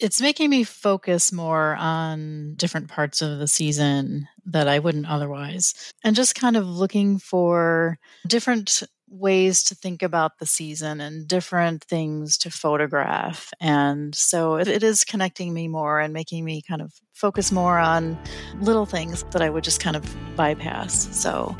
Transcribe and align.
It's 0.00 0.20
making 0.20 0.50
me 0.50 0.62
focus 0.62 1.32
more 1.32 1.74
on 1.74 2.54
different 2.54 2.86
parts 2.86 3.20
of 3.20 3.40
the 3.40 3.48
season 3.48 4.28
that 4.46 4.68
I 4.68 4.78
wouldn't 4.78 5.10
otherwise, 5.10 5.74
and 6.04 6.14
just 6.14 6.36
kind 6.36 6.56
of 6.56 6.68
looking 6.68 7.18
for 7.18 7.98
different 8.24 8.84
ways 9.08 9.64
to 9.64 9.74
think 9.74 10.04
about 10.04 10.38
the 10.38 10.46
season 10.46 11.00
and 11.00 11.26
different 11.26 11.82
things 11.82 12.38
to 12.38 12.50
photograph. 12.50 13.50
And 13.60 14.14
so 14.14 14.54
it, 14.54 14.68
it 14.68 14.84
is 14.84 15.02
connecting 15.02 15.52
me 15.52 15.66
more 15.66 15.98
and 15.98 16.12
making 16.12 16.44
me 16.44 16.62
kind 16.62 16.80
of 16.80 16.92
focus 17.14 17.50
more 17.50 17.78
on 17.78 18.16
little 18.60 18.86
things 18.86 19.24
that 19.32 19.42
I 19.42 19.50
would 19.50 19.64
just 19.64 19.80
kind 19.80 19.96
of 19.96 20.36
bypass. 20.36 21.08
So 21.10 21.56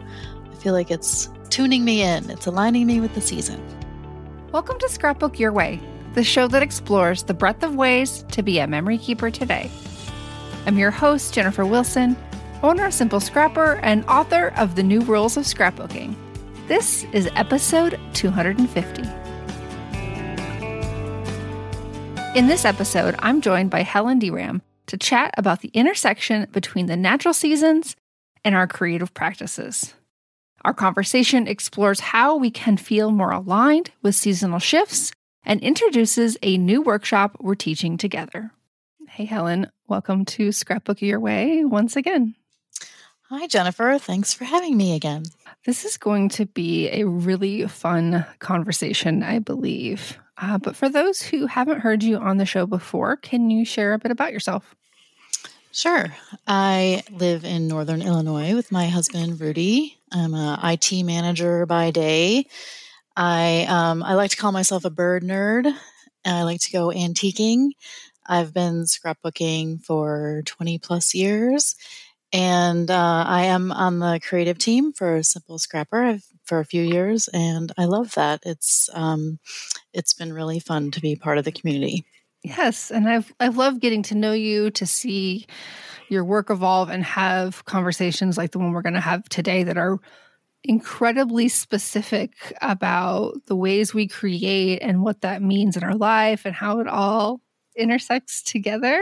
I 0.48 0.54
feel 0.62 0.74
like 0.74 0.92
it's 0.92 1.28
tuning 1.50 1.84
me 1.84 2.02
in, 2.02 2.30
it's 2.30 2.46
aligning 2.46 2.86
me 2.86 3.00
with 3.00 3.16
the 3.16 3.20
season. 3.20 3.60
Welcome 4.52 4.78
to 4.78 4.88
Scrapbook 4.88 5.41
Your 5.41 5.50
Way, 5.50 5.80
the 6.14 6.24
show 6.24 6.48
that 6.48 6.62
explores 6.62 7.22
the 7.22 7.34
breadth 7.34 7.62
of 7.62 7.74
ways 7.74 8.24
to 8.32 8.42
be 8.42 8.58
a 8.58 8.66
memory 8.66 8.98
keeper 8.98 9.30
today. 9.30 9.70
I'm 10.66 10.78
your 10.78 10.90
host, 10.90 11.34
Jennifer 11.34 11.64
Wilson, 11.64 12.16
owner 12.62 12.86
of 12.86 12.94
Simple 12.94 13.20
Scrapper 13.20 13.76
and 13.82 14.04
author 14.06 14.52
of 14.56 14.74
The 14.74 14.82
New 14.82 15.00
Rules 15.02 15.36
of 15.36 15.44
Scrapbooking. 15.44 16.16
This 16.66 17.04
is 17.12 17.30
episode 17.36 17.98
250. 18.14 19.02
In 22.38 22.46
this 22.46 22.64
episode, 22.64 23.14
I'm 23.20 23.40
joined 23.40 23.70
by 23.70 23.82
Helen 23.82 24.20
DeRam 24.20 24.60
to 24.86 24.96
chat 24.96 25.34
about 25.36 25.60
the 25.60 25.70
intersection 25.74 26.48
between 26.52 26.86
the 26.86 26.96
natural 26.96 27.34
seasons 27.34 27.96
and 28.44 28.54
our 28.54 28.66
creative 28.66 29.14
practices. 29.14 29.94
Our 30.64 30.74
conversation 30.74 31.46
explores 31.46 32.00
how 32.00 32.36
we 32.36 32.50
can 32.50 32.76
feel 32.76 33.10
more 33.10 33.30
aligned 33.30 33.90
with 34.02 34.14
seasonal 34.14 34.58
shifts 34.58 35.12
and 35.48 35.60
introduces 35.62 36.36
a 36.42 36.58
new 36.58 36.82
workshop 36.82 37.38
we're 37.41 37.54
teaching 37.54 37.96
together. 37.96 38.52
Hey, 39.08 39.24
Helen, 39.24 39.68
welcome 39.88 40.27
to 40.27 40.52
Scrapbook 40.52 41.00
Your 41.00 41.18
Way 41.18 41.64
once 41.64 41.96
again. 41.96 42.34
Hi, 43.30 43.46
Jennifer. 43.46 43.98
Thanks 43.98 44.34
for 44.34 44.44
having 44.44 44.76
me 44.76 44.94
again. 44.94 45.24
This 45.64 45.86
is 45.86 45.96
going 45.96 46.28
to 46.30 46.44
be 46.44 46.91
a 46.91 47.04
really 47.04 47.66
fun 47.66 48.26
conversation, 48.38 49.22
I 49.22 49.38
believe. 49.38 50.19
Uh, 50.36 50.58
but 50.58 50.76
for 50.76 50.91
those 50.91 51.22
who 51.22 51.47
haven't 51.47 51.80
heard 51.80 52.03
you 52.03 52.19
on 52.19 52.36
the 52.36 52.47
show 52.47 52.66
before, 52.66 53.16
can 53.16 53.50
you 53.50 53.65
share 53.65 53.94
a 53.94 53.98
bit 53.98 54.10
about 54.12 54.32
yourself? 54.32 54.76
Sure. 55.72 56.15
I 56.47 57.03
live 57.10 57.44
in 57.44 57.69
Northern 57.69 58.03
Illinois 58.03 58.54
with 58.54 58.70
my 58.70 58.88
husband, 58.88 59.41
Rudy. 59.41 59.98
I'm 60.12 60.34
a 60.34 60.60
IT 60.62 61.04
manager 61.04 61.65
by 61.65 61.91
day. 61.91 62.47
I 63.18 63.66
um, 63.68 64.02
I 64.02 64.14
like 64.14 64.30
to 64.30 64.38
call 64.38 64.52
myself 64.52 64.86
a 64.86 64.90
bird 64.90 65.22
nerd. 65.22 65.66
And 66.24 66.36
I 66.36 66.42
like 66.44 66.60
to 66.62 66.72
go 66.72 66.88
antiquing. 66.88 67.70
I've 68.26 68.52
been 68.52 68.84
scrapbooking 68.84 69.82
for 69.84 70.42
20 70.44 70.78
plus 70.78 71.14
years 71.14 71.74
and 72.32 72.90
uh, 72.90 73.24
I 73.26 73.44
am 73.44 73.72
on 73.72 74.00
the 74.00 74.20
creative 74.22 74.58
team 74.58 74.92
for 74.92 75.22
Simple 75.22 75.58
Scrapper 75.58 76.18
for 76.44 76.60
a 76.60 76.64
few 76.64 76.82
years, 76.82 77.28
and 77.28 77.72
I 77.78 77.86
love 77.86 78.14
that. 78.14 78.40
It's 78.44 78.90
um, 78.92 79.38
it's 79.94 80.12
been 80.12 80.32
really 80.32 80.60
fun 80.60 80.90
to 80.92 81.00
be 81.00 81.16
part 81.16 81.38
of 81.38 81.44
the 81.44 81.52
community. 81.52 82.04
Yes, 82.42 82.90
and 82.90 83.08
I've 83.08 83.32
I've 83.40 83.56
loved 83.56 83.80
getting 83.80 84.02
to 84.04 84.14
know 84.14 84.32
you, 84.32 84.70
to 84.72 84.86
see 84.86 85.46
your 86.08 86.24
work 86.24 86.50
evolve, 86.50 86.90
and 86.90 87.02
have 87.02 87.64
conversations 87.64 88.36
like 88.36 88.50
the 88.50 88.58
one 88.58 88.72
we're 88.72 88.82
going 88.82 88.94
to 88.94 89.00
have 89.00 89.26
today 89.28 89.62
that 89.62 89.78
are 89.78 89.98
incredibly 90.68 91.48
specific 91.48 92.52
about 92.60 93.34
the 93.46 93.56
ways 93.56 93.94
we 93.94 94.06
create 94.06 94.80
and 94.80 95.02
what 95.02 95.22
that 95.22 95.40
means 95.40 95.78
in 95.78 95.82
our 95.82 95.94
life 95.94 96.44
and 96.44 96.54
how 96.54 96.78
it 96.78 96.86
all 96.86 97.40
intersects 97.74 98.42
together. 98.42 99.00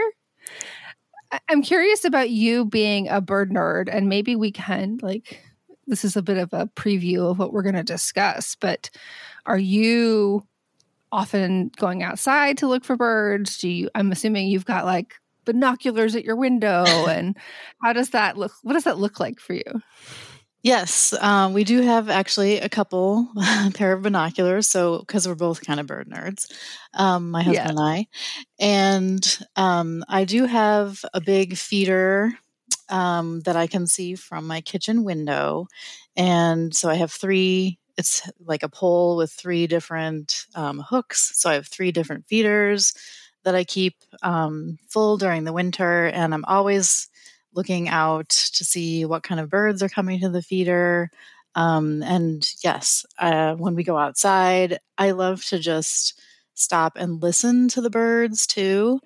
I'm 1.49 1.63
curious 1.63 2.05
about 2.05 2.31
you 2.31 2.65
being 2.65 3.09
a 3.09 3.21
bird 3.21 3.51
nerd, 3.51 3.89
and 3.91 4.09
maybe 4.09 4.37
we 4.37 4.53
can 4.53 5.01
like 5.03 5.43
this 5.89 6.05
is 6.05 6.17
a 6.17 6.23
bit 6.23 6.39
of 6.39 6.53
a 6.53 6.67
preview 6.77 7.31
of 7.31 7.39
what 7.39 7.53
we're 7.53 7.63
going 7.63 7.75
to 7.75 7.83
discuss. 7.83 8.57
But 8.57 8.91
are 9.45 9.59
you 9.59 10.47
often 11.13 11.71
going 11.77 12.03
outside 12.03 12.59
to 12.59 12.69
look 12.69 12.85
for 12.85 12.97
birds? 12.97 13.59
Do 13.59 13.69
you? 13.69 13.91
I'm 13.97 14.13
assuming 14.13 14.49
you've 14.49 14.65
got 14.65 14.85
like 14.85 15.15
binoculars 15.45 16.15
at 16.15 16.25
your 16.25 16.37
window, 16.37 16.85
and 17.09 17.37
how 17.83 17.93
does 17.93 18.11
that 18.11 18.39
look? 18.39 18.53
What 18.63 18.75
does 18.75 18.85
that 18.85 18.99
look 18.99 19.19
like 19.19 19.41
for 19.41 19.55
you? 19.55 19.83
Yes, 20.67 21.15
um, 21.21 21.53
we 21.53 21.63
do 21.63 21.81
have 21.83 22.11
actually 22.11 22.59
a 22.59 22.69
couple 22.69 23.29
pair 23.75 23.93
of 23.93 24.03
binoculars. 24.03 24.67
So, 24.67 24.99
because 24.99 25.29
we're 25.29 25.37
both 25.37 25.65
kind 25.65 25.79
of 25.79 25.87
bird 25.87 26.11
nerds, 26.11 26.53
um, 26.93 27.31
my 27.31 27.45
husband 27.45 27.55
yeah. 27.57 27.71
and 27.71 27.79
I, 27.79 28.07
and 28.59 29.39
um, 29.55 30.05
I 30.09 30.25
do 30.25 30.45
have 30.45 31.05
a 31.15 31.21
big 31.21 31.57
feeder 31.57 32.33
um, 32.89 33.43
that 33.43 33.55
I 33.55 33.69
can 33.69 33.87
see 33.87 34.17
from 34.17 34.49
my 34.49 34.61
kitchen 34.61 35.05
window, 35.05 35.69
and 36.17 36.75
so 36.75 36.91
I 36.91 36.97
have 36.97 37.13
three. 37.13 37.79
It's 37.97 38.29
like 38.45 38.65
a 38.65 38.69
pole 38.69 39.17
with 39.17 39.31
three 39.31 39.69
different 39.69 40.47
um, 40.57 40.81
hooks. 40.81 41.31
So 41.35 41.49
I 41.49 41.55
have 41.55 41.69
three 41.69 41.93
different 41.93 42.27
feeders 42.27 42.93
that 43.45 43.55
I 43.55 43.63
keep 43.63 43.95
um, 44.21 44.79
full 44.89 45.17
during 45.17 45.45
the 45.45 45.53
winter, 45.53 46.07
and 46.07 46.35
I'm 46.35 46.45
always 46.45 47.09
looking 47.57 47.89
out 47.89 48.29
to 48.29 48.65
see 48.65 49.05
what 49.05 49.23
kind 49.23 49.41
of 49.41 49.51
birds 49.51 49.83
are 49.83 49.89
coming 49.89 50.21
to 50.21 50.29
the 50.29 50.43
feeder. 50.43 51.11
Um, 51.55 52.03
and 52.03 52.47
yes, 52.63 53.05
uh, 53.19 53.55
when 53.55 53.75
we 53.75 53.83
go 53.83 53.97
outside, 53.97 54.79
I 54.99 55.13
love 55.13 55.45
to 55.47 55.59
just 55.59 56.21
stop 56.55 56.95
and 56.97 57.23
listen 57.23 57.69
to 57.69 57.81
the 57.81 57.91
birds 57.91 58.47
too. 58.47 59.01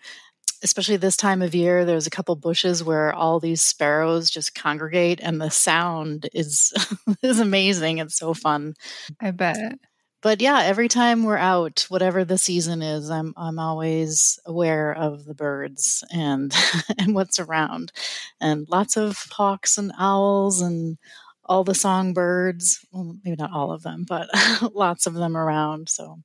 Especially 0.62 0.96
this 0.96 1.16
time 1.16 1.40
of 1.40 1.54
year, 1.54 1.86
there's 1.86 2.06
a 2.06 2.10
couple 2.10 2.36
bushes 2.36 2.84
where 2.84 3.14
all 3.14 3.40
these 3.40 3.62
sparrows 3.62 4.28
just 4.28 4.54
congregate, 4.54 5.18
and 5.22 5.40
the 5.40 5.48
sound 5.50 6.28
is 6.34 6.70
is 7.22 7.40
amazing. 7.40 7.96
It's 7.96 8.18
so 8.18 8.34
fun. 8.34 8.74
I 9.20 9.30
bet 9.30 9.78
but 10.22 10.40
yeah, 10.40 10.62
every 10.62 10.88
time 10.88 11.24
we're 11.24 11.36
out, 11.36 11.86
whatever 11.88 12.24
the 12.24 12.38
season 12.38 12.82
is, 12.82 13.10
I'm 13.10 13.32
I'm 13.36 13.58
always 13.58 14.38
aware 14.44 14.92
of 14.92 15.24
the 15.24 15.34
birds 15.34 16.04
and 16.12 16.54
and 16.98 17.14
what's 17.14 17.38
around, 17.38 17.92
and 18.40 18.68
lots 18.68 18.96
of 18.96 19.18
hawks 19.30 19.78
and 19.78 19.92
owls 19.98 20.60
and 20.60 20.98
all 21.44 21.64
the 21.64 21.74
songbirds. 21.74 22.84
Well, 22.92 23.16
maybe 23.24 23.36
not 23.36 23.52
all 23.52 23.72
of 23.72 23.82
them, 23.82 24.04
but 24.08 24.28
lots 24.74 25.06
of 25.06 25.14
them 25.14 25.36
around. 25.36 25.88
So 25.88 26.18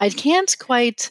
I 0.00 0.10
can't 0.10 0.54
quite 0.58 1.10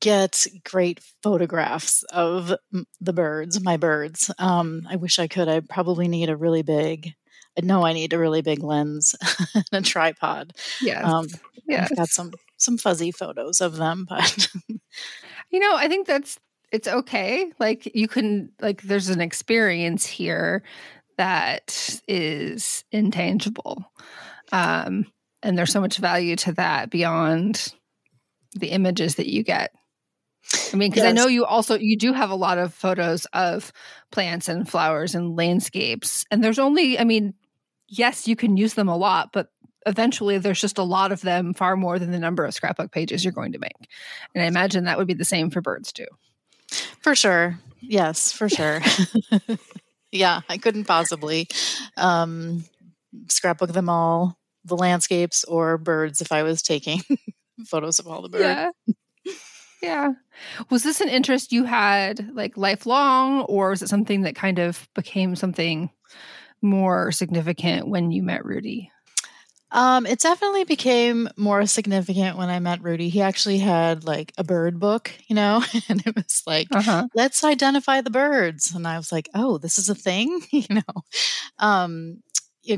get 0.00 0.46
great 0.64 1.00
photographs 1.22 2.02
of 2.12 2.54
the 3.00 3.12
birds, 3.12 3.62
my 3.62 3.76
birds. 3.76 4.30
Um, 4.38 4.86
I 4.90 4.96
wish 4.96 5.18
I 5.18 5.28
could. 5.28 5.48
I 5.48 5.60
probably 5.60 6.08
need 6.08 6.28
a 6.28 6.36
really 6.36 6.62
big 6.62 7.14
Know 7.62 7.84
I 7.84 7.92
need 7.92 8.12
a 8.12 8.18
really 8.18 8.42
big 8.42 8.62
lens 8.62 9.14
and 9.54 9.64
a 9.72 9.80
tripod. 9.82 10.52
Yes. 10.80 11.04
Um, 11.04 11.26
yes. 11.66 11.90
I've 11.90 11.96
got 11.96 12.08
some 12.08 12.32
some 12.56 12.78
fuzzy 12.78 13.10
photos 13.10 13.60
of 13.60 13.76
them, 13.76 14.06
but 14.08 14.48
you 15.50 15.60
know, 15.60 15.74
I 15.74 15.88
think 15.88 16.06
that's 16.06 16.38
it's 16.72 16.88
okay. 16.88 17.52
Like 17.58 17.94
you 17.94 18.08
can 18.08 18.50
like 18.60 18.82
there's 18.82 19.08
an 19.08 19.20
experience 19.20 20.06
here 20.06 20.62
that 21.16 22.00
is 22.08 22.84
intangible. 22.90 23.84
Um 24.52 25.06
and 25.42 25.56
there's 25.56 25.72
so 25.72 25.80
much 25.80 25.98
value 25.98 26.36
to 26.36 26.52
that 26.54 26.90
beyond 26.90 27.72
the 28.54 28.68
images 28.68 29.16
that 29.16 29.28
you 29.28 29.42
get. 29.42 29.72
I 30.72 30.76
mean, 30.76 30.90
because 30.90 31.04
yes. 31.04 31.10
I 31.10 31.12
know 31.12 31.26
you 31.26 31.44
also 31.44 31.78
you 31.78 31.96
do 31.96 32.12
have 32.12 32.30
a 32.30 32.34
lot 32.34 32.58
of 32.58 32.74
photos 32.74 33.26
of 33.32 33.72
plants 34.10 34.48
and 34.48 34.68
flowers 34.68 35.14
and 35.14 35.36
landscapes, 35.36 36.24
and 36.30 36.44
there's 36.44 36.58
only, 36.58 36.98
I 36.98 37.04
mean, 37.04 37.34
yes, 37.98 38.28
you 38.28 38.36
can 38.36 38.56
use 38.56 38.74
them 38.74 38.88
a 38.88 38.96
lot, 38.96 39.30
but 39.32 39.48
eventually 39.86 40.38
there's 40.38 40.60
just 40.60 40.78
a 40.78 40.82
lot 40.82 41.12
of 41.12 41.20
them, 41.20 41.54
far 41.54 41.76
more 41.76 41.98
than 41.98 42.10
the 42.10 42.18
number 42.18 42.44
of 42.44 42.54
scrapbook 42.54 42.90
pages 42.90 43.24
you're 43.24 43.32
going 43.32 43.52
to 43.52 43.58
make. 43.58 43.88
And 44.34 44.42
I 44.42 44.46
imagine 44.46 44.84
that 44.84 44.98
would 44.98 45.06
be 45.06 45.14
the 45.14 45.24
same 45.24 45.50
for 45.50 45.60
birds 45.60 45.92
too. 45.92 46.06
For 47.00 47.14
sure. 47.14 47.58
Yes, 47.80 48.32
for 48.32 48.48
sure. 48.48 48.80
yeah, 50.12 50.40
I 50.48 50.58
couldn't 50.58 50.84
possibly 50.84 51.48
um, 51.96 52.64
scrapbook 53.28 53.72
them 53.72 53.88
all, 53.88 54.38
the 54.64 54.76
landscapes 54.76 55.44
or 55.44 55.78
birds, 55.78 56.20
if 56.20 56.32
I 56.32 56.42
was 56.42 56.62
taking 56.62 57.02
photos 57.66 57.98
of 57.98 58.06
all 58.06 58.22
the 58.22 58.28
birds. 58.28 58.42
Yeah. 58.42 58.70
Yeah. 59.82 60.12
Was 60.70 60.82
this 60.82 61.02
an 61.02 61.10
interest 61.10 61.52
you 61.52 61.64
had 61.64 62.34
like 62.34 62.56
lifelong, 62.56 63.42
or 63.42 63.68
was 63.68 63.82
it 63.82 63.90
something 63.90 64.22
that 64.22 64.34
kind 64.34 64.58
of 64.58 64.88
became 64.94 65.36
something 65.36 65.90
more 66.64 67.12
significant 67.12 67.86
when 67.86 68.10
you 68.10 68.22
met 68.22 68.44
Rudy? 68.44 68.90
Um, 69.70 70.06
it 70.06 70.20
definitely 70.20 70.62
became 70.62 71.28
more 71.36 71.66
significant 71.66 72.38
when 72.38 72.48
I 72.48 72.60
met 72.60 72.82
Rudy. 72.82 73.08
He 73.08 73.20
actually 73.20 73.58
had 73.58 74.04
like 74.04 74.32
a 74.38 74.44
bird 74.44 74.78
book, 74.78 75.10
you 75.26 75.34
know, 75.34 75.64
and 75.88 76.00
it 76.06 76.14
was 76.14 76.42
like, 76.46 76.68
uh-huh. 76.70 77.08
let's 77.14 77.42
identify 77.42 78.00
the 78.00 78.10
birds. 78.10 78.72
And 78.72 78.86
I 78.86 78.96
was 78.96 79.10
like, 79.10 79.28
oh, 79.34 79.58
this 79.58 79.78
is 79.78 79.88
a 79.88 79.94
thing, 79.94 80.40
you 80.50 80.66
know. 80.70 81.02
Um, 81.58 82.22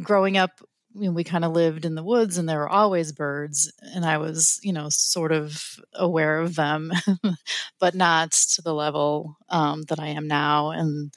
growing 0.03 0.37
up 0.37 0.63
you 0.99 1.09
know, 1.09 1.13
we 1.13 1.25
kind 1.25 1.45
of 1.45 1.53
lived 1.53 1.85
in 1.85 1.95
the 1.95 2.03
woods 2.03 2.39
and 2.39 2.49
there 2.49 2.59
were 2.59 2.69
always 2.69 3.13
birds 3.13 3.71
and 3.95 4.05
i 4.05 4.17
was 4.17 4.59
you 4.63 4.73
know 4.73 4.89
sort 4.89 5.31
of 5.31 5.63
aware 5.95 6.41
of 6.41 6.55
them 6.55 6.91
but 7.79 7.95
not 7.95 8.33
to 8.33 8.63
the 8.63 8.73
level 8.73 9.37
um, 9.51 9.83
that 9.83 10.01
i 10.01 10.09
am 10.09 10.27
now 10.27 10.71
and 10.71 11.13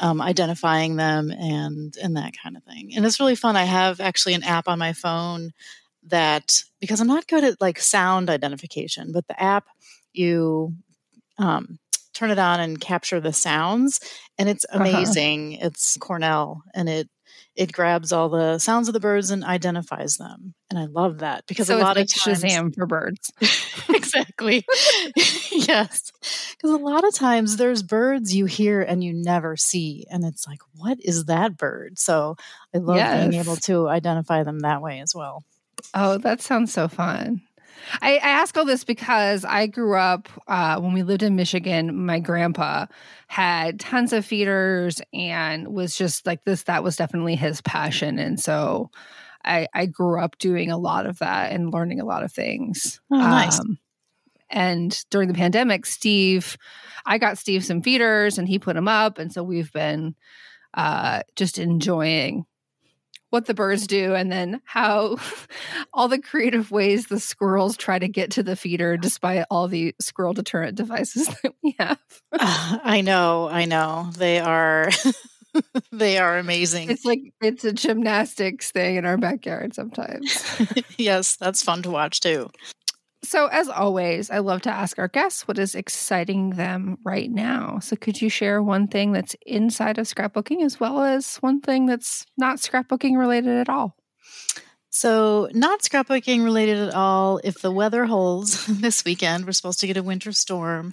um, 0.00 0.20
identifying 0.20 0.96
them 0.96 1.30
and 1.30 1.96
and 2.02 2.16
that 2.16 2.34
kind 2.42 2.56
of 2.56 2.64
thing 2.64 2.92
and 2.94 3.06
it's 3.06 3.20
really 3.20 3.34
fun 3.34 3.56
i 3.56 3.64
have 3.64 4.00
actually 4.00 4.34
an 4.34 4.42
app 4.42 4.68
on 4.68 4.78
my 4.78 4.92
phone 4.92 5.52
that 6.02 6.62
because 6.80 7.00
i'm 7.00 7.06
not 7.06 7.26
good 7.26 7.44
at 7.44 7.60
like 7.60 7.78
sound 7.78 8.28
identification 8.28 9.12
but 9.12 9.26
the 9.28 9.40
app 9.40 9.66
you 10.12 10.74
um, 11.38 11.78
turn 12.12 12.30
it 12.30 12.38
on 12.38 12.60
and 12.60 12.80
capture 12.80 13.20
the 13.20 13.32
sounds 13.32 14.00
and 14.38 14.48
it's 14.48 14.64
uh-huh. 14.70 14.80
amazing 14.80 15.54
uh-huh. 15.54 15.66
it's 15.66 15.96
cornell 15.98 16.62
and 16.74 16.88
it 16.88 17.08
it 17.56 17.72
grabs 17.72 18.12
all 18.12 18.28
the 18.28 18.58
sounds 18.58 18.88
of 18.88 18.94
the 18.94 19.00
birds 19.00 19.30
and 19.30 19.44
identifies 19.44 20.16
them. 20.16 20.54
And 20.70 20.78
I 20.78 20.86
love 20.86 21.18
that 21.18 21.44
because 21.46 21.68
so 21.68 21.76
a 21.76 21.78
lot 21.78 21.96
like 21.96 22.06
of 22.06 22.14
times 22.14 22.42
Shazam 22.42 22.74
for 22.74 22.86
birds. 22.86 23.32
exactly. 23.88 24.64
yes. 25.16 26.10
Because 26.50 26.70
a 26.70 26.76
lot 26.76 27.06
of 27.06 27.14
times 27.14 27.56
there's 27.56 27.82
birds 27.82 28.34
you 28.34 28.46
hear 28.46 28.82
and 28.82 29.04
you 29.04 29.12
never 29.12 29.56
see. 29.56 30.04
And 30.10 30.24
it's 30.24 30.46
like, 30.46 30.60
what 30.74 30.98
is 31.00 31.26
that 31.26 31.56
bird? 31.56 31.98
So 31.98 32.36
I 32.74 32.78
love 32.78 32.96
yes. 32.96 33.28
being 33.28 33.40
able 33.40 33.56
to 33.56 33.88
identify 33.88 34.42
them 34.42 34.60
that 34.60 34.82
way 34.82 35.00
as 35.00 35.14
well. 35.14 35.44
Oh, 35.94 36.18
that 36.18 36.40
sounds 36.40 36.72
so 36.72 36.88
fun. 36.88 37.42
I, 38.00 38.14
I, 38.16 38.28
ask 38.30 38.56
all 38.56 38.64
this 38.64 38.84
because 38.84 39.44
I 39.44 39.66
grew 39.66 39.96
up 39.96 40.28
uh, 40.48 40.80
when 40.80 40.92
we 40.92 41.02
lived 41.02 41.22
in 41.22 41.36
Michigan. 41.36 42.06
My 42.06 42.18
grandpa 42.18 42.86
had 43.28 43.80
tons 43.80 44.12
of 44.12 44.24
feeders 44.24 45.00
and 45.12 45.68
was 45.68 45.96
just 45.96 46.26
like 46.26 46.44
this. 46.44 46.64
That 46.64 46.82
was 46.82 46.96
definitely 46.96 47.36
his 47.36 47.60
passion, 47.60 48.18
and 48.18 48.38
so 48.40 48.90
I, 49.44 49.68
I 49.74 49.86
grew 49.86 50.20
up 50.20 50.38
doing 50.38 50.70
a 50.70 50.78
lot 50.78 51.06
of 51.06 51.18
that 51.18 51.52
and 51.52 51.72
learning 51.72 52.00
a 52.00 52.04
lot 52.04 52.22
of 52.22 52.32
things. 52.32 53.00
Oh, 53.10 53.16
nice. 53.16 53.60
Um, 53.60 53.78
and 54.50 54.98
during 55.10 55.28
the 55.28 55.34
pandemic, 55.34 55.84
Steve, 55.86 56.56
I 57.06 57.18
got 57.18 57.38
Steve 57.38 57.64
some 57.64 57.82
feeders, 57.82 58.38
and 58.38 58.48
he 58.48 58.58
put 58.58 58.74
them 58.74 58.88
up, 58.88 59.18
and 59.18 59.32
so 59.32 59.42
we've 59.42 59.72
been 59.72 60.14
uh, 60.74 61.22
just 61.36 61.58
enjoying 61.58 62.46
what 63.34 63.46
the 63.46 63.52
birds 63.52 63.88
do 63.88 64.14
and 64.14 64.30
then 64.30 64.60
how 64.64 65.16
all 65.92 66.06
the 66.06 66.20
creative 66.20 66.70
ways 66.70 67.06
the 67.06 67.18
squirrels 67.18 67.76
try 67.76 67.98
to 67.98 68.06
get 68.06 68.30
to 68.30 68.44
the 68.44 68.54
feeder 68.54 68.96
despite 68.96 69.44
all 69.50 69.66
the 69.66 69.92
squirrel 70.00 70.32
deterrent 70.32 70.76
devices 70.76 71.26
that 71.42 71.52
we 71.60 71.74
have. 71.76 71.98
uh, 72.32 72.78
I 72.84 73.00
know, 73.00 73.48
I 73.48 73.64
know. 73.64 74.08
They 74.16 74.38
are 74.38 74.88
they 75.90 76.18
are 76.18 76.38
amazing. 76.38 76.90
It's 76.90 77.04
like 77.04 77.22
it's 77.42 77.64
a 77.64 77.72
gymnastics 77.72 78.70
thing 78.70 78.94
in 78.94 79.04
our 79.04 79.16
backyard 79.16 79.74
sometimes. 79.74 80.44
yes, 80.96 81.34
that's 81.34 81.60
fun 81.60 81.82
to 81.82 81.90
watch 81.90 82.20
too. 82.20 82.50
So, 83.24 83.46
as 83.46 83.68
always, 83.68 84.30
I 84.30 84.38
love 84.38 84.60
to 84.62 84.70
ask 84.70 84.98
our 84.98 85.08
guests 85.08 85.48
what 85.48 85.58
is 85.58 85.74
exciting 85.74 86.50
them 86.50 86.98
right 87.04 87.30
now. 87.30 87.78
So, 87.78 87.96
could 87.96 88.20
you 88.20 88.28
share 88.28 88.62
one 88.62 88.86
thing 88.86 89.12
that's 89.12 89.34
inside 89.46 89.98
of 89.98 90.06
scrapbooking 90.06 90.62
as 90.62 90.78
well 90.78 91.02
as 91.02 91.36
one 91.36 91.62
thing 91.62 91.86
that's 91.86 92.26
not 92.36 92.58
scrapbooking 92.58 93.18
related 93.18 93.56
at 93.56 93.70
all? 93.70 93.96
So, 94.90 95.48
not 95.54 95.80
scrapbooking 95.80 96.44
related 96.44 96.78
at 96.78 96.94
all. 96.94 97.40
If 97.42 97.62
the 97.62 97.72
weather 97.72 98.04
holds 98.04 98.66
this 98.80 99.04
weekend, 99.06 99.46
we're 99.46 99.52
supposed 99.52 99.80
to 99.80 99.86
get 99.86 99.96
a 99.96 100.02
winter 100.02 100.32
storm. 100.32 100.92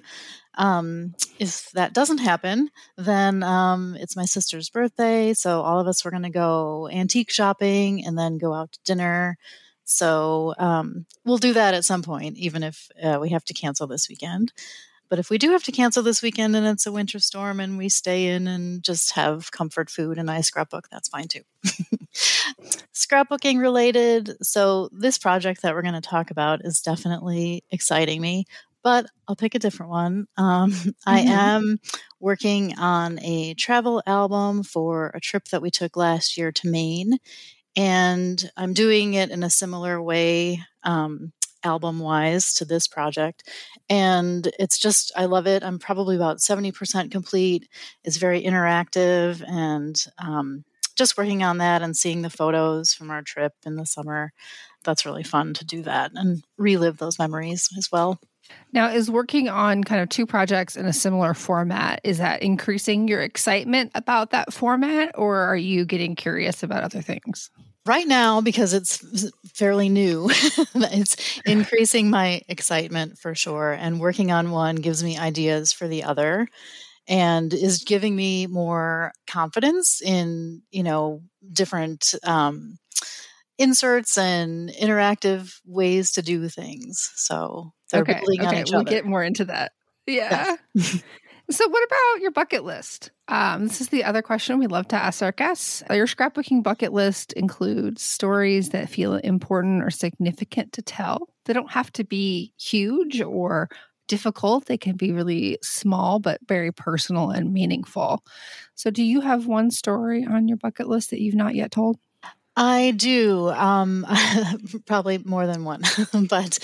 Um, 0.58 1.14
if 1.38 1.70
that 1.72 1.94
doesn't 1.94 2.20
happen, 2.20 2.70
then 2.98 3.44
um, 3.44 3.96
it's 4.00 4.16
my 4.16 4.26
sister's 4.26 4.70
birthday. 4.70 5.34
So, 5.34 5.62
all 5.62 5.82
of 5.82 5.88
us 5.88 6.06
were 6.06 6.12
going 6.12 6.24
to 6.24 6.30
go 6.30 6.88
antique 6.90 7.30
shopping 7.30 8.06
and 8.06 8.18
then 8.18 8.38
go 8.38 8.54
out 8.54 8.72
to 8.72 8.80
dinner. 8.86 9.38
So 9.92 10.54
um, 10.58 11.06
we'll 11.26 11.38
do 11.38 11.54
that 11.54 11.74
at 11.74 11.86
some 11.86 12.02
point, 12.02 12.38
even 12.38 12.64
if 12.64 12.90
uh, 13.02 13.20
we 13.22 13.30
have 13.30 13.46
to 13.46 13.54
cancel 13.54 13.88
this 13.88 14.10
weekend. 14.10 14.54
But 15.12 15.20
if 15.20 15.30
we 15.30 15.38
do 15.38 15.52
have 15.52 15.64
to 15.64 15.74
cancel 15.74 16.04
this 16.04 16.22
weekend 16.22 16.56
and 16.56 16.66
it's 16.66 16.86
a 16.86 16.92
winter 16.92 17.20
storm 17.20 17.60
and 17.60 17.78
we 17.78 17.90
stay 17.90 18.28
in 18.28 18.48
and 18.48 18.82
just 18.82 19.12
have 19.12 19.52
comfort 19.52 19.90
food 19.90 20.18
and 20.18 20.32
I 20.32 20.40
scrapbook, 20.40 20.88
that's 20.90 21.10
fine 21.10 21.28
too. 21.28 21.42
Scrapbooking 22.94 23.60
related. 23.60 24.38
So, 24.42 24.88
this 24.94 25.18
project 25.18 25.64
that 25.64 25.76
we're 25.76 25.82
going 25.82 25.96
to 25.96 26.02
talk 26.02 26.32
about 26.32 26.64
is 26.64 26.80
definitely 26.80 27.66
exciting 27.72 28.22
me, 28.22 28.46
but 28.84 29.06
I'll 29.28 29.36
pick 29.36 29.54
a 29.54 29.60
different 29.60 29.90
one. 29.90 30.28
Um, 30.38 30.72
mm-hmm. 30.72 30.90
I 31.06 31.20
am 31.20 31.82
working 32.22 32.78
on 32.78 33.20
a 33.22 33.54
travel 33.56 34.02
album 34.08 34.64
for 34.64 35.12
a 35.14 35.20
trip 35.20 35.50
that 35.50 35.62
we 35.62 35.72
took 35.72 35.98
last 35.98 36.38
year 36.38 36.54
to 36.54 36.70
Maine 36.70 37.18
and 37.76 38.52
I'm 38.58 38.74
doing 38.74 39.14
it 39.14 39.30
in 39.30 39.44
a 39.44 39.50
similar 39.50 40.02
way, 40.02 40.60
um, 40.84 41.32
album 41.64 42.00
wise, 42.00 42.54
to 42.56 42.66
this 42.66 42.88
project. 42.88 43.48
And 43.90 44.50
it's 44.60 44.80
just, 44.80 45.12
I 45.16 45.26
love 45.26 45.48
it. 45.48 45.64
I'm 45.64 45.80
probably 45.80 46.16
about 46.16 46.38
70% 46.38 47.12
complete. 47.12 47.68
It's 48.04 48.18
very 48.18 48.42
interactive 48.42 49.44
and 49.48 50.04
um, 50.18 50.64
just 50.96 51.18
working 51.18 51.44
on 51.44 51.60
that 51.60 51.82
and 51.82 51.96
seeing 51.96 52.22
the 52.22 52.30
photos 52.30 52.94
from 52.94 53.12
our 53.12 53.22
trip 53.22 53.54
in 53.66 53.76
the 53.76 53.86
summer. 53.86 54.32
That's 54.84 55.06
really 55.06 55.24
fun 55.24 55.54
to 55.56 55.66
do 55.66 55.84
that 55.84 56.12
and 56.16 56.44
relive 56.58 56.98
those 56.98 57.20
memories 57.20 57.70
as 57.78 57.90
well. 57.92 58.20
Now, 58.74 58.90
is 58.90 59.10
working 59.10 59.50
on 59.50 59.84
kind 59.84 60.02
of 60.02 60.10
two 60.10 60.26
projects 60.26 60.76
in 60.76 60.86
a 60.86 60.94
similar 60.94 61.34
format, 61.34 62.02
is 62.04 62.18
that 62.18 62.42
increasing 62.42 63.08
your 63.08 63.22
excitement 63.22 63.92
about 63.96 64.32
that 64.32 64.54
format 64.54 65.12
or 65.16 65.40
are 65.40 65.58
you 65.58 65.86
getting 65.86 66.16
curious 66.16 66.64
about 66.64 66.84
other 66.84 67.02
things? 67.02 67.50
Right 67.86 68.08
now, 68.08 68.42
because 68.42 68.74
it's 68.74 69.32
fairly 69.56 69.90
new, 69.90 70.30
it's 70.32 71.42
increasing 71.46 72.12
my 72.12 72.42
excitement 72.48 73.18
for 73.18 73.34
sure. 73.34 73.72
And 73.72 74.00
working 74.00 74.32
on 74.32 74.52
one 74.52 74.76
gives 74.76 75.04
me 75.04 75.18
ideas 75.18 75.74
for 75.74 75.88
the 75.88 76.04
other 76.04 76.48
and 77.08 77.52
is 77.54 77.84
giving 77.84 78.16
me 78.16 78.46
more 78.46 79.14
confidence 79.26 80.00
in, 80.00 80.62
you 80.70 80.84
know, 80.84 81.22
different 81.52 82.14
um, 82.24 82.78
inserts 83.58 84.18
and 84.18 84.70
interactive 84.70 85.54
ways 85.66 86.12
to 86.12 86.22
do 86.22 86.48
things. 86.50 87.12
So 87.16 87.74
they're 87.92 88.02
okay, 88.02 88.20
building 88.20 88.42
okay. 88.42 88.48
on 88.48 88.62
each 88.62 88.72
we'll 88.72 88.82
other. 88.82 88.92
get 88.92 89.06
more 89.06 89.24
into 89.24 89.46
that. 89.46 89.72
Yeah. 90.06 90.56
so, 91.52 91.68
what 91.68 91.84
about 91.84 92.22
your 92.22 92.32
bucket 92.32 92.64
list? 92.64 93.12
Um, 93.28 93.68
this 93.68 93.82
is 93.82 93.90
the 93.90 94.04
other 94.04 94.22
question 94.22 94.60
we 94.60 94.68
love 94.68 94.88
to 94.90 94.96
ask 94.96 95.22
our 95.22 95.32
guests. 95.32 95.84
Your 95.90 96.08
scrapbooking 96.08 96.64
bucket 96.64 96.94
list 96.94 97.34
includes 97.34 98.02
stories 98.02 98.70
that 98.70 98.90
feel 98.90 99.16
important 99.16 99.84
or 99.84 99.90
significant 99.90 100.74
to 100.74 100.82
tell. 100.82 101.30
They 101.46 101.54
don't 101.54 101.72
have 101.72 101.92
to 101.94 102.04
be 102.04 102.54
huge 102.60 103.22
or 103.22 103.70
difficult. 104.08 104.66
They 104.66 104.78
can 104.78 104.98
be 104.98 105.12
really 105.12 105.58
small, 105.64 106.20
but 106.20 106.42
very 106.48 106.72
personal 106.72 107.32
and 107.32 107.54
meaningful. 107.54 108.24
So, 108.76 108.92
do 108.92 109.04
you 109.04 109.22
have 109.22 109.48
one 109.48 109.72
story 109.72 110.26
on 110.26 110.48
your 110.48 110.58
bucket 110.58 110.88
list 110.88 111.12
that 111.12 111.22
you've 111.22 111.36
not 111.36 111.56
yet 111.56 111.72
told? 111.72 111.98
I 112.56 112.92
do. 112.92 113.50
Um, 113.50 114.06
probably 114.86 115.20
more 115.20 115.48
than 115.48 115.64
one, 115.64 115.82
but 116.30 116.60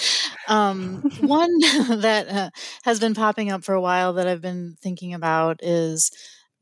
um, 0.47 1.03
one 1.21 1.51
that 1.59 2.27
uh, 2.29 2.49
has 2.83 2.99
been 2.99 3.13
popping 3.13 3.51
up 3.51 3.63
for 3.63 3.73
a 3.75 3.81
while 3.81 4.13
that 4.13 4.27
I've 4.27 4.41
been 4.41 4.75
thinking 4.81 5.13
about 5.13 5.59
is 5.63 6.11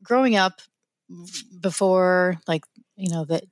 growing 0.02 0.36
up 0.36 0.60
before, 1.60 2.38
like 2.46 2.62
you 2.96 3.10
know, 3.10 3.24
the 3.24 3.42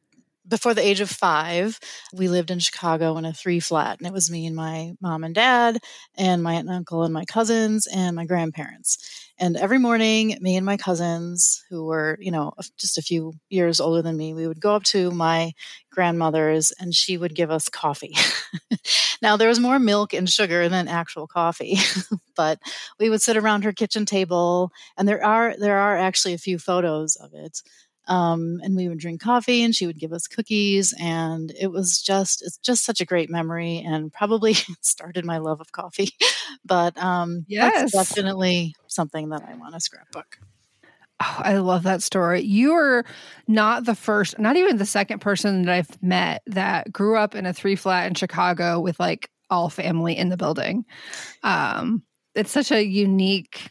before 0.46 0.74
the 0.74 0.86
age 0.86 1.00
of 1.00 1.10
five, 1.10 1.78
we 2.12 2.28
lived 2.28 2.50
in 2.50 2.58
Chicago 2.58 3.16
in 3.16 3.24
a 3.24 3.32
three 3.32 3.60
flat, 3.60 3.98
and 3.98 4.06
it 4.06 4.12
was 4.12 4.30
me 4.30 4.46
and 4.46 4.54
my 4.54 4.92
mom 5.00 5.24
and 5.24 5.34
dad, 5.34 5.78
and 6.16 6.42
my 6.42 6.54
aunt 6.54 6.68
and 6.68 6.76
uncle, 6.76 7.02
and 7.02 7.14
my 7.14 7.24
cousins, 7.24 7.86
and 7.86 8.14
my 8.14 8.26
grandparents. 8.26 9.30
And 9.38 9.56
every 9.56 9.78
morning, 9.78 10.36
me 10.40 10.56
and 10.56 10.64
my 10.64 10.76
cousins, 10.76 11.64
who 11.70 11.86
were, 11.86 12.18
you 12.20 12.30
know, 12.30 12.52
just 12.78 12.98
a 12.98 13.02
few 13.02 13.32
years 13.48 13.80
older 13.80 14.02
than 14.02 14.16
me, 14.16 14.32
we 14.32 14.46
would 14.46 14.60
go 14.60 14.74
up 14.74 14.84
to 14.84 15.10
my 15.10 15.52
grandmother's 15.90 16.72
and 16.78 16.94
she 16.94 17.16
would 17.16 17.34
give 17.34 17.50
us 17.50 17.68
coffee. 17.68 18.14
now, 19.22 19.36
there 19.36 19.48
was 19.48 19.58
more 19.58 19.78
milk 19.78 20.12
and 20.12 20.28
sugar 20.28 20.68
than 20.68 20.86
actual 20.86 21.26
coffee, 21.26 21.78
but 22.36 22.60
we 23.00 23.10
would 23.10 23.22
sit 23.22 23.36
around 23.36 23.64
her 23.64 23.72
kitchen 23.72 24.04
table 24.04 24.70
and 24.96 25.08
there 25.08 25.24
are 25.24 25.56
there 25.56 25.78
are 25.78 25.96
actually 25.96 26.34
a 26.34 26.38
few 26.38 26.58
photos 26.58 27.16
of 27.16 27.32
it 27.34 27.60
um, 28.06 28.60
and 28.62 28.76
we 28.76 28.88
would 28.88 28.98
drink 28.98 29.20
coffee 29.20 29.62
and 29.62 29.74
she 29.74 29.86
would 29.86 29.98
give 29.98 30.12
us 30.12 30.26
cookies 30.26 30.94
and 31.00 31.52
it 31.58 31.68
was 31.68 32.00
just 32.00 32.42
it's 32.42 32.58
just 32.58 32.84
such 32.84 33.00
a 33.00 33.06
great 33.06 33.30
memory 33.30 33.78
and 33.84 34.12
probably 34.12 34.54
started 34.80 35.24
my 35.24 35.38
love 35.38 35.60
of 35.60 35.72
coffee 35.72 36.10
but 36.64 36.96
um 36.98 37.44
yes. 37.48 37.92
that's 37.92 38.14
definitely 38.14 38.74
something 38.86 39.30
that 39.30 39.42
i 39.48 39.54
want 39.54 39.74
to 39.74 39.80
scrapbook 39.80 40.38
Oh, 41.20 41.36
I 41.38 41.58
love 41.58 41.84
that 41.84 42.02
story. 42.02 42.42
You 42.42 42.72
are 42.72 43.04
not 43.46 43.84
the 43.84 43.94
first, 43.94 44.38
not 44.38 44.56
even 44.56 44.78
the 44.78 44.86
second 44.86 45.20
person 45.20 45.62
that 45.62 45.72
I've 45.72 46.02
met 46.02 46.42
that 46.48 46.92
grew 46.92 47.16
up 47.16 47.36
in 47.36 47.46
a 47.46 47.52
three 47.52 47.76
flat 47.76 48.08
in 48.08 48.14
Chicago 48.14 48.80
with 48.80 48.98
like 48.98 49.30
all 49.48 49.70
family 49.70 50.16
in 50.16 50.28
the 50.28 50.36
building. 50.36 50.84
Um, 51.44 52.02
it's 52.34 52.50
such 52.50 52.72
a 52.72 52.84
unique 52.84 53.70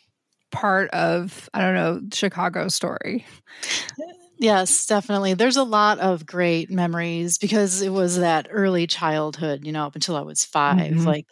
part 0.51 0.89
of, 0.91 1.49
I 1.53 1.61
don't 1.61 1.75
know, 1.75 2.01
Chicago 2.13 2.69
story. 2.69 3.25
Yes, 4.43 4.87
definitely. 4.87 5.35
There's 5.35 5.55
a 5.55 5.63
lot 5.63 5.99
of 5.99 6.25
great 6.25 6.69
memories 6.69 7.37
because 7.37 7.81
it 7.81 7.93
was 7.93 8.17
that 8.17 8.47
early 8.51 8.87
childhood, 8.87 9.65
you 9.65 9.71
know, 9.71 9.85
up 9.85 9.95
until 9.95 10.17
I 10.17 10.21
was 10.21 10.43
5 10.43 10.75
mm-hmm. 10.75 11.05
like 11.05 11.27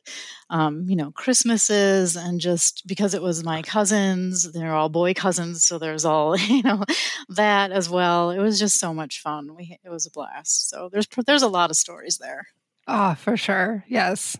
um, 0.50 0.86
you 0.88 0.96
know, 0.96 1.12
Christmases 1.12 2.16
and 2.16 2.40
just 2.40 2.84
because 2.88 3.14
it 3.14 3.22
was 3.22 3.44
my 3.44 3.64
cousins, 3.64 4.50
they're 4.54 4.74
all 4.74 4.88
boy 4.88 5.14
cousins, 5.14 5.66
so 5.66 5.78
there's 5.78 6.06
all, 6.06 6.38
you 6.40 6.64
know, 6.64 6.86
that 7.28 7.74
as 7.74 7.90
well. 7.90 8.32
It 8.32 8.40
was 8.40 8.58
just 8.58 8.80
so 8.80 8.94
much 8.94 9.20
fun. 9.20 9.58
We 9.58 9.78
it 9.84 9.90
was 9.90 10.06
a 10.06 10.12
blast. 10.12 10.70
So 10.70 10.88
there's 10.90 11.08
there's 11.28 11.44
a 11.44 11.50
lot 11.50 11.70
of 11.70 11.76
stories 11.76 12.18
there. 12.18 12.48
Oh, 12.88 13.16
for 13.16 13.36
sure. 13.36 13.84
Yes. 13.90 14.38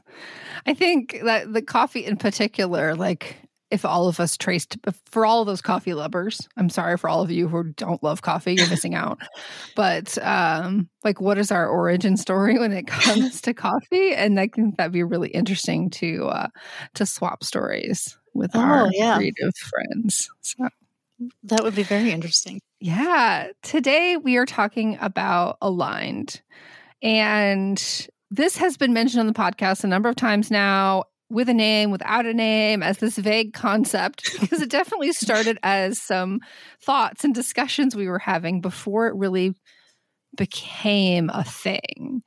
I 0.66 0.76
think 0.76 1.20
that 1.26 1.52
the 1.52 1.62
coffee 1.62 2.06
in 2.06 2.16
particular, 2.16 2.96
like 2.96 3.36
if 3.72 3.86
all 3.86 4.08
of 4.08 4.20
us 4.20 4.38
traced 4.38 4.78
for 5.06 5.26
all 5.26 5.42
of 5.42 5.48
those 5.48 5.62
coffee 5.62 5.94
lovers 5.94 6.48
i'm 6.58 6.70
sorry 6.70 6.98
for 6.98 7.10
all 7.10 7.22
of 7.22 7.32
you 7.32 7.48
who 7.48 7.64
don't 7.74 8.04
love 8.04 8.22
coffee 8.22 8.54
you're 8.54 8.70
missing 8.70 8.96
out. 8.96 9.20
But 9.76 10.18
um 10.20 10.90
like 11.04 11.22
what 11.22 11.38
is 11.38 11.52
our 11.52 11.68
origin 11.68 12.18
story 12.18 12.60
when 12.60 12.72
it 12.72 12.88
comes 12.88 13.42
to 13.42 13.54
coffee? 13.54 14.14
And 14.14 14.40
i 14.40 14.48
think 14.48 14.78
that'd 14.78 14.92
be 14.92 15.04
really 15.04 15.30
interesting 15.30 15.90
to 15.92 16.28
uh 16.28 16.48
to 16.96 17.06
swap 17.06 17.44
stories 17.44 18.18
with 18.34 18.52
oh, 18.54 18.60
our 18.60 18.90
yeah. 18.94 19.16
creative 19.16 19.54
friends. 19.56 20.30
So 20.42 20.70
that 21.44 21.64
would 21.64 21.76
be 21.76 21.84
very 21.84 22.12
interesting. 22.12 22.62
Yeah. 22.80 23.50
Today 23.62 24.18
we 24.18 24.38
are 24.38 24.46
talking 24.46 24.98
about 25.02 25.58
aligned. 25.62 26.42
And 27.04 28.08
this 28.30 28.58
has 28.58 28.78
been 28.78 28.94
mentioned 28.94 29.20
on 29.20 29.28
the 29.28 29.34
podcast 29.34 29.84
a 29.84 29.88
number 29.88 30.10
of 30.10 30.16
times 30.16 30.50
now 30.50 31.04
with 31.32 31.50
a 31.50 31.54
name, 31.54 31.92
without 31.92 32.26
a 32.26 32.34
name, 32.34 32.84
as 32.84 32.98
this 32.98 33.18
vague 33.18 33.54
concept, 33.54 34.24
because 34.40 34.62
it 34.62 34.70
definitely 34.70 35.14
started 35.14 35.58
as 35.64 36.02
some 36.02 36.40
thoughts 36.84 37.24
and 37.24 37.34
discussions 37.34 37.96
we 37.96 38.08
were 38.08 38.20
having 38.20 38.62
before 38.62 39.08
it 39.08 39.16
really 39.16 39.54
became 40.36 41.30
a 41.34 41.44
thing. 41.44 42.22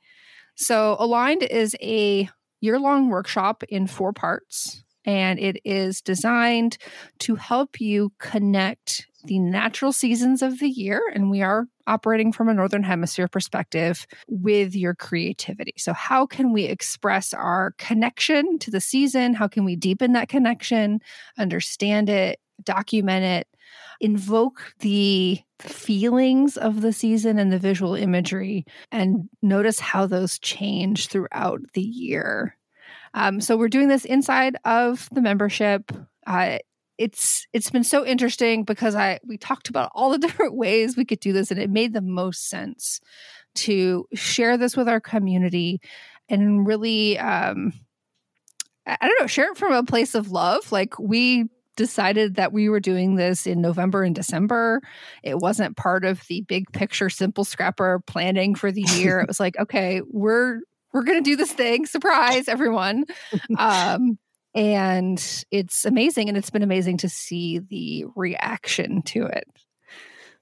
So, 0.55 0.95
Aligned 0.99 1.43
is 1.43 1.75
a 1.81 2.29
year 2.61 2.79
long 2.79 3.09
workshop 3.09 3.63
in 3.69 3.87
four 3.87 4.13
parts, 4.13 4.83
and 5.05 5.37
it 5.39 5.57
is 5.63 6.01
designed 6.01 6.77
to 7.19 7.35
help 7.35 7.79
you 7.79 8.11
connect 8.19 9.07
the 9.27 9.39
natural 9.39 9.91
seasons 9.91 10.41
of 10.41 10.59
the 10.59 10.69
year, 10.69 11.01
and 11.13 11.29
we 11.29 11.41
are 11.41 11.67
operating 11.87 12.31
from 12.31 12.49
a 12.49 12.53
Northern 12.53 12.83
Hemisphere 12.83 13.27
perspective 13.27 14.07
with 14.27 14.75
your 14.75 14.95
creativity. 14.95 15.73
So, 15.77 15.93
how 15.93 16.25
can 16.25 16.51
we 16.51 16.65
express 16.65 17.33
our 17.33 17.73
connection 17.77 18.59
to 18.59 18.71
the 18.71 18.81
season? 18.81 19.33
How 19.33 19.47
can 19.47 19.65
we 19.65 19.75
deepen 19.75 20.13
that 20.13 20.29
connection, 20.29 20.99
understand 21.37 22.09
it, 22.09 22.39
document 22.63 23.25
it, 23.25 23.47
invoke 23.99 24.73
the 24.79 25.39
feelings 25.59 26.57
of 26.57 26.81
the 26.81 26.93
season 26.93 27.39
and 27.39 27.51
the 27.51 27.59
visual 27.59 27.95
imagery, 27.95 28.65
and 28.91 29.29
notice 29.41 29.79
how 29.79 30.05
those 30.05 30.39
change 30.39 31.07
throughout 31.07 31.61
the 31.73 31.81
year? 31.81 32.57
Um, 33.13 33.39
so, 33.39 33.57
we're 33.57 33.69
doing 33.69 33.87
this 33.87 34.05
inside 34.05 34.57
of 34.65 35.09
the 35.11 35.21
membership. 35.21 35.91
Uh, 36.27 36.57
it's 36.97 37.47
it's 37.53 37.69
been 37.69 37.83
so 37.83 38.05
interesting 38.05 38.63
because 38.63 38.95
I 38.95 39.19
we 39.25 39.37
talked 39.37 39.69
about 39.69 39.91
all 39.93 40.11
the 40.11 40.17
different 40.25 40.55
ways 40.55 40.95
we 40.95 41.05
could 41.05 41.19
do 41.19 41.33
this 41.33 41.51
and 41.51 41.59
it 41.59 41.69
made 41.69 41.93
the 41.93 42.01
most 42.01 42.49
sense 42.49 42.99
to 43.55 44.07
share 44.13 44.57
this 44.57 44.75
with 44.75 44.87
our 44.87 44.99
community 44.99 45.81
and 46.29 46.65
really 46.65 47.17
um 47.17 47.73
I 48.85 49.07
don't 49.07 49.19
know 49.19 49.27
share 49.27 49.51
it 49.51 49.57
from 49.57 49.73
a 49.73 49.83
place 49.83 50.13
of 50.13 50.31
love. 50.31 50.71
Like 50.71 50.99
we 50.99 51.45
decided 51.75 52.35
that 52.35 52.53
we 52.53 52.69
were 52.69 52.79
doing 52.79 53.15
this 53.15 53.45
in 53.47 53.59
November 53.59 54.03
and 54.03 54.15
December. 54.15 54.81
It 55.23 55.39
wasn't 55.39 55.75
part 55.75 56.05
of 56.05 56.21
the 56.27 56.41
big 56.41 56.71
picture 56.71 57.09
simple 57.09 57.43
scrapper 57.43 57.99
planning 58.05 58.55
for 58.55 58.71
the 58.71 58.83
year. 58.95 59.19
It 59.19 59.27
was 59.27 59.39
like 59.39 59.57
okay 59.59 60.01
we're 60.07 60.59
we're 60.93 61.03
going 61.03 61.21
to 61.21 61.29
do 61.29 61.35
this 61.35 61.51
thing. 61.51 61.85
Surprise 61.85 62.47
everyone. 62.47 63.05
Um 63.57 64.17
and 64.55 65.43
it's 65.51 65.85
amazing 65.85 66.29
and 66.29 66.37
it's 66.37 66.49
been 66.49 66.63
amazing 66.63 66.97
to 66.97 67.09
see 67.09 67.59
the 67.59 68.05
reaction 68.15 69.01
to 69.03 69.25
it 69.25 69.47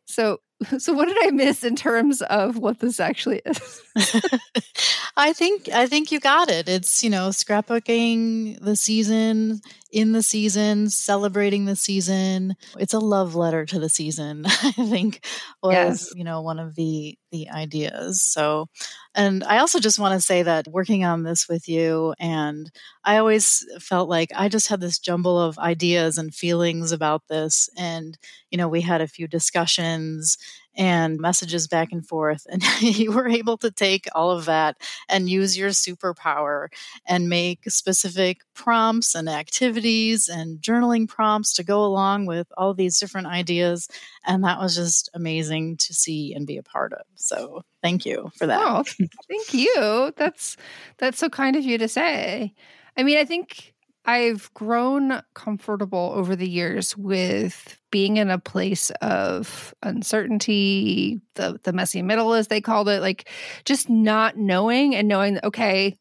so 0.06 0.40
so 0.78 0.94
what 0.94 1.08
did 1.08 1.18
i 1.26 1.32
miss 1.32 1.64
in 1.64 1.76
terms 1.76 2.22
of 2.24 2.58
what 2.58 2.80
this 2.80 3.00
actually 3.00 3.42
is 3.46 3.82
i 5.18 5.34
think 5.34 5.68
i 5.70 5.88
think 5.88 6.12
you 6.12 6.20
got 6.20 6.50
it 6.50 6.70
it's 6.70 7.04
you 7.04 7.10
know 7.10 7.30
scrapbooking 7.30 8.58
the 8.62 8.76
season 8.76 9.60
in 9.94 10.12
the 10.12 10.24
season, 10.24 10.90
celebrating 10.90 11.66
the 11.66 11.76
season. 11.76 12.56
It's 12.80 12.96
a 12.96 13.00
love 13.00 13.36
letter 13.36 13.66
to 13.68 13.80
the 13.80 13.90
season, 13.90 14.44
I 14.48 14.72
think 14.72 15.24
was, 15.62 15.74
yes. 15.74 16.14
you 16.16 16.24
know, 16.24 16.42
one 16.42 16.60
of 16.60 16.76
the 16.76 17.18
the 17.34 17.50
ideas. 17.50 18.22
So 18.24 18.70
and 19.16 19.44
I 19.44 19.60
also 19.60 19.80
just 19.80 20.00
want 20.00 20.14
to 20.16 20.26
say 20.26 20.44
that 20.44 20.68
working 20.70 21.06
on 21.06 21.24
this 21.24 21.50
with 21.50 21.68
you 21.70 22.16
and 22.20 22.72
I 23.06 23.18
always 23.18 23.66
felt 23.82 24.10
like 24.10 24.32
I 24.36 24.50
just 24.50 24.70
had 24.70 24.82
this 24.82 25.00
jumble 25.00 25.40
of 25.40 25.60
ideas 25.60 26.18
and 26.18 26.34
feelings 26.34 26.92
about 26.94 27.24
this 27.30 27.70
and 27.78 28.18
you 28.52 28.58
know, 28.58 28.70
we 28.70 28.82
had 28.82 29.02
a 29.02 29.08
few 29.08 29.28
discussions 29.28 30.38
and 30.76 31.20
messages 31.20 31.68
back 31.68 31.92
and 31.92 32.08
forth. 32.08 32.46
And 32.50 32.64
you 32.82 33.12
were 33.12 33.28
able 33.28 33.58
to 33.58 33.72
take 33.72 34.08
all 34.16 34.32
of 34.32 34.46
that 34.46 34.78
and 35.10 35.30
use 35.30 35.58
your 35.58 35.70
superpower 35.70 36.68
and 37.08 37.30
make 37.30 37.70
specific 37.70 38.42
prompts 38.54 39.16
and 39.16 39.30
activities 39.30 40.28
and 40.28 40.60
journaling 40.60 41.08
prompts 41.08 41.54
to 41.54 41.64
go 41.64 41.84
along 41.84 42.26
with 42.26 42.48
all 42.58 42.74
these 42.74 43.00
different 43.00 43.28
ideas. 43.28 43.88
And 44.26 44.44
that 44.44 44.60
was 44.60 44.76
just 44.76 45.10
amazing 45.14 45.78
to 45.78 45.94
see 45.94 46.34
and 46.34 46.48
be 46.48 46.58
a 46.58 46.64
part 46.64 46.94
of. 46.94 47.06
So 47.16 47.64
thank 47.82 48.06
you 48.06 48.32
for 48.38 48.48
that. 48.48 48.62
Oh, 48.62 48.84
thank 49.30 49.54
you. 49.54 50.14
That's 50.18 50.58
that's 50.98 51.18
so 51.18 51.30
kind 51.30 51.56
of 51.56 51.64
you 51.64 51.78
to 51.78 51.88
say. 51.88 52.54
I 52.96 53.04
mean, 53.04 53.18
I 53.18 53.26
think 53.26 53.73
I've 54.06 54.54
grown 54.54 55.22
comfortable 55.34 56.12
over 56.14 56.36
the 56.36 56.50
years 56.50 56.98
with 56.98 57.80
being 57.90 58.18
in 58.18 58.30
a 58.30 58.38
place 58.38 58.90
of 59.02 59.74
uncertainty, 59.82 61.22
the 61.36 61.60
the 61.64 61.72
messy 61.72 62.02
middle 62.02 62.34
as 62.34 62.48
they 62.48 62.60
called 62.60 62.90
it, 62.90 63.02
like 63.02 63.30
just 63.64 63.90
not 63.90 64.36
knowing 64.36 64.94
and 64.94 65.08
knowing 65.08 65.40
okay, 65.44 65.98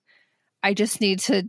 I 0.63 0.75
just 0.75 1.01
need 1.01 1.21
to 1.21 1.49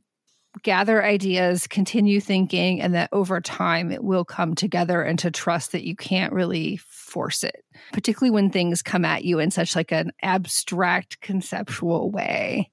gather 0.62 1.04
ideas, 1.04 1.66
continue 1.66 2.22
thinking 2.22 2.80
and 2.80 2.94
that 2.94 3.10
over 3.12 3.42
time 3.42 3.92
it 3.92 4.04
will 4.04 4.24
come 4.24 4.54
together 4.54 5.02
and 5.02 5.18
to 5.18 5.32
trust 5.32 5.72
that 5.72 5.84
you 5.84 5.96
can't 5.96 6.34
really 6.34 6.78
force 6.78 7.44
it. 7.44 7.64
Particularly 7.92 8.30
when 8.30 8.52
things 8.52 8.84
come 8.84 9.06
at 9.06 9.24
you 9.24 9.40
in 9.40 9.50
such 9.50 9.76
like 9.76 9.92
an 9.92 10.12
abstract 10.22 11.20
conceptual 11.22 12.12
way. 12.12 12.70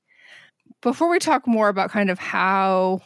Before 0.82 1.10
we 1.10 1.18
talk 1.18 1.46
more 1.46 1.68
about 1.68 1.90
kind 1.90 2.10
of 2.10 2.18
how 2.18 3.00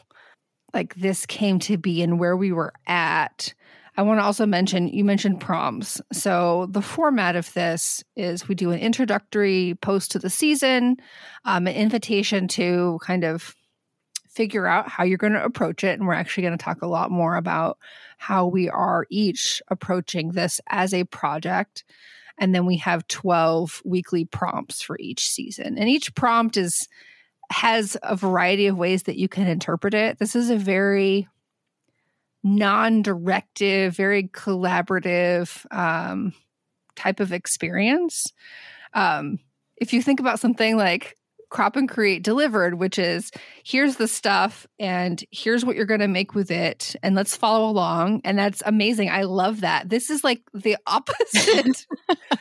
like 0.75 0.95
this 0.97 1.25
came 1.25 1.59
to 1.61 1.79
be 1.79 2.03
and 2.03 2.19
where 2.19 2.37
we 2.37 2.53
were 2.53 2.73
at. 2.87 3.55
I 3.97 4.03
want 4.03 4.19
to 4.19 4.25
also 4.25 4.45
mention 4.45 4.89
you 4.89 5.05
mentioned 5.05 5.41
prompts. 5.41 6.01
So 6.13 6.67
the 6.71 6.83
format 6.83 7.37
of 7.37 7.53
this 7.55 8.03
is 8.17 8.49
we 8.49 8.57
do 8.57 8.73
an 8.73 8.81
introductory 8.81 9.79
post 9.81 10.11
to 10.13 10.19
the 10.19 10.31
season, 10.31 10.97
um, 11.45 11.69
an 11.69 11.75
invitation 11.75 12.49
to 12.49 12.99
kind 13.03 13.25
of 13.25 13.55
figure 14.29 14.67
out 14.67 14.89
how 14.89 15.05
you're 15.05 15.17
going 15.17 15.33
to 15.33 15.45
approach 15.45 15.85
it, 15.85 15.97
and 15.99 16.09
we're 16.09 16.15
actually 16.15 16.43
going 16.43 16.59
to 16.59 16.65
talk 16.65 16.83
a 16.83 16.89
lot 16.89 17.11
more 17.13 17.37
about 17.37 17.79
how 18.19 18.47
we 18.47 18.69
are 18.69 19.07
each 19.11 19.63
approaching 19.69 20.33
this 20.33 20.61
as 20.69 20.93
a 20.93 21.05
project. 21.05 21.85
And 22.39 22.53
then 22.53 22.67
we 22.67 22.79
have 22.79 23.07
12 23.07 23.83
weekly 23.85 24.25
prompts 24.25 24.83
for 24.83 24.99
each 24.99 25.29
season. 25.29 25.79
And 25.79 25.89
each 25.89 26.17
prompt 26.17 26.57
is 26.57 26.89
has 27.51 27.97
a 28.03 28.17
variety 28.17 28.67
of 28.67 28.77
ways 28.77 29.05
that 29.05 29.17
you 29.17 29.29
can 29.29 29.47
interpret 29.47 29.95
it. 29.95 30.19
This 30.19 30.35
is 30.35 30.51
a 30.51 30.57
very 30.57 31.29
non-directive, 32.43 33.97
very 33.97 34.25
collaborative 34.25 35.65
um, 35.75 36.35
type 36.95 37.21
of 37.21 37.33
experience. 37.33 38.27
Um, 38.93 39.39
if 39.77 39.93
you 39.93 40.03
think 40.03 40.21
about 40.21 40.41
something 40.41 40.77
like 40.77 41.17
crop 41.51 41.77
and 41.77 41.89
create 41.89 42.23
delivered 42.23 42.75
which 42.75 42.99
is 42.99 43.31
here's 43.65 43.97
the 43.97 44.09
stuff 44.09 44.67
and 44.79 45.25
here's 45.31 45.65
what 45.65 45.77
you're 45.77 45.85
going 45.85 46.01
to 46.01 46.09
make 46.09 46.35
with 46.35 46.51
it 46.51 46.97
and 47.03 47.15
let's 47.15 47.37
follow 47.37 47.69
along. 47.69 48.21
And 48.25 48.39
that's 48.39 48.63
amazing. 48.65 49.11
I 49.11 49.23
love 49.23 49.61
that. 49.61 49.89
This 49.89 50.11
is 50.11 50.25
like 50.25 50.43
the 50.53 50.77
opposite 50.87 51.87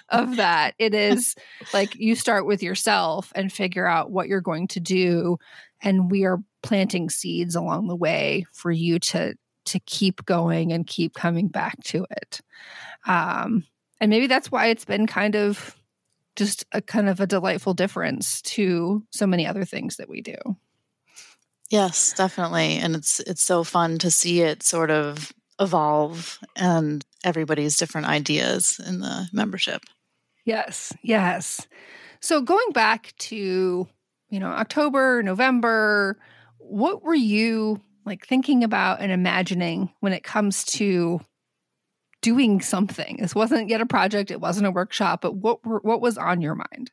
of 0.10 0.38
that. 0.38 0.76
It 0.80 0.94
is 0.94 1.36
like 1.74 1.96
you 1.96 2.16
start 2.16 2.46
with 2.46 2.64
yourself 2.64 3.32
and 3.36 3.52
figure 3.52 3.88
out 3.88 4.12
what 4.12 4.28
you're 4.28 4.42
going 4.42 4.68
to 4.70 4.80
do 4.80 5.38
and 5.82 6.10
we 6.10 6.24
are 6.24 6.40
planting 6.62 7.10
seeds 7.10 7.56
along 7.56 7.88
the 7.88 7.96
way 7.96 8.46
for 8.52 8.72
you 8.72 9.00
to 9.00 9.36
to 9.66 9.80
keep 9.82 10.26
going 10.26 10.74
and 10.74 10.88
keep 10.88 11.14
coming 11.14 11.48
back 11.48 11.82
to 11.84 12.06
it. 12.10 12.42
Um 13.06 13.66
and 14.02 14.10
maybe 14.10 14.28
that's 14.28 14.52
why 14.52 14.68
it's 14.68 14.86
been 14.86 15.08
kind 15.08 15.36
of 15.36 15.76
just 16.36 16.66
a 16.72 16.82
kind 16.82 17.10
of 17.10 17.20
a 17.20 17.28
delightful 17.28 17.74
difference 17.74 18.42
to 18.42 19.04
so 19.12 19.28
many 19.28 19.46
other 19.46 19.66
things 19.66 19.98
that 19.98 20.10
we 20.10 20.22
do. 20.22 20.36
Yes, 21.70 22.14
definitely. 22.14 22.78
And 22.78 22.96
it's 22.96 23.20
it's 23.22 23.42
so 23.42 23.64
fun 23.64 23.98
to 24.00 24.12
see 24.12 24.42
it 24.42 24.64
sort 24.64 24.92
of 24.92 25.32
evolve 25.60 26.40
and 26.56 27.06
everybody's 27.24 27.78
different 27.78 28.08
ideas 28.08 28.80
in 28.86 29.00
the 29.00 29.28
membership. 29.32 29.82
Yes, 30.46 30.94
yes. 31.02 31.68
So 32.20 32.42
going 32.42 32.72
back 32.74 33.14
to, 33.20 33.88
you 34.30 34.40
know, 34.40 34.48
October, 34.48 35.24
November, 35.24 36.18
what 36.58 37.04
were 37.04 37.16
you 37.16 37.82
like 38.06 38.26
thinking 38.26 38.64
about 38.64 39.00
and 39.02 39.12
imagining 39.12 39.92
when 40.00 40.14
it 40.14 40.24
comes 40.24 40.64
to 40.66 41.22
doing 42.24 42.62
something. 42.62 43.18
This 43.20 43.36
wasn't 43.36 43.70
yet 43.70 43.82
a 43.82 43.86
project, 43.86 44.32
it 44.32 44.42
wasn't 44.42 44.66
a 44.66 44.72
workshop, 44.72 45.22
but 45.22 45.36
what 45.36 45.64
were, 45.64 45.80
what 45.80 46.02
was 46.02 46.18
on 46.18 46.42
your 46.42 46.56
mind? 46.56 46.90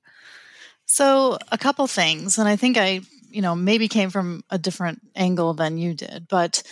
So, 0.85 1.39
a 1.51 1.57
couple 1.57 1.87
things, 1.87 2.37
and 2.37 2.49
I 2.49 2.57
think 2.57 2.77
I, 2.77 3.01
you 3.31 3.41
know, 3.41 3.55
maybe 3.55 3.89
came 3.89 4.11
from 4.11 4.43
a 4.51 4.59
different 4.59 5.01
angle 5.15 5.55
than 5.55 5.79
you 5.79 5.95
did, 5.95 6.27
but 6.29 6.63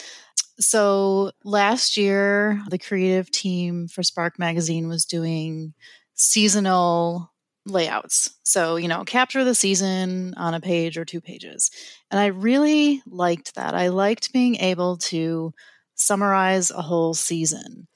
so 0.60 1.30
last 1.44 1.96
year 1.96 2.60
the 2.68 2.78
creative 2.78 3.30
team 3.30 3.86
for 3.86 4.02
Spark 4.02 4.40
magazine 4.40 4.88
was 4.88 5.04
doing 5.04 5.72
seasonal 6.14 7.32
layouts. 7.64 8.34
So, 8.42 8.76
you 8.76 8.88
know, 8.88 9.04
capture 9.04 9.44
the 9.44 9.54
season 9.54 10.34
on 10.36 10.54
a 10.54 10.60
page 10.60 10.98
or 10.98 11.04
two 11.04 11.20
pages. 11.20 11.70
And 12.10 12.18
I 12.18 12.26
really 12.26 13.02
liked 13.06 13.54
that. 13.54 13.74
I 13.74 13.88
liked 13.88 14.32
being 14.32 14.56
able 14.56 14.96
to 14.96 15.52
summarize 15.94 16.70
a 16.70 16.82
whole 16.82 17.14
season. 17.14 17.86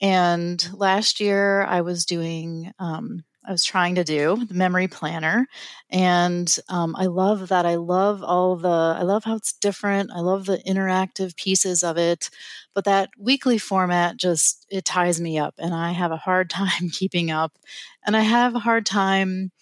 And 0.00 0.66
last 0.72 1.20
year 1.20 1.62
I 1.62 1.82
was 1.82 2.04
doing, 2.04 2.72
um, 2.78 3.24
I 3.44 3.52
was 3.52 3.64
trying 3.64 3.94
to 3.96 4.04
do 4.04 4.44
the 4.46 4.54
memory 4.54 4.88
planner. 4.88 5.46
And 5.90 6.54
um, 6.68 6.94
I 6.96 7.06
love 7.06 7.48
that. 7.48 7.66
I 7.66 7.76
love 7.76 8.22
all 8.22 8.56
the, 8.56 8.68
I 8.68 9.02
love 9.02 9.24
how 9.24 9.36
it's 9.36 9.52
different. 9.52 10.10
I 10.14 10.20
love 10.20 10.46
the 10.46 10.58
interactive 10.58 11.36
pieces 11.36 11.82
of 11.82 11.96
it. 11.98 12.30
But 12.74 12.84
that 12.84 13.10
weekly 13.18 13.58
format 13.58 14.16
just, 14.16 14.66
it 14.70 14.84
ties 14.84 15.20
me 15.20 15.38
up. 15.38 15.54
And 15.58 15.74
I 15.74 15.92
have 15.92 16.12
a 16.12 16.16
hard 16.16 16.50
time 16.50 16.90
keeping 16.90 17.30
up. 17.30 17.58
And 18.06 18.16
I 18.16 18.22
have 18.22 18.54
a 18.54 18.60
hard 18.60 18.86
time 18.86 19.52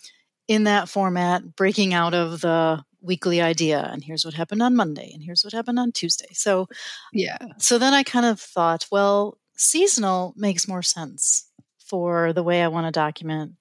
in 0.49 0.65
that 0.65 0.89
format 0.89 1.57
breaking 1.57 1.95
out 1.95 2.15
of 2.15 2.41
the 2.41 2.83
weekly 3.01 3.41
idea 3.41 3.89
and 3.93 4.03
here's 4.03 4.25
what 4.25 4.35
happened 4.35 4.63
on 4.63 4.75
Monday 4.75 5.11
and 5.15 5.23
here's 5.23 5.45
what 5.45 5.53
happened 5.53 5.79
on 5.79 5.93
Tuesday. 5.93 6.29
So 6.33 6.67
yeah. 7.13 7.39
So 7.59 7.79
then 7.79 7.95
I 7.95 8.03
kind 8.03 8.27
of 8.27 8.41
thought, 8.41 8.87
well, 8.91 9.39
seasonal 9.59 10.33
makes 10.37 10.69
more 10.69 10.83
sense 10.83 11.51
for 11.79 12.33
the 12.33 12.43
way 12.43 12.63
I 12.63 12.69
want 12.69 12.87
to 12.87 12.93
document. 12.93 13.53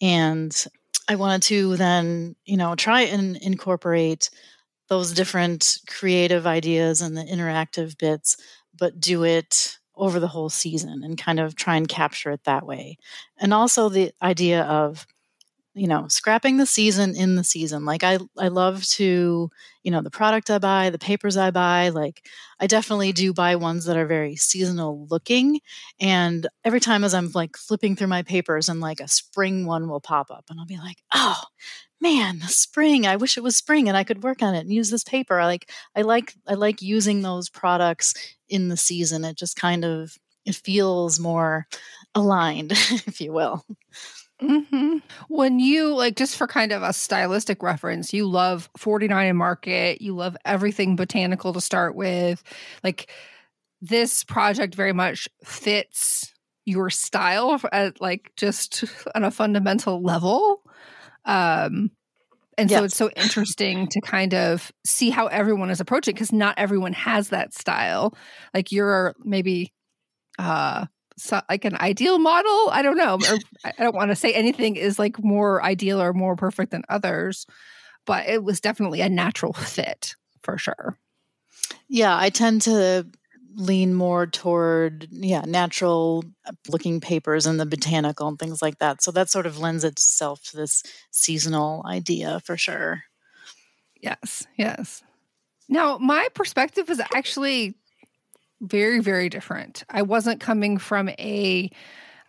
And 0.00 0.54
I 1.08 1.16
wanted 1.16 1.42
to 1.44 1.76
then, 1.76 2.36
you 2.44 2.56
know, 2.56 2.74
try 2.74 3.02
and 3.02 3.36
incorporate 3.36 4.30
those 4.88 5.12
different 5.12 5.78
creative 5.86 6.46
ideas 6.46 7.00
and 7.00 7.16
the 7.16 7.22
interactive 7.22 7.98
bits, 7.98 8.36
but 8.78 9.00
do 9.00 9.24
it 9.24 9.76
over 9.96 10.18
the 10.18 10.28
whole 10.28 10.48
season 10.48 11.02
and 11.04 11.18
kind 11.18 11.38
of 11.38 11.54
try 11.54 11.76
and 11.76 11.88
capture 11.88 12.30
it 12.30 12.44
that 12.44 12.66
way. 12.66 12.96
And 13.38 13.52
also 13.52 13.88
the 13.88 14.12
idea 14.22 14.62
of 14.62 15.06
you 15.74 15.86
know 15.86 16.06
scrapping 16.08 16.56
the 16.56 16.66
season 16.66 17.14
in 17.14 17.36
the 17.36 17.44
season 17.44 17.84
like 17.84 18.02
i 18.02 18.18
i 18.38 18.48
love 18.48 18.84
to 18.84 19.48
you 19.84 19.90
know 19.90 20.02
the 20.02 20.10
product 20.10 20.50
i 20.50 20.58
buy 20.58 20.90
the 20.90 20.98
papers 20.98 21.36
i 21.36 21.50
buy 21.50 21.88
like 21.90 22.26
i 22.58 22.66
definitely 22.66 23.12
do 23.12 23.32
buy 23.32 23.54
ones 23.54 23.84
that 23.84 23.96
are 23.96 24.06
very 24.06 24.34
seasonal 24.34 25.06
looking 25.10 25.60
and 26.00 26.48
every 26.64 26.80
time 26.80 27.04
as 27.04 27.14
i'm 27.14 27.30
like 27.34 27.56
flipping 27.56 27.94
through 27.94 28.08
my 28.08 28.22
papers 28.22 28.68
and 28.68 28.80
like 28.80 29.00
a 29.00 29.06
spring 29.06 29.64
one 29.64 29.88
will 29.88 30.00
pop 30.00 30.30
up 30.30 30.44
and 30.50 30.58
i'll 30.58 30.66
be 30.66 30.78
like 30.78 30.98
oh 31.14 31.40
man 32.00 32.40
the 32.40 32.48
spring 32.48 33.06
i 33.06 33.14
wish 33.14 33.36
it 33.36 33.42
was 33.44 33.56
spring 33.56 33.86
and 33.86 33.96
i 33.96 34.02
could 34.02 34.24
work 34.24 34.42
on 34.42 34.54
it 34.54 34.60
and 34.60 34.72
use 34.72 34.90
this 34.90 35.04
paper. 35.04 35.40
Like 35.40 35.70
i 35.94 36.02
like 36.02 36.34
i 36.48 36.54
like 36.54 36.82
using 36.82 37.22
those 37.22 37.48
products 37.48 38.14
in 38.48 38.68
the 38.68 38.76
season 38.76 39.24
it 39.24 39.36
just 39.36 39.54
kind 39.54 39.84
of 39.84 40.16
it 40.44 40.56
feels 40.56 41.20
more 41.20 41.68
aligned 42.14 42.72
if 43.06 43.20
you 43.20 43.32
will 43.32 43.64
Mm-hmm. 44.42 44.98
When 45.28 45.58
you 45.60 45.94
like, 45.94 46.16
just 46.16 46.36
for 46.36 46.46
kind 46.46 46.72
of 46.72 46.82
a 46.82 46.92
stylistic 46.92 47.62
reference, 47.62 48.12
you 48.12 48.26
love 48.26 48.70
49 48.76 49.28
and 49.28 49.38
Market, 49.38 50.00
you 50.00 50.14
love 50.14 50.36
everything 50.44 50.96
botanical 50.96 51.52
to 51.52 51.60
start 51.60 51.94
with. 51.94 52.42
Like, 52.82 53.10
this 53.80 54.24
project 54.24 54.74
very 54.74 54.92
much 54.92 55.28
fits 55.44 56.34
your 56.66 56.90
style 56.90 57.60
at 57.72 58.00
like 58.00 58.32
just 58.36 58.84
on 59.14 59.24
a 59.24 59.30
fundamental 59.30 60.02
level. 60.02 60.62
Um, 61.24 61.90
and 62.58 62.70
so 62.70 62.84
it's 62.84 62.96
so 62.96 63.10
interesting 63.16 63.86
to 63.88 64.00
kind 64.00 64.34
of 64.34 64.70
see 64.86 65.10
how 65.10 65.26
everyone 65.26 65.70
is 65.70 65.80
approaching 65.80 66.14
because 66.14 66.32
not 66.32 66.58
everyone 66.58 66.92
has 66.92 67.30
that 67.30 67.54
style. 67.54 68.14
Like 68.54 68.72
you're 68.72 69.14
maybe 69.24 69.72
uh 70.38 70.86
so, 71.16 71.40
like 71.48 71.64
an 71.64 71.76
ideal 71.80 72.18
model. 72.18 72.70
I 72.70 72.82
don't 72.82 72.96
know. 72.96 73.18
I 73.64 73.72
don't 73.78 73.94
want 73.94 74.10
to 74.10 74.16
say 74.16 74.32
anything 74.32 74.76
is 74.76 74.98
like 74.98 75.22
more 75.22 75.62
ideal 75.62 76.00
or 76.00 76.12
more 76.12 76.36
perfect 76.36 76.70
than 76.70 76.82
others, 76.88 77.46
but 78.06 78.26
it 78.28 78.42
was 78.42 78.60
definitely 78.60 79.00
a 79.00 79.08
natural 79.08 79.52
fit 79.52 80.14
for 80.42 80.56
sure. 80.56 80.96
Yeah, 81.88 82.16
I 82.16 82.30
tend 82.30 82.62
to 82.62 83.06
lean 83.56 83.94
more 83.94 84.26
toward 84.26 85.08
yeah 85.10 85.42
natural 85.46 86.24
uh, 86.46 86.52
looking 86.68 87.00
papers 87.00 87.46
and 87.46 87.58
the 87.58 87.66
botanical 87.66 88.28
and 88.28 88.38
things 88.38 88.62
like 88.62 88.78
that 88.78 89.02
so 89.02 89.10
that 89.10 89.28
sort 89.28 89.46
of 89.46 89.58
lends 89.58 89.82
itself 89.82 90.42
to 90.42 90.56
this 90.56 90.82
seasonal 91.10 91.84
idea 91.86 92.40
for 92.44 92.56
sure 92.56 93.02
yes 94.00 94.46
yes 94.56 95.02
now 95.68 95.98
my 95.98 96.28
perspective 96.32 96.88
is 96.90 97.00
actually 97.12 97.74
very 98.60 99.00
very 99.00 99.28
different. 99.28 99.84
I 99.88 100.02
wasn't 100.02 100.40
coming 100.40 100.78
from 100.78 101.08
a 101.10 101.70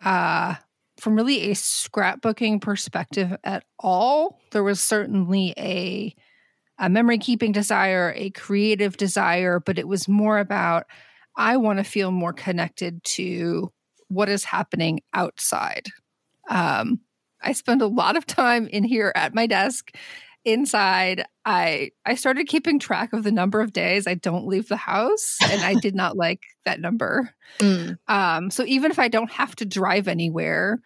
uh 0.03 0.55
from 0.97 1.15
really 1.15 1.49
a 1.49 1.55
scrapbooking 1.55 2.61
perspective 2.61 3.35
at 3.43 3.63
all. 3.79 4.39
There 4.51 4.63
was 4.63 4.81
certainly 4.81 5.53
a 5.57 6.15
a 6.79 6.89
memory 6.89 7.17
keeping 7.19 7.51
desire 7.51 8.13
a 8.15 8.31
creative 8.31 8.97
desire 8.97 9.59
but 9.59 9.77
it 9.77 9.87
was 9.87 10.07
more 10.07 10.39
about 10.39 10.85
i 11.37 11.55
want 11.55 11.77
to 11.77 11.83
feel 11.83 12.11
more 12.11 12.33
connected 12.33 13.03
to 13.03 13.71
what 14.07 14.27
is 14.29 14.43
happening 14.43 14.99
outside. 15.13 15.87
Um 16.49 16.99
i 17.41 17.53
spend 17.53 17.81
a 17.81 17.87
lot 17.87 18.17
of 18.17 18.25
time 18.25 18.67
in 18.67 18.83
here 18.83 19.11
at 19.15 19.33
my 19.35 19.47
desk 19.47 19.91
inside 20.43 21.23
i 21.45 21.91
i 22.05 22.15
started 22.15 22.47
keeping 22.47 22.79
track 22.79 23.13
of 23.13 23.23
the 23.23 23.31
number 23.31 23.61
of 23.61 23.73
days 23.73 24.07
i 24.07 24.15
don't 24.15 24.47
leave 24.47 24.67
the 24.67 24.77
house 24.77 25.37
and 25.43 25.61
i 25.61 25.75
did 25.75 25.95
not 25.95 26.17
like 26.25 26.41
that 26.65 26.79
number. 26.79 27.33
Mm. 27.59 27.97
um 28.07 28.49
so 28.49 28.63
even 28.65 28.91
if 28.91 28.99
i 28.99 29.07
don't 29.07 29.31
have 29.31 29.55
to 29.57 29.65
drive 29.65 30.07
anywhere 30.07 30.79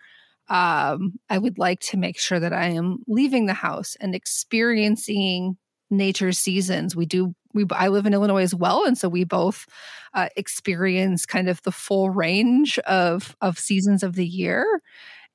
um 0.49 1.13
i 1.29 1.37
would 1.37 1.57
like 1.57 1.79
to 1.79 1.97
make 1.97 2.19
sure 2.19 2.39
that 2.39 2.53
i 2.53 2.67
am 2.67 2.99
leaving 3.07 3.45
the 3.45 3.53
house 3.53 3.95
and 3.99 4.13
experiencing 4.13 5.57
nature's 5.89 6.37
seasons. 6.37 6.95
We 6.95 7.05
do 7.05 7.35
we 7.53 7.65
i 7.71 7.87
live 7.87 8.05
in 8.05 8.13
illinois 8.13 8.43
as 8.43 8.55
well 8.55 8.85
and 8.85 8.97
so 8.97 9.07
we 9.09 9.23
both 9.23 9.65
uh, 10.13 10.29
experience 10.37 11.25
kind 11.25 11.49
of 11.49 11.61
the 11.63 11.71
full 11.71 12.09
range 12.09 12.79
of 12.79 13.35
of 13.41 13.59
seasons 13.59 14.03
of 14.03 14.15
the 14.15 14.25
year. 14.25 14.81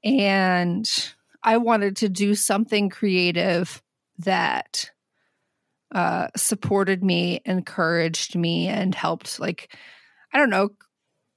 And 0.04 0.88
i 1.42 1.56
wanted 1.56 1.96
to 1.96 2.08
do 2.08 2.34
something 2.34 2.88
creative 2.88 3.82
that 4.24 4.90
uh, 5.94 6.28
supported 6.36 7.02
me, 7.02 7.40
encouraged 7.44 8.36
me, 8.36 8.68
and 8.68 8.94
helped, 8.94 9.40
like, 9.40 9.74
I 10.32 10.38
don't 10.38 10.50
know, 10.50 10.70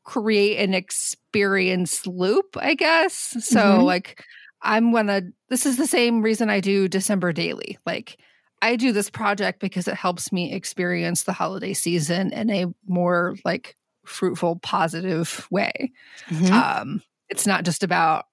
create 0.04 0.58
an 0.58 0.74
experience 0.74 2.06
loop, 2.06 2.58
I 2.60 2.76
guess. 2.76 3.36
So 3.40 3.60
mm-hmm. 3.60 3.84
like 3.84 4.24
I'm 4.62 4.92
gonna 4.92 5.24
this 5.50 5.66
is 5.66 5.78
the 5.78 5.88
same 5.88 6.22
reason 6.22 6.50
I 6.50 6.60
do 6.60 6.88
December 6.88 7.34
daily. 7.34 7.78
Like 7.86 8.18
I 8.62 8.76
do 8.76 8.92
this 8.92 9.10
project 9.10 9.60
because 9.60 9.88
it 9.88 9.96
helps 9.96 10.32
me 10.32 10.54
experience 10.54 11.24
the 11.24 11.34
holiday 11.34 11.74
season 11.74 12.32
in 12.32 12.50
a 12.50 12.66
more 12.88 13.36
like 13.44 13.76
fruitful, 14.06 14.58
positive 14.58 15.48
way. 15.50 15.92
Mm-hmm. 16.30 16.54
Um, 16.54 17.02
it's 17.30 17.48
not 17.48 17.66
just 17.66 17.84
about 17.84 18.26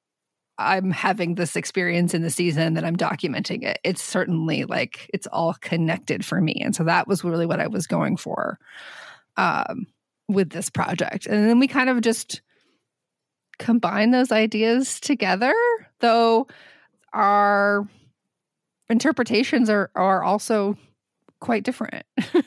I'm 0.61 0.91
having 0.91 1.37
this 1.37 1.57
experience 1.57 2.13
in 2.13 2.23
the 2.23 2.31
season 2.31 2.75
that 2.75 2.85
I'm 2.85 2.97
documenting 2.97 3.65
it. 3.65 3.79
It's 3.83 4.03
certainly 4.03 4.65
like 4.65 5.11
it's 5.15 5.27
all 5.29 5.55
connected 5.55 6.25
for 6.25 6.41
me. 6.41 6.61
And 6.63 6.77
so 6.77 6.85
that 6.85 7.09
was 7.09 7.25
really 7.25 7.47
what 7.47 7.61
I 7.61 7.67
was 7.67 7.87
going 7.87 8.17
for 8.19 8.59
um, 9.37 9.87
with 10.29 10.51
this 10.51 10.69
project. 10.69 11.27
And 11.27 11.49
then 11.49 11.59
we 11.59 11.67
kind 11.67 11.89
of 11.89 12.03
just 12.03 12.43
combine 13.59 14.11
those 14.11 14.31
ideas 14.31 15.01
together, 15.01 15.55
though 16.01 16.47
our 17.15 17.89
interpretations 18.91 19.71
are, 19.71 19.91
are 19.95 20.23
also 20.23 20.77
quite 21.41 21.65
different. 21.65 22.05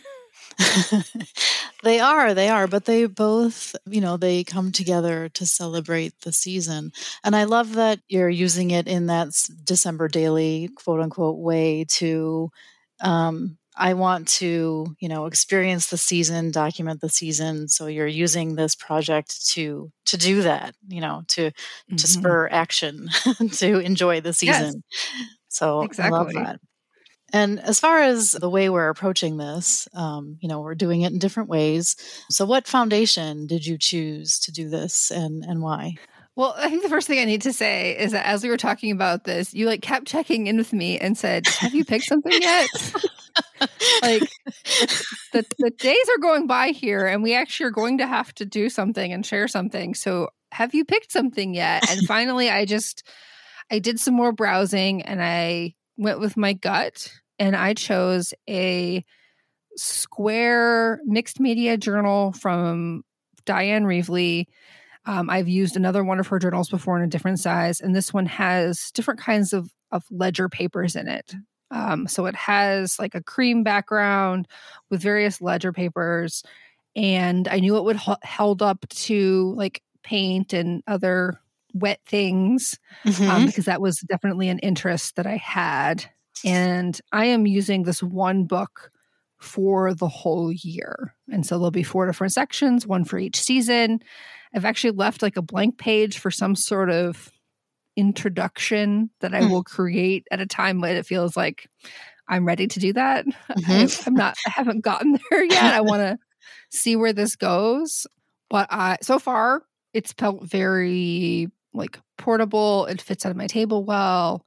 they 1.83 1.99
are, 1.99 2.33
they 2.33 2.49
are, 2.49 2.67
but 2.67 2.85
they 2.85 3.05
both, 3.05 3.75
you 3.85 4.01
know, 4.01 4.17
they 4.17 4.43
come 4.43 4.71
together 4.71 5.29
to 5.29 5.45
celebrate 5.45 6.13
the 6.21 6.31
season. 6.31 6.91
And 7.23 7.35
I 7.35 7.43
love 7.43 7.73
that 7.75 7.99
you're 8.07 8.29
using 8.29 8.71
it 8.71 8.87
in 8.87 9.07
that 9.07 9.29
December 9.63 10.07
daily, 10.07 10.69
quote 10.75 11.01
unquote, 11.01 11.37
way 11.37 11.85
to, 11.89 12.49
um, 13.01 13.57
I 13.75 13.95
want 13.95 14.27
to, 14.29 14.95
you 14.99 15.09
know, 15.09 15.25
experience 15.25 15.87
the 15.87 15.97
season, 15.97 16.51
document 16.51 17.01
the 17.01 17.09
season. 17.09 17.67
So 17.67 17.87
you're 17.87 18.07
using 18.07 18.55
this 18.55 18.75
project 18.75 19.47
to 19.53 19.91
to 20.05 20.17
do 20.17 20.43
that, 20.43 20.75
you 20.87 21.01
know, 21.01 21.23
to 21.29 21.49
mm-hmm. 21.49 21.95
to 21.95 22.07
spur 22.07 22.47
action, 22.49 23.09
to 23.53 23.79
enjoy 23.79 24.21
the 24.21 24.33
season. 24.33 24.83
Yes. 24.91 25.19
So 25.49 25.81
exactly. 25.81 26.15
I 26.15 26.19
love 26.19 26.33
that. 26.33 26.59
And 27.33 27.59
as 27.61 27.79
far 27.79 27.99
as 27.99 28.33
the 28.33 28.49
way 28.49 28.69
we're 28.69 28.89
approaching 28.89 29.37
this, 29.37 29.87
um, 29.95 30.37
you 30.39 30.47
know, 30.47 30.61
we're 30.61 30.75
doing 30.75 31.01
it 31.01 31.11
in 31.11 31.17
different 31.17 31.49
ways. 31.49 31.95
So, 32.29 32.45
what 32.45 32.67
foundation 32.67 33.47
did 33.47 33.65
you 33.65 33.77
choose 33.79 34.39
to 34.41 34.51
do 34.51 34.69
this, 34.69 35.09
and 35.09 35.43
and 35.43 35.61
why? 35.61 35.95
Well, 36.35 36.53
I 36.57 36.69
think 36.69 36.83
the 36.83 36.89
first 36.89 37.07
thing 37.07 37.19
I 37.19 37.25
need 37.25 37.41
to 37.43 37.53
say 37.53 37.97
is 37.97 38.11
that 38.11 38.25
as 38.25 38.43
we 38.43 38.49
were 38.49 38.57
talking 38.57 38.91
about 38.91 39.23
this, 39.23 39.53
you 39.53 39.65
like 39.65 39.81
kept 39.81 40.07
checking 40.07 40.47
in 40.47 40.57
with 40.57 40.73
me 40.73 40.99
and 40.99 41.17
said, 41.17 41.47
"Have 41.47 41.73
you 41.73 41.83
picked 41.83 42.05
something 42.05 42.39
yet?" 42.39 42.69
like 44.03 44.29
the 45.31 45.43
the 45.57 45.71
days 45.71 46.09
are 46.09 46.21
going 46.21 46.45
by 46.45 46.69
here, 46.69 47.07
and 47.07 47.23
we 47.23 47.33
actually 47.33 47.65
are 47.65 47.71
going 47.71 47.97
to 47.97 48.07
have 48.07 48.33
to 48.35 48.45
do 48.45 48.69
something 48.69 49.11
and 49.11 49.25
share 49.25 49.47
something. 49.47 49.95
So, 49.95 50.29
have 50.51 50.75
you 50.75 50.85
picked 50.85 51.11
something 51.11 51.55
yet? 51.55 51.89
And 51.89 52.01
finally, 52.07 52.51
I 52.51 52.65
just 52.65 53.07
I 53.71 53.79
did 53.79 53.99
some 53.99 54.13
more 54.13 54.31
browsing, 54.31 55.01
and 55.01 55.23
I 55.23 55.73
went 55.97 56.19
with 56.19 56.37
my 56.37 56.53
gut 56.53 57.11
and 57.39 57.55
I 57.55 57.73
chose 57.73 58.33
a 58.49 59.03
square 59.75 61.01
mixed 61.05 61.39
media 61.39 61.77
journal 61.77 62.33
from 62.33 63.03
Dyan 63.45 63.85
Reaveley. 63.85 64.47
Um, 65.05 65.29
I've 65.29 65.49
used 65.49 65.75
another 65.75 66.03
one 66.03 66.19
of 66.19 66.27
her 66.27 66.39
journals 66.39 66.69
before 66.69 66.97
in 66.97 67.03
a 67.03 67.07
different 67.07 67.39
size, 67.39 67.81
and 67.81 67.95
this 67.95 68.13
one 68.13 68.25
has 68.25 68.91
different 68.93 69.19
kinds 69.19 69.51
of, 69.51 69.69
of 69.91 70.05
ledger 70.09 70.47
papers 70.47 70.95
in 70.95 71.07
it. 71.07 71.33
Um, 71.71 72.07
so 72.07 72.25
it 72.27 72.35
has 72.35 72.97
like 72.99 73.15
a 73.15 73.23
cream 73.23 73.63
background 73.63 74.47
with 74.89 75.01
various 75.01 75.41
ledger 75.41 75.73
papers, 75.73 76.43
and 76.95 77.47
I 77.47 77.59
knew 77.59 77.77
it 77.77 77.83
would 77.83 77.97
h- 78.07 78.17
held 78.21 78.61
up 78.61 78.87
to 78.89 79.53
like 79.57 79.81
paint 80.03 80.53
and 80.53 80.83
other 80.87 81.39
wet 81.73 81.99
things 82.05 82.77
um, 83.05 83.11
mm-hmm. 83.11 83.29
um, 83.29 83.45
because 83.47 83.65
that 83.65 83.81
was 83.81 83.97
definitely 84.07 84.49
an 84.49 84.59
interest 84.59 85.15
that 85.15 85.25
I 85.25 85.37
had. 85.37 86.05
And 86.45 86.99
I 87.11 87.25
am 87.25 87.45
using 87.45 87.83
this 87.83 88.03
one 88.03 88.45
book 88.45 88.91
for 89.39 89.93
the 89.93 90.07
whole 90.07 90.51
year. 90.51 91.13
And 91.31 91.45
so 91.45 91.57
there'll 91.57 91.71
be 91.71 91.83
four 91.83 92.05
different 92.05 92.33
sections, 92.33 92.87
one 92.87 93.03
for 93.03 93.19
each 93.19 93.39
season. 93.39 93.99
I've 94.55 94.65
actually 94.65 94.91
left 94.91 95.21
like 95.21 95.37
a 95.37 95.41
blank 95.41 95.77
page 95.77 96.17
for 96.17 96.31
some 96.31 96.55
sort 96.55 96.89
of 96.89 97.31
introduction 97.95 99.09
that 99.19 99.33
I 99.33 99.41
mm. 99.41 99.51
will 99.51 99.63
create 99.63 100.25
at 100.31 100.39
a 100.39 100.45
time 100.45 100.79
when 100.81 100.95
it 100.95 101.05
feels 101.05 101.35
like 101.35 101.67
I'm 102.27 102.45
ready 102.45 102.67
to 102.67 102.79
do 102.79 102.93
that. 102.93 103.25
Mm-hmm. 103.25 103.71
I, 103.71 104.07
am 104.07 104.13
not, 104.13 104.37
I 104.47 104.51
haven't 104.51 104.81
gotten 104.81 105.19
there 105.29 105.43
yet. 105.43 105.73
I 105.73 105.81
want 105.81 106.01
to 106.01 106.17
see 106.71 106.95
where 106.95 107.13
this 107.13 107.35
goes. 107.35 108.07
But 108.49 108.67
I, 108.71 108.97
so 109.01 109.19
far, 109.19 109.63
it's 109.93 110.13
felt 110.13 110.43
very 110.43 111.49
like 111.73 111.99
portable. 112.17 112.85
It 112.85 113.01
fits 113.01 113.25
on 113.25 113.35
my 113.37 113.47
table 113.47 113.83
well. 113.83 114.45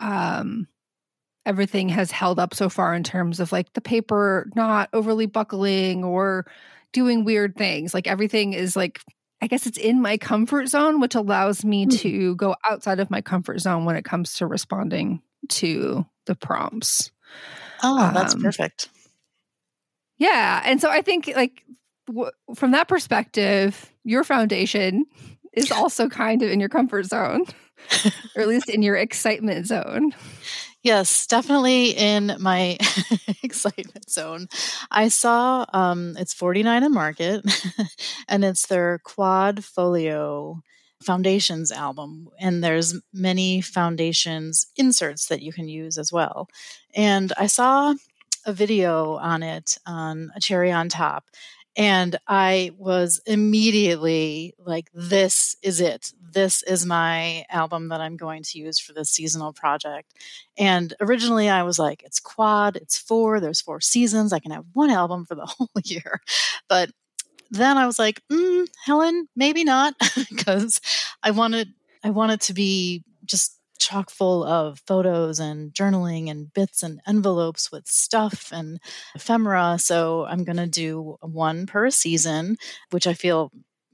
Um, 0.00 0.66
everything 1.44 1.88
has 1.88 2.10
held 2.10 2.38
up 2.38 2.54
so 2.54 2.68
far 2.68 2.94
in 2.94 3.02
terms 3.02 3.40
of 3.40 3.52
like 3.52 3.72
the 3.72 3.80
paper 3.80 4.48
not 4.54 4.88
overly 4.92 5.26
buckling 5.26 6.04
or 6.04 6.46
doing 6.92 7.24
weird 7.24 7.56
things. 7.56 7.94
Like 7.94 8.06
everything 8.06 8.52
is 8.52 8.76
like, 8.76 9.00
I 9.40 9.48
guess 9.48 9.66
it's 9.66 9.78
in 9.78 10.00
my 10.00 10.18
comfort 10.18 10.68
zone, 10.68 11.00
which 11.00 11.14
allows 11.14 11.64
me 11.64 11.86
mm-hmm. 11.86 11.96
to 11.98 12.36
go 12.36 12.54
outside 12.68 13.00
of 13.00 13.10
my 13.10 13.20
comfort 13.20 13.58
zone 13.58 13.84
when 13.84 13.96
it 13.96 14.04
comes 14.04 14.34
to 14.34 14.46
responding 14.46 15.20
to 15.48 16.06
the 16.26 16.36
prompts. 16.36 17.10
Oh, 17.82 18.10
that's 18.14 18.34
um, 18.34 18.42
perfect. 18.42 18.88
Yeah. 20.18 20.62
And 20.64 20.80
so 20.80 20.88
I 20.88 21.02
think, 21.02 21.32
like, 21.34 21.64
w- 22.06 22.30
from 22.54 22.70
that 22.72 22.86
perspective, 22.86 23.90
your 24.04 24.22
foundation 24.22 25.06
is 25.52 25.72
also 25.72 26.08
kind 26.08 26.42
of 26.42 26.50
in 26.50 26.60
your 26.60 26.68
comfort 26.68 27.06
zone, 27.06 27.44
or 28.36 28.42
at 28.42 28.48
least 28.48 28.68
in 28.68 28.82
your 28.82 28.96
excitement 28.96 29.66
zone. 29.66 30.12
Yes, 30.82 31.26
definitely 31.28 31.90
in 31.90 32.36
my 32.40 32.76
excitement 33.42 34.10
zone. 34.10 34.48
I 34.90 35.08
saw 35.08 35.64
um, 35.72 36.16
it's 36.18 36.34
49 36.34 36.82
and 36.82 36.92
Market 36.94 37.44
and 38.28 38.44
it's 38.44 38.66
their 38.66 38.98
quad 39.04 39.64
folio 39.64 40.60
foundations 41.02 41.70
album 41.72 42.28
and 42.38 42.62
there's 42.62 42.94
many 43.12 43.60
foundations 43.60 44.66
inserts 44.76 45.26
that 45.26 45.42
you 45.42 45.52
can 45.52 45.68
use 45.68 45.98
as 45.98 46.12
well. 46.12 46.48
And 46.94 47.32
I 47.38 47.46
saw 47.46 47.94
a 48.44 48.52
video 48.52 49.16
on 49.16 49.42
it 49.44 49.78
on 49.86 50.32
a 50.34 50.40
cherry 50.40 50.72
on 50.72 50.88
top 50.88 51.24
and 51.76 52.16
I 52.26 52.72
was 52.76 53.20
immediately 53.24 54.54
like, 54.58 54.88
this 54.92 55.56
is 55.62 55.80
it. 55.80 56.12
This 56.32 56.62
is 56.62 56.86
my 56.86 57.44
album 57.50 57.88
that 57.88 58.00
I'm 58.00 58.16
going 58.16 58.42
to 58.44 58.58
use 58.58 58.78
for 58.78 58.92
this 58.92 59.10
seasonal 59.10 59.52
project. 59.52 60.14
And 60.56 60.94
originally 61.00 61.48
I 61.48 61.62
was 61.62 61.78
like, 61.78 62.02
it's 62.02 62.20
quad, 62.20 62.76
it's 62.76 62.98
four, 62.98 63.40
there's 63.40 63.60
four 63.60 63.80
seasons. 63.80 64.32
I 64.32 64.38
can 64.38 64.50
have 64.50 64.64
one 64.72 64.90
album 64.90 65.24
for 65.26 65.34
the 65.34 65.46
whole 65.46 65.68
year. 65.84 66.20
But 66.68 66.90
then 67.50 67.76
I 67.76 67.86
was 67.86 67.98
like, 67.98 68.22
mm, 68.32 68.66
Helen, 68.84 69.28
maybe 69.36 69.62
not, 69.64 69.94
because 70.30 70.80
I 71.22 71.30
wanted 71.30 71.68
I 72.04 72.10
wanted 72.10 72.40
to 72.42 72.54
be 72.54 73.04
just 73.24 73.58
chock 73.78 74.10
full 74.10 74.44
of 74.44 74.80
photos 74.86 75.38
and 75.40 75.72
journaling 75.72 76.30
and 76.30 76.52
bits 76.54 76.82
and 76.82 77.00
envelopes 77.06 77.70
with 77.70 77.86
stuff 77.86 78.50
and 78.52 78.80
ephemera. 79.14 79.76
So 79.78 80.24
I'm 80.26 80.44
going 80.44 80.56
to 80.56 80.66
do 80.66 81.16
one 81.20 81.66
per 81.66 81.90
season, 81.90 82.56
which 82.90 83.06
I 83.06 83.14
feel 83.14 83.50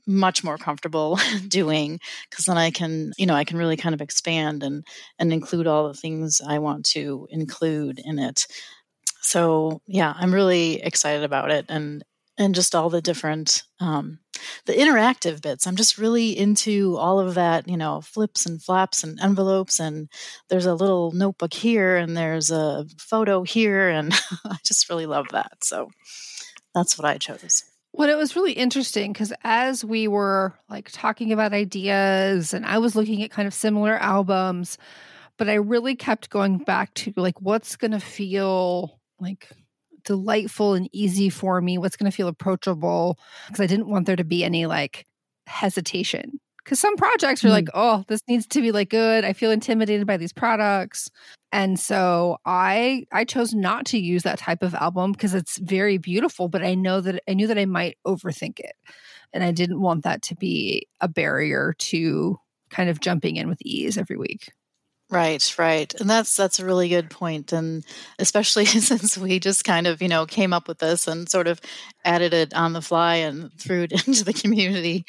much 0.09 0.43
more 0.43 0.57
comfortable 0.57 1.19
doing 1.49 2.01
because 2.29 2.47
then 2.47 2.57
I 2.57 2.71
can, 2.71 3.13
you 3.19 3.27
know, 3.27 3.35
I 3.35 3.45
can 3.45 3.59
really 3.59 3.77
kind 3.77 3.95
of 3.95 4.01
expand 4.01 4.63
and 4.63 4.85
and 5.19 5.33
include 5.33 5.67
all 5.67 5.87
the 5.87 5.95
things 5.95 6.41
I 6.45 6.59
want 6.59 6.87
to 6.87 7.29
include 7.31 8.01
in 8.03 8.19
it. 8.19 8.47
So 9.21 9.83
yeah, 9.87 10.15
I'm 10.17 10.35
really 10.35 10.83
excited 10.83 11.23
about 11.23 11.51
it 11.51 11.67
and 11.69 12.03
and 12.39 12.55
just 12.55 12.75
all 12.75 12.89
the 12.89 13.03
different 13.03 13.65
um, 13.81 14.21
the 14.67 14.73
interactive 14.73 15.43
bits. 15.43 15.67
I'm 15.67 15.77
just 15.77 15.99
really 15.99 16.39
into 16.39 16.97
all 16.97 17.21
of 17.21 17.35
that 17.35 17.69
you 17.69 17.77
know 17.77 18.01
flips 18.01 18.47
and 18.47 18.63
flaps 18.63 19.05
and 19.05 19.21
envelopes 19.21 19.79
and 19.79 20.09
there's 20.49 20.67
a 20.67 20.75
little 20.75 21.13
notebook 21.13 21.53
here 21.53 21.97
and 21.97 22.17
there's 22.17 22.51
a 22.51 22.87
photo 22.99 23.43
here 23.43 23.89
and 23.91 24.13
i 24.47 24.57
just 24.65 24.89
really 24.89 25.07
love 25.07 25.27
that. 25.33 25.59
So 25.63 25.91
that's 26.75 26.97
what 26.99 27.07
i 27.07 27.19
chose 27.19 27.68
well, 27.99 28.09
it 28.09 28.17
was 28.17 28.37
really 28.37 28.53
interesting 28.53 29.13
because 29.13 29.33
as 29.43 29.85
we 29.85 30.07
were 30.07 30.55
like 30.71 30.89
talking 30.93 31.33
about 31.33 31.53
ideas 31.53 32.55
and 32.55 32.65
I 32.65 32.79
was 32.79 32.95
looking 32.95 33.25
at 33.25 33.33
kind 33.33 33.49
of 33.49 33.53
similar 33.53 33.97
albums, 33.97 34.79
but 35.37 35.49
I 35.49 35.55
really 35.55 35.97
kept 35.97 36.31
going 36.31 36.59
back 36.59 36.95
to 36.95 37.13
like 37.17 37.41
what's 37.41 37.75
going 37.75 37.91
to 37.91 37.99
feel 37.99 39.01
like 39.19 39.49
delightful 40.05 40.75
and 40.75 40.89
easy 40.93 41.29
for 41.29 41.61
me, 41.61 41.77
what's 41.77 41.97
going 41.97 42.09
to 42.09 42.15
feel 42.15 42.29
approachable, 42.29 43.19
because 43.49 43.61
I 43.61 43.67
didn't 43.67 43.89
want 43.89 44.07
there 44.07 44.15
to 44.15 44.23
be 44.23 44.45
any 44.45 44.67
like 44.67 45.05
hesitation. 45.49 46.39
Because 46.69 46.81
some 46.81 46.97
projects 46.97 47.43
are 47.47 47.49
mm. 47.49 47.53
like, 47.53 47.69
oh, 47.73 48.05
this 48.09 48.21
needs 48.29 48.47
to 48.49 48.61
be 48.61 48.73
like 48.73 48.91
good. 48.91 49.25
I 49.25 49.33
feel 49.33 49.51
intimidated 49.51 50.07
by 50.07 50.19
these 50.19 50.35
products. 50.35 51.11
And 51.51 51.81
so 51.81 52.37
I 52.45 53.07
I 53.11 53.25
chose 53.25 53.55
not 53.55 53.87
to 53.87 53.99
use 53.99 54.23
that 54.25 54.39
type 54.39 54.63
of 54.63 54.75
album 54.75 55.13
because 55.13 55.33
it's 55.33 55.57
very 55.57 55.97
beautiful, 55.97 56.47
but 56.51 56.63
I 56.63 56.75
know 56.75 57.01
that 57.01 57.23
I 57.27 57.33
knew 57.33 57.47
that 57.47 57.57
I 57.57 57.65
might 57.65 57.97
overthink 58.07 58.61
it. 58.61 58.75
And 59.33 59.43
I 59.43 59.51
didn't 59.51 59.81
want 59.81 60.05
that 60.05 60.21
to 60.25 60.35
be 60.35 60.87
a 61.01 61.09
barrier 61.09 61.75
to 61.79 62.39
kind 62.69 62.91
of 62.91 63.01
jumping 63.01 63.37
in 63.37 63.49
with 63.49 63.63
ease 63.63 63.97
every 63.97 64.19
week. 64.19 64.53
Right, 65.11 65.55
right. 65.59 65.91
And 65.99 66.11
that's 66.11 66.37
that's 66.37 66.61
a 66.61 66.67
really 66.67 66.91
good 66.91 67.09
point 67.09 67.51
and 67.55 67.83
especially 68.19 68.65
since 68.67 69.17
we 69.17 69.41
just 69.41 69.65
kind 69.65 69.87
of, 69.87 70.03
you 70.03 70.09
know, 70.09 70.27
came 70.27 70.53
up 70.53 70.69
with 70.69 70.81
this 70.81 71.09
and 71.09 71.31
sort 71.31 71.49
of 71.49 71.63
added 72.05 72.35
it 72.35 72.53
on 72.53 72.75
the 72.75 72.83
fly 72.83 73.15
and 73.17 73.51
threw 73.59 73.85
it 73.85 73.93
into 74.07 74.23
the 74.23 74.35
community. 74.35 75.07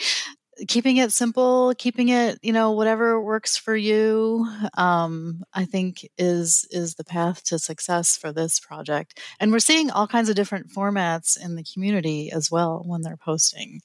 Keeping 0.68 0.98
it 0.98 1.12
simple, 1.12 1.74
keeping 1.78 2.10
it, 2.10 2.40
you 2.42 2.52
know, 2.54 2.72
whatever 2.72 3.22
works 3.22 3.58
for 3.58 3.76
you, 3.76 4.48
um, 4.76 5.44
I 5.54 5.66
think 5.66 6.08
is 6.18 6.68
is 6.72 6.96
the 6.96 7.04
path 7.04 7.44
to 7.46 7.60
success 7.60 8.18
for 8.18 8.32
this 8.32 8.60
project. 8.60 9.20
And 9.40 9.52
we're 9.52 9.60
seeing 9.60 9.90
all 9.90 10.08
kinds 10.08 10.30
of 10.30 10.36
different 10.36 10.72
formats 10.72 11.42
in 11.42 11.56
the 11.56 11.64
community 11.64 12.32
as 12.32 12.52
well 12.52 12.84
when 12.86 13.02
they're 13.02 13.18
posting. 13.18 13.82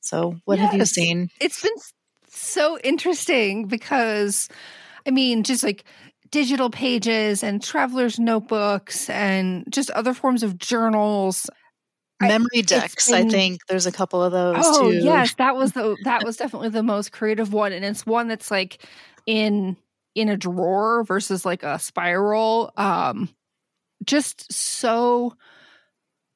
So, 0.00 0.36
what 0.44 0.58
yes. 0.58 0.70
have 0.70 0.78
you 0.78 0.84
seen? 0.84 1.28
It's 1.40 1.62
been 1.62 1.72
so 2.28 2.78
interesting 2.78 3.66
because 3.66 4.48
I 5.06 5.10
mean, 5.10 5.42
just 5.42 5.64
like 5.64 5.84
digital 6.30 6.70
pages 6.70 7.42
and 7.42 7.62
traveler's 7.62 8.18
notebooks 8.18 9.08
and 9.10 9.64
just 9.70 9.90
other 9.90 10.14
forms 10.14 10.42
of 10.42 10.58
journals 10.58 11.48
memory 12.22 12.62
decks 12.62 13.10
been, 13.10 13.26
i 13.26 13.30
think 13.30 13.60
there's 13.68 13.86
a 13.86 13.92
couple 13.92 14.22
of 14.22 14.32
those 14.32 14.56
oh 14.58 14.90
too. 14.90 14.98
yes 14.98 15.34
that 15.34 15.56
was 15.56 15.72
the 15.72 15.96
that 16.04 16.24
was 16.24 16.36
definitely 16.36 16.68
the 16.68 16.82
most 16.82 17.12
creative 17.12 17.52
one 17.52 17.72
and 17.72 17.84
it's 17.84 18.06
one 18.06 18.28
that's 18.28 18.50
like 18.50 18.84
in 19.26 19.76
in 20.14 20.28
a 20.28 20.36
drawer 20.36 21.04
versus 21.04 21.44
like 21.44 21.62
a 21.62 21.78
spiral 21.78 22.72
um 22.76 23.28
just 24.04 24.52
so 24.52 25.34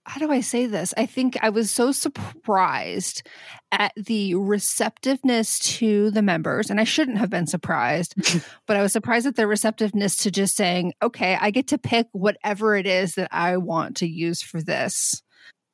how 0.06 0.20
do 0.20 0.30
I 0.30 0.40
say 0.40 0.66
this? 0.66 0.94
I 0.96 1.04
think 1.04 1.36
I 1.42 1.48
was 1.50 1.68
so 1.70 1.90
surprised 1.90 3.26
at 3.72 3.92
the 3.96 4.36
receptiveness 4.36 5.58
to 5.78 6.12
the 6.12 6.22
members, 6.22 6.70
and 6.70 6.80
I 6.80 6.84
shouldn't 6.84 7.18
have 7.18 7.28
been 7.28 7.48
surprised, 7.48 8.14
but 8.66 8.76
I 8.76 8.82
was 8.82 8.92
surprised 8.92 9.26
at 9.26 9.34
their 9.34 9.48
receptiveness 9.48 10.16
to 10.18 10.30
just 10.30 10.54
saying, 10.54 10.92
okay, 11.02 11.36
I 11.40 11.50
get 11.50 11.68
to 11.68 11.78
pick 11.78 12.06
whatever 12.12 12.76
it 12.76 12.86
is 12.86 13.16
that 13.16 13.28
I 13.32 13.56
want 13.56 13.96
to 13.96 14.06
use 14.06 14.42
for 14.42 14.62
this. 14.62 15.22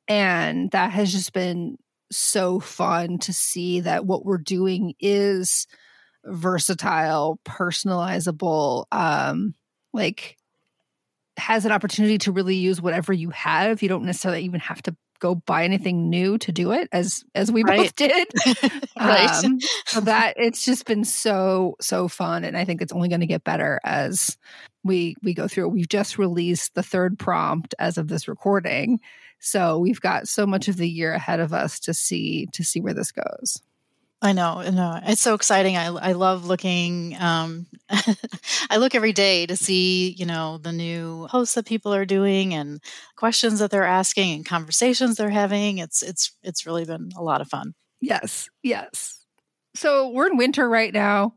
And 0.07 0.71
that 0.71 0.91
has 0.91 1.11
just 1.11 1.33
been 1.33 1.77
so 2.11 2.59
fun 2.59 3.17
to 3.19 3.33
see 3.33 3.81
that 3.81 4.05
what 4.05 4.25
we're 4.25 4.37
doing 4.37 4.93
is 4.99 5.67
versatile, 6.25 7.39
personalizable, 7.45 8.85
um, 8.91 9.55
like 9.93 10.37
has 11.37 11.65
an 11.65 11.71
opportunity 11.71 12.17
to 12.19 12.31
really 12.31 12.55
use 12.55 12.81
whatever 12.81 13.13
you 13.13 13.29
have. 13.31 13.81
You 13.81 13.89
don't 13.89 14.05
necessarily 14.05 14.43
even 14.43 14.59
have 14.59 14.81
to 14.83 14.95
go 15.19 15.35
buy 15.35 15.63
anything 15.63 16.09
new 16.09 16.37
to 16.37 16.51
do 16.51 16.73
it 16.73 16.89
as 16.91 17.23
as 17.33 17.51
we 17.51 17.63
right. 17.63 17.77
both 17.77 17.95
did. 17.95 18.27
right. 18.99 19.43
Um, 19.43 19.57
so 19.85 20.01
that 20.01 20.33
it's 20.37 20.65
just 20.65 20.85
been 20.85 21.05
so 21.05 21.75
so 21.79 22.07
fun 22.09 22.43
and 22.43 22.57
I 22.57 22.65
think 22.65 22.81
it's 22.81 22.91
only 22.91 23.07
going 23.07 23.21
to 23.21 23.27
get 23.27 23.43
better 23.43 23.79
as 23.83 24.37
we 24.83 25.15
we 25.23 25.33
go 25.33 25.47
through. 25.47 25.69
We've 25.69 25.87
just 25.87 26.17
released 26.17 26.75
the 26.75 26.83
third 26.83 27.17
prompt 27.17 27.73
as 27.79 27.97
of 27.97 28.09
this 28.09 28.27
recording. 28.27 28.99
So 29.43 29.77
we've 29.77 29.99
got 29.99 30.29
so 30.29 30.47
much 30.47 30.69
of 30.69 30.77
the 30.77 30.89
year 30.89 31.13
ahead 31.13 31.41
of 31.41 31.53
us 31.53 31.77
to 31.81 31.93
see 31.93 32.47
to 32.53 32.63
see 32.63 32.79
where 32.79 32.93
this 32.93 33.11
goes. 33.11 33.61
I 34.21 34.31
know, 34.31 34.61
no, 34.69 35.01
it's 35.03 35.19
so 35.19 35.33
exciting. 35.33 35.75
I 35.75 35.87
I 35.87 36.11
love 36.13 36.45
looking. 36.45 37.17
Um, 37.19 37.67
I 38.69 38.77
look 38.77 38.95
every 38.95 39.11
day 39.11 39.45
to 39.45 39.57
see, 39.57 40.11
you 40.11 40.25
know, 40.25 40.59
the 40.59 40.71
new 40.71 41.27
posts 41.29 41.55
that 41.55 41.65
people 41.65 41.93
are 41.93 42.05
doing 42.05 42.53
and 42.53 42.81
questions 43.17 43.59
that 43.59 43.69
they're 43.69 43.83
asking 43.83 44.33
and 44.33 44.45
conversations 44.45 45.17
they're 45.17 45.29
having. 45.29 45.79
It's 45.79 46.01
it's 46.01 46.31
it's 46.41 46.65
really 46.65 46.85
been 46.85 47.11
a 47.17 47.21
lot 47.21 47.41
of 47.41 47.49
fun. 47.49 47.73
Yes, 47.99 48.49
yes. 48.63 49.25
So 49.75 50.07
we're 50.07 50.27
in 50.27 50.37
winter 50.37 50.69
right 50.69 50.93
now. 50.93 51.35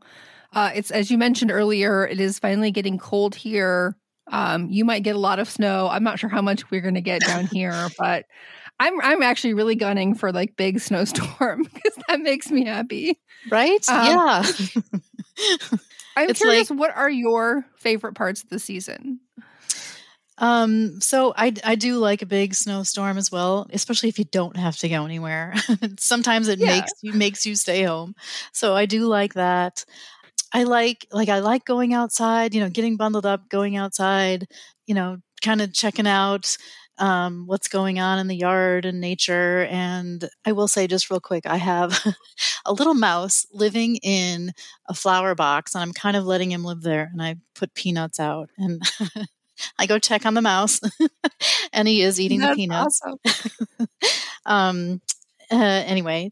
Uh, 0.53 0.71
it's 0.73 0.91
as 0.91 1.11
you 1.11 1.17
mentioned 1.17 1.51
earlier. 1.51 2.07
It 2.07 2.21
is 2.21 2.39
finally 2.39 2.71
getting 2.71 2.97
cold 2.97 3.35
here. 3.35 3.97
Um, 4.31 4.69
you 4.69 4.85
might 4.85 5.03
get 5.03 5.15
a 5.15 5.19
lot 5.19 5.39
of 5.39 5.49
snow. 5.49 5.87
I'm 5.89 6.03
not 6.03 6.19
sure 6.19 6.29
how 6.29 6.41
much 6.41 6.69
we're 6.69 6.81
going 6.81 6.95
to 6.95 7.01
get 7.01 7.21
down 7.21 7.45
here, 7.51 7.89
but 7.97 8.25
I'm 8.79 8.99
I'm 9.01 9.23
actually 9.23 9.53
really 9.53 9.75
gunning 9.75 10.15
for 10.15 10.31
like 10.31 10.55
big 10.55 10.79
snowstorm 10.79 11.63
because 11.73 11.97
that 12.07 12.19
makes 12.19 12.51
me 12.51 12.65
happy. 12.65 13.19
Right? 13.49 13.87
Um, 13.89 14.05
yeah. 14.05 14.43
I'm 16.15 16.29
it's 16.31 16.41
curious, 16.41 16.69
like, 16.69 16.79
what 16.79 16.95
are 16.95 17.09
your 17.09 17.65
favorite 17.77 18.13
parts 18.13 18.43
of 18.43 18.49
the 18.49 18.59
season? 18.59 19.19
Um, 20.39 21.01
so 21.01 21.33
I 21.35 21.53
I 21.63 21.75
do 21.75 21.97
like 21.97 22.21
a 22.21 22.27
big 22.27 22.53
snowstorm 22.53 23.17
as 23.17 23.31
well, 23.31 23.67
especially 23.71 24.09
if 24.09 24.19
you 24.19 24.25
don't 24.25 24.55
have 24.55 24.77
to 24.77 24.89
go 24.89 25.05
anywhere. 25.05 25.55
Sometimes 25.99 26.47
it 26.47 26.59
yeah. 26.59 26.67
makes 26.67 26.91
you 27.01 27.13
makes 27.13 27.45
you 27.45 27.55
stay 27.55 27.83
home. 27.83 28.15
So 28.51 28.75
I 28.75 28.85
do 28.85 29.07
like 29.07 29.33
that. 29.33 29.85
I 30.53 30.63
like 30.63 31.07
like 31.11 31.29
I 31.29 31.39
like 31.39 31.65
going 31.65 31.93
outside, 31.93 32.53
you 32.53 32.61
know, 32.61 32.69
getting 32.69 32.97
bundled 32.97 33.25
up, 33.25 33.49
going 33.49 33.75
outside, 33.75 34.47
you 34.85 34.95
know, 34.95 35.17
kind 35.41 35.61
of 35.61 35.73
checking 35.73 36.07
out 36.07 36.57
um, 36.99 37.43
what's 37.45 37.67
going 37.67 37.99
on 37.99 38.19
in 38.19 38.27
the 38.27 38.35
yard 38.35 38.85
and 38.85 38.99
nature. 38.99 39.67
And 39.69 40.27
I 40.45 40.51
will 40.51 40.67
say, 40.67 40.87
just 40.87 41.09
real 41.09 41.19
quick, 41.19 41.45
I 41.45 41.57
have 41.57 42.03
a 42.65 42.73
little 42.73 42.93
mouse 42.93 43.45
living 43.51 43.97
in 43.97 44.51
a 44.87 44.93
flower 44.93 45.35
box, 45.35 45.75
and 45.75 45.81
I'm 45.81 45.93
kind 45.93 46.17
of 46.17 46.25
letting 46.25 46.51
him 46.51 46.63
live 46.63 46.81
there. 46.81 47.09
And 47.11 47.21
I 47.21 47.35
put 47.55 47.73
peanuts 47.73 48.19
out, 48.19 48.49
and 48.57 48.81
I 49.79 49.85
go 49.85 49.99
check 49.99 50.25
on 50.25 50.33
the 50.33 50.41
mouse, 50.41 50.79
and 51.73 51.87
he 51.87 52.01
is 52.01 52.19
eating 52.19 52.39
That's 52.39 52.55
the 52.55 52.61
peanuts. 52.61 53.01
Awesome. 53.03 53.87
um, 54.45 55.01
uh, 55.51 55.83
anyway. 55.85 56.31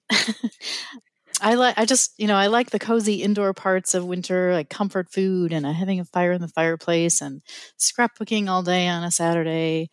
I 1.41 1.55
like 1.55 1.77
I 1.77 1.85
just 1.85 2.13
you 2.17 2.27
know 2.27 2.35
I 2.35 2.47
like 2.47 2.69
the 2.69 2.79
cozy 2.79 3.23
indoor 3.23 3.53
parts 3.53 3.93
of 3.93 4.05
winter 4.05 4.53
like 4.53 4.69
comfort 4.69 5.11
food 5.11 5.53
and 5.53 5.65
uh, 5.65 5.71
having 5.71 5.99
a 5.99 6.05
fire 6.05 6.31
in 6.31 6.41
the 6.41 6.47
fireplace 6.47 7.21
and 7.21 7.41
scrapbooking 7.79 8.49
all 8.49 8.63
day 8.63 8.87
on 8.87 9.03
a 9.03 9.11
Saturday 9.11 9.89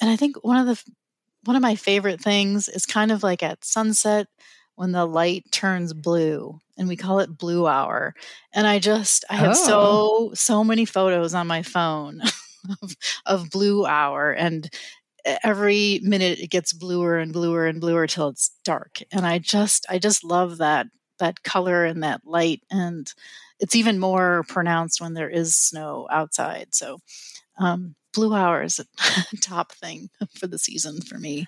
and 0.00 0.10
I 0.10 0.16
think 0.16 0.42
one 0.44 0.56
of 0.56 0.66
the 0.66 0.82
one 1.44 1.56
of 1.56 1.62
my 1.62 1.76
favorite 1.76 2.20
things 2.20 2.68
is 2.68 2.86
kind 2.86 3.12
of 3.12 3.22
like 3.22 3.42
at 3.42 3.64
sunset 3.64 4.26
when 4.74 4.92
the 4.92 5.06
light 5.06 5.44
turns 5.50 5.92
blue 5.92 6.60
and 6.76 6.88
we 6.88 6.96
call 6.96 7.20
it 7.20 7.38
blue 7.38 7.66
hour 7.66 8.14
and 8.52 8.66
i 8.66 8.78
just 8.78 9.24
i 9.30 9.36
have 9.36 9.56
oh. 9.56 10.30
so 10.30 10.30
so 10.34 10.62
many 10.62 10.84
photos 10.84 11.34
on 11.34 11.46
my 11.46 11.62
phone 11.62 12.20
of, 12.82 12.96
of 13.24 13.50
blue 13.50 13.86
hour 13.86 14.32
and 14.32 14.70
every 15.44 16.00
minute 16.02 16.38
it 16.40 16.50
gets 16.50 16.72
bluer 16.72 17.18
and 17.18 17.32
bluer 17.32 17.66
and 17.66 17.80
bluer 17.80 18.06
till 18.06 18.28
it's 18.28 18.50
dark. 18.64 19.00
And 19.12 19.26
i 19.26 19.38
just 19.38 19.86
i 19.88 19.98
just 19.98 20.24
love 20.24 20.58
that 20.58 20.86
that 21.18 21.42
color 21.42 21.84
and 21.84 22.02
that 22.02 22.20
light. 22.24 22.62
And 22.70 23.12
it's 23.60 23.74
even 23.74 23.98
more 23.98 24.44
pronounced 24.48 25.00
when 25.00 25.14
there 25.14 25.30
is 25.30 25.56
snow 25.56 26.06
outside. 26.10 26.74
So 26.74 26.98
um, 27.58 27.94
blue 28.14 28.34
hour 28.34 28.62
is 28.62 28.78
a 28.80 28.86
top 29.40 29.72
thing 29.72 30.10
for 30.38 30.46
the 30.46 30.58
season 30.58 31.00
for 31.02 31.18
me. 31.18 31.46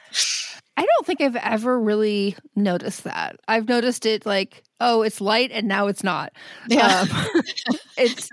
I 0.78 0.82
don't 0.82 1.06
think 1.06 1.20
I've 1.20 1.34
ever 1.34 1.76
really 1.80 2.36
noticed 2.54 3.02
that. 3.02 3.40
I've 3.48 3.66
noticed 3.66 4.06
it 4.06 4.24
like, 4.24 4.62
oh, 4.78 5.02
it's 5.02 5.20
light 5.20 5.50
and 5.50 5.66
now 5.66 5.88
it's 5.88 6.04
not. 6.04 6.32
Yeah. 6.68 7.00
Um, 7.00 7.42
it's, 7.98 8.30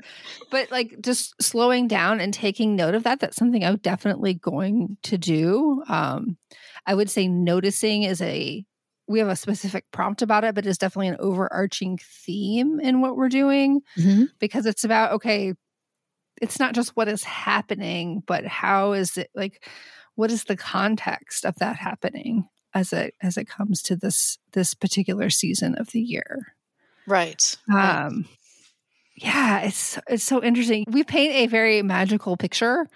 but 0.51 0.69
like 0.69 1.01
just 1.01 1.33
slowing 1.41 1.87
down 1.87 2.19
and 2.19 2.31
taking 2.31 2.75
note 2.75 2.93
of 2.93 3.01
that, 3.01 3.19
that's 3.19 3.35
something 3.35 3.65
I'm 3.65 3.77
definitely 3.77 4.35
going 4.35 4.97
to 5.01 5.17
do. 5.17 5.81
Um, 5.87 6.37
I 6.85 6.93
would 6.93 7.09
say 7.09 7.27
noticing 7.27 8.03
is 8.03 8.21
a, 8.21 8.63
we 9.07 9.17
have 9.17 9.27
a 9.27 9.35
specific 9.35 9.85
prompt 9.91 10.21
about 10.21 10.43
it, 10.43 10.53
but 10.53 10.67
it's 10.67 10.77
definitely 10.77 11.07
an 11.07 11.17
overarching 11.19 11.97
theme 12.27 12.79
in 12.79 13.01
what 13.01 13.17
we're 13.17 13.27
doing 13.27 13.81
mm-hmm. 13.97 14.25
because 14.37 14.67
it's 14.67 14.83
about, 14.83 15.13
okay, 15.13 15.55
it's 16.39 16.59
not 16.59 16.75
just 16.75 16.95
what 16.95 17.07
is 17.07 17.23
happening, 17.23 18.21
but 18.27 18.45
how 18.45 18.93
is 18.93 19.17
it 19.17 19.31
like 19.33 19.63
what 20.15 20.31
is 20.31 20.45
the 20.45 20.57
context 20.57 21.45
of 21.45 21.55
that 21.55 21.75
happening 21.75 22.47
as 22.73 22.91
it 22.91 23.15
as 23.21 23.37
it 23.37 23.47
comes 23.47 23.81
to 23.83 23.95
this 23.95 24.37
this 24.53 24.73
particular 24.73 25.29
season 25.29 25.75
of 25.75 25.91
the 25.91 26.01
year. 26.01 26.53
Right. 27.07 27.55
Um 27.73 28.27
yeah, 29.15 29.61
it's 29.61 29.97
it's 30.09 30.23
so 30.23 30.43
interesting. 30.43 30.85
We 30.89 31.03
paint 31.03 31.33
a 31.33 31.47
very 31.47 31.81
magical 31.81 32.35
picture, 32.35 32.87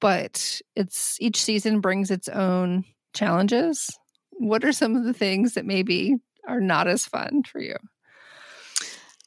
but 0.00 0.60
it's 0.76 1.16
each 1.20 1.42
season 1.42 1.80
brings 1.80 2.10
its 2.10 2.28
own 2.28 2.84
challenges. 3.14 3.90
What 4.32 4.64
are 4.64 4.72
some 4.72 4.96
of 4.96 5.04
the 5.04 5.14
things 5.14 5.54
that 5.54 5.64
maybe 5.64 6.16
are 6.46 6.60
not 6.60 6.86
as 6.86 7.06
fun 7.06 7.44
for 7.50 7.60
you? 7.60 7.76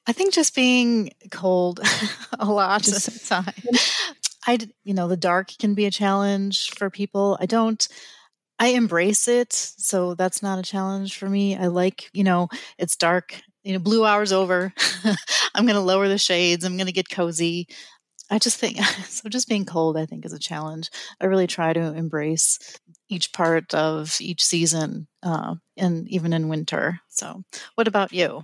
I 0.06 0.13
think 0.13 0.34
just 0.34 0.56
being 0.56 1.12
cold 1.32 1.80
a 2.39 2.45
lot 2.45 2.84
just, 2.84 3.08
of 3.08 3.13
the 3.13 3.19
time. 3.19 3.54
I, 4.47 4.57
you 4.83 4.93
know, 4.93 5.07
the 5.07 5.17
dark 5.17 5.51
can 5.60 5.73
be 5.73 5.86
a 5.86 5.91
challenge 5.91 6.71
for 6.71 6.89
people. 6.89 7.38
I 7.41 7.45
don't, 7.45 7.86
I 8.60 8.69
embrace 8.69 9.27
it. 9.27 9.53
So 9.53 10.15
that's 10.15 10.41
not 10.41 10.60
a 10.60 10.63
challenge 10.63 11.17
for 11.17 11.29
me. 11.29 11.55
I 11.57 11.67
like, 11.67 12.10
you 12.13 12.23
know, 12.23 12.47
it's 12.77 12.95
dark, 12.95 13.41
you 13.63 13.73
know, 13.73 13.79
blue 13.79 14.05
hours 14.05 14.31
over. 14.31 14.73
I'm 15.55 15.65
going 15.65 15.75
to 15.75 15.81
lower 15.81 16.07
the 16.07 16.17
shades. 16.17 16.63
I'm 16.63 16.77
going 16.77 16.88
to 16.88 16.93
get 16.93 17.10
cozy. 17.10 17.67
I 18.29 18.39
just 18.39 18.57
think 18.57 18.77
so. 19.05 19.29
Just 19.29 19.47
being 19.47 19.65
cold, 19.65 19.97
I 19.97 20.05
think, 20.05 20.25
is 20.25 20.33
a 20.33 20.39
challenge. 20.39 20.89
I 21.21 21.25
really 21.25 21.47
try 21.47 21.73
to 21.73 21.93
embrace 21.93 22.60
each 23.10 23.31
part 23.33 23.73
of 23.73 24.17
each 24.19 24.43
season, 24.43 25.07
uh, 25.23 25.55
and 25.77 26.07
even 26.10 26.33
in 26.33 26.49
winter. 26.49 26.99
So, 27.07 27.43
what 27.75 27.88
about 27.88 28.12
you? 28.12 28.43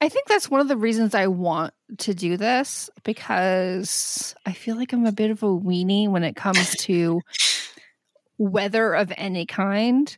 I 0.00 0.08
think 0.08 0.26
that's 0.28 0.50
one 0.50 0.60
of 0.60 0.68
the 0.68 0.76
reasons 0.76 1.14
I 1.14 1.28
want 1.28 1.72
to 1.98 2.14
do 2.14 2.36
this 2.36 2.90
because 3.04 4.34
I 4.44 4.52
feel 4.52 4.76
like 4.76 4.92
I'm 4.92 5.06
a 5.06 5.12
bit 5.12 5.30
of 5.30 5.42
a 5.42 5.46
weenie 5.46 6.08
when 6.08 6.24
it 6.24 6.36
comes 6.36 6.76
to 6.80 7.22
weather 8.38 8.94
of 8.94 9.12
any 9.16 9.46
kind. 9.46 10.14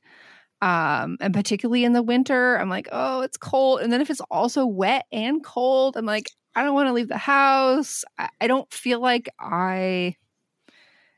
Um, 0.62 1.18
and 1.20 1.34
particularly 1.34 1.84
in 1.84 1.92
the 1.92 2.02
winter, 2.02 2.56
I'm 2.58 2.70
like, 2.70 2.88
oh, 2.90 3.20
it's 3.20 3.36
cold. 3.36 3.80
And 3.80 3.92
then 3.92 4.00
if 4.00 4.10
it's 4.10 4.22
also 4.30 4.64
wet 4.64 5.04
and 5.12 5.44
cold, 5.44 5.96
I'm 5.96 6.06
like, 6.06 6.30
I 6.56 6.62
don't 6.62 6.74
want 6.74 6.88
to 6.88 6.92
leave 6.92 7.08
the 7.08 7.18
house. 7.18 8.04
I, 8.18 8.30
I 8.40 8.46
don't 8.46 8.72
feel 8.72 9.00
like 9.00 9.28
I 9.38 10.16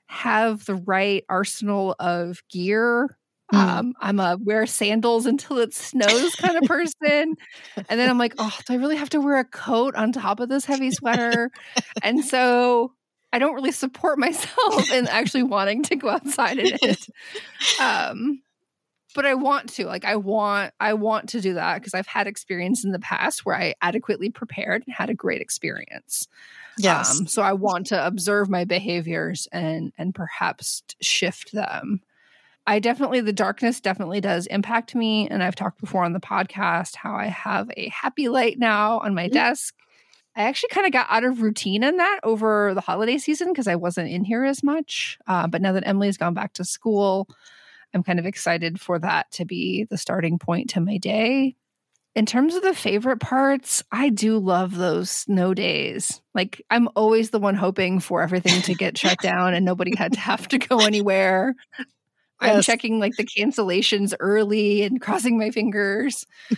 have 0.07 0.65
the 0.65 0.77
right 0.77 1.25
arsenal 1.29 1.95
of 1.99 2.43
gear. 2.51 3.17
Mm. 3.53 3.59
Um, 3.59 3.95
I'm 4.01 4.19
a 4.19 4.37
wear 4.43 4.67
sandals 4.67 5.27
until 5.27 5.59
it 5.59 5.73
snows 5.73 6.35
kind 6.35 6.57
of 6.57 6.65
person. 6.65 7.37
and 7.89 8.01
then 8.01 8.11
I'm 8.11 8.19
like, 8.19 8.35
oh, 8.39 8.57
do 8.67 8.73
I 8.73 8.77
really 8.77 8.97
have 8.97 9.11
to 9.11 9.21
wear 9.21 9.39
a 9.39 9.45
coat 9.45 9.95
on 9.95 10.13
top 10.13 10.41
of 10.41 10.49
this 10.49 10.65
heavy 10.65 10.91
sweater? 10.91 11.51
and 12.03 12.25
so 12.25 12.93
I 13.33 13.39
don't 13.39 13.55
really 13.55 13.73
support 13.73 14.19
myself 14.19 14.91
in 14.91 15.07
actually 15.09 15.45
wanting 15.45 15.83
to 15.85 15.97
go 15.97 16.09
outside 16.09 16.59
in 16.59 16.77
it. 16.83 17.07
Um, 17.81 18.43
but 19.15 19.25
I 19.25 19.35
want 19.35 19.71
to 19.75 19.87
like 19.87 20.05
I 20.05 20.17
want 20.17 20.75
I 20.79 20.93
want 20.93 21.31
to 21.31 21.41
do 21.41 21.55
that 21.55 21.81
because 21.81 21.95
I've 21.95 22.07
had 22.07 22.27
experience 22.27 22.85
in 22.85 22.93
the 22.93 22.99
past 22.99 23.47
where 23.47 23.57
I 23.57 23.75
adequately 23.81 24.31
prepared 24.31 24.85
and 24.87 24.95
had 24.95 25.09
a 25.09 25.15
great 25.15 25.41
experience. 25.41 26.29
Yes. 26.79 27.19
Um, 27.19 27.27
so 27.27 27.43
I 27.43 27.55
want 27.55 27.87
to 27.89 28.07
observe 28.07 28.51
my 28.51 28.65
behaviors 28.65 29.49
and 29.51 29.93
and 29.97 30.15
perhaps 30.15 30.83
shift 31.01 31.53
them. 31.53 32.03
I 32.67 32.81
definitely 32.81 33.21
the 33.21 33.33
darkness 33.33 33.81
definitely 33.81 34.21
does 34.21 34.47
impact 34.47 34.95
me 34.95 35.29
and 35.29 35.43
I've 35.43 35.55
talked 35.55 35.81
before 35.81 36.05
on 36.05 36.13
the 36.13 36.21
podcast 36.21 36.97
how 36.97 37.15
I 37.15 37.27
have 37.27 37.71
a 37.77 37.89
happy 37.89 38.29
light 38.29 38.59
now 38.59 38.99
on 38.99 39.15
my 39.15 39.27
mm-hmm. 39.27 39.35
desk. 39.35 39.75
I 40.35 40.43
actually 40.43 40.69
kind 40.71 40.87
of 40.87 40.93
got 40.93 41.07
out 41.09 41.25
of 41.25 41.41
routine 41.41 41.83
in 41.83 41.97
that 41.97 42.21
over 42.23 42.75
the 42.75 42.83
holiday 42.83 43.17
season 43.19 43.49
because 43.49 43.69
I 43.69 43.77
wasn't 43.77 44.11
in 44.11 44.25
here 44.25 44.45
as 44.45 44.63
much. 44.63 45.19
Uh, 45.27 45.47
but 45.47 45.63
now 45.63 45.73
that 45.73 45.87
Emily's 45.87 46.19
gone 46.19 46.35
back 46.35 46.53
to 46.55 46.65
school, 46.65 47.27
I'm 47.95 48.03
kind 48.03 48.19
of 48.19 48.27
excited 48.27 48.79
for 48.79 48.99
that 48.99 49.31
to 49.33 49.47
be 49.47 49.87
the 49.89 49.97
starting 49.97 50.39
point 50.39 50.71
to 50.71 50.81
my 50.81 50.99
day. 50.99 51.57
In 52.15 52.27
terms 52.27 52.55
of 52.55 52.63
the 52.63 52.75
favorite 52.75 53.21
parts, 53.21 53.83
I 53.93 54.09
do 54.09 54.39
love 54.39 54.75
those 54.75 55.11
snow 55.11 55.55
days. 55.55 56.21
Like, 56.35 56.63
I'm 56.71 56.89
always 56.97 57.31
the 57.31 57.39
one 57.39 57.55
hoping 57.55 58.01
for 58.01 58.23
everything 58.23 58.63
to 58.63 58.75
get 58.75 58.99
shut 58.99 59.19
down 59.23 59.55
and 59.55 59.65
nobody 59.65 59.95
had 59.97 60.15
to 60.15 60.21
have 60.21 60.49
to 60.49 60.59
go 60.59 60.81
anywhere. 60.81 61.55
Yes. 62.41 62.57
I'm 62.57 62.63
checking 62.63 62.99
like 62.99 63.17
the 63.17 63.25
cancellations 63.25 64.15
early 64.21 64.83
and 64.83 65.01
crossing 65.01 65.39
my 65.39 65.51
fingers. 65.51 66.27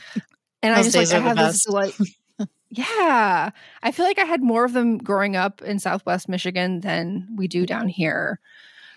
And 0.61 0.75
I 0.75 0.83
just 0.83 0.97
like 0.97 1.12
I 1.12 1.21
have 1.21 1.37
this 1.37 1.69
like 1.69 1.95
yeah. 2.71 3.51
I 3.83 3.93
feel 3.93 4.05
like 4.05 4.19
I 4.19 4.25
had 4.25 4.43
more 4.43 4.64
of 4.64 4.73
them 4.73 4.99
growing 4.99 5.37
up 5.37 5.62
in 5.62 5.79
Southwest 5.79 6.29
Michigan 6.29 6.81
than 6.81 7.29
we 7.37 7.47
do 7.47 7.64
down 7.64 7.87
here. 7.88 8.41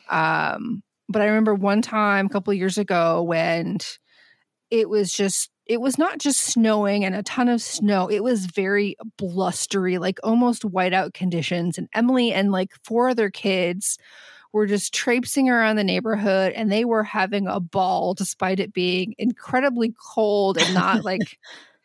Um, 0.10 0.82
but 1.08 1.22
I 1.22 1.26
remember 1.26 1.54
one 1.54 1.82
time 1.82 2.26
a 2.26 2.30
couple 2.30 2.54
years 2.54 2.78
ago 2.80 3.22
when 3.22 3.78
it 4.72 4.89
was 4.89 5.13
just 5.13 5.52
it 5.67 5.80
was 5.80 5.98
not 5.98 6.17
just 6.17 6.41
snowing 6.41 7.06
and 7.06 7.15
a 7.15 7.24
ton 7.24 7.48
of 7.48 7.62
snow. 7.62 8.10
It 8.10 8.24
was 8.24 8.46
very 8.48 8.98
blustery, 9.17 10.00
like 10.00 10.20
almost 10.24 10.63
whiteout 10.63 11.13
conditions. 11.13 11.78
And 11.78 11.88
Emily 11.94 12.34
and 12.34 12.52
like 12.52 12.72
four 12.84 13.10
other 13.10 13.30
kids 13.30 13.98
were 14.54 14.68
just 14.68 14.94
traipsing 14.94 15.50
around 15.50 15.78
the 15.78 15.84
neighborhood 15.84 16.52
and 16.54 16.72
they 16.72 16.86
were 16.86 17.04
having 17.04 17.48
a 17.48 17.60
ball 17.60 18.14
despite 18.14 18.60
it 18.60 18.74
being 18.74 19.16
incredibly 19.18 19.94
cold 20.14 20.58
and 20.58 20.74
not 20.74 21.04
like 21.06 21.40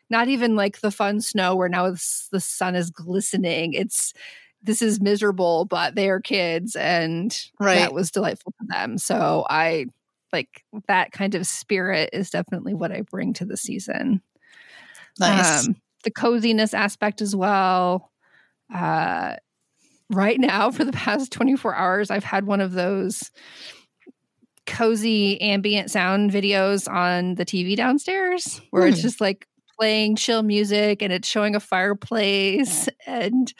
not 0.09 0.27
even 0.27 0.55
like 0.55 0.79
the 0.79 0.91
fun 0.91 1.21
snow 1.21 1.55
where 1.55 1.69
now 1.69 1.91
the 2.31 2.39
sun 2.39 2.75
is 2.75 2.89
glistening. 2.89 3.73
It's 3.73 4.13
this 4.61 4.81
is 4.81 4.99
miserable, 4.99 5.65
but 5.65 5.95
they 5.95 6.09
are 6.09 6.19
kids 6.19 6.75
and 6.75 7.37
right. 7.59 7.75
that 7.75 7.93
was 7.93 8.11
delightful 8.11 8.53
to 8.59 8.67
them. 8.67 8.97
So 8.97 9.45
I 9.49 9.85
like 10.33 10.63
that 10.87 11.11
kind 11.11 11.35
of 11.35 11.47
spirit 11.47 12.09
is 12.11 12.29
definitely 12.29 12.73
what 12.73 12.91
I 12.91 13.01
bring 13.01 13.33
to 13.33 13.45
the 13.45 13.57
season. 13.57 14.21
Nice. 15.19 15.67
Um, 15.67 15.75
the 16.03 16.11
coziness 16.11 16.73
aspect 16.73 17.21
as 17.21 17.35
well. 17.35 18.11
Uh, 18.73 19.35
right 20.09 20.39
now, 20.39 20.71
for 20.71 20.83
the 20.83 20.91
past 20.91 21.31
24 21.31 21.75
hours, 21.75 22.11
I've 22.11 22.23
had 22.23 22.45
one 22.45 22.61
of 22.61 22.73
those 22.73 23.31
cozy 24.65 25.39
ambient 25.41 25.89
sound 25.89 26.31
videos 26.31 26.91
on 26.91 27.35
the 27.35 27.45
TV 27.45 27.75
downstairs 27.75 28.61
where 28.69 28.85
it's 28.85 28.97
hmm. 28.97 29.03
just 29.03 29.21
like 29.21 29.47
playing 29.79 30.15
chill 30.15 30.43
music 30.43 31.01
and 31.01 31.13
it's 31.13 31.27
showing 31.27 31.55
a 31.55 31.59
fireplace 31.59 32.89
and 33.05 33.53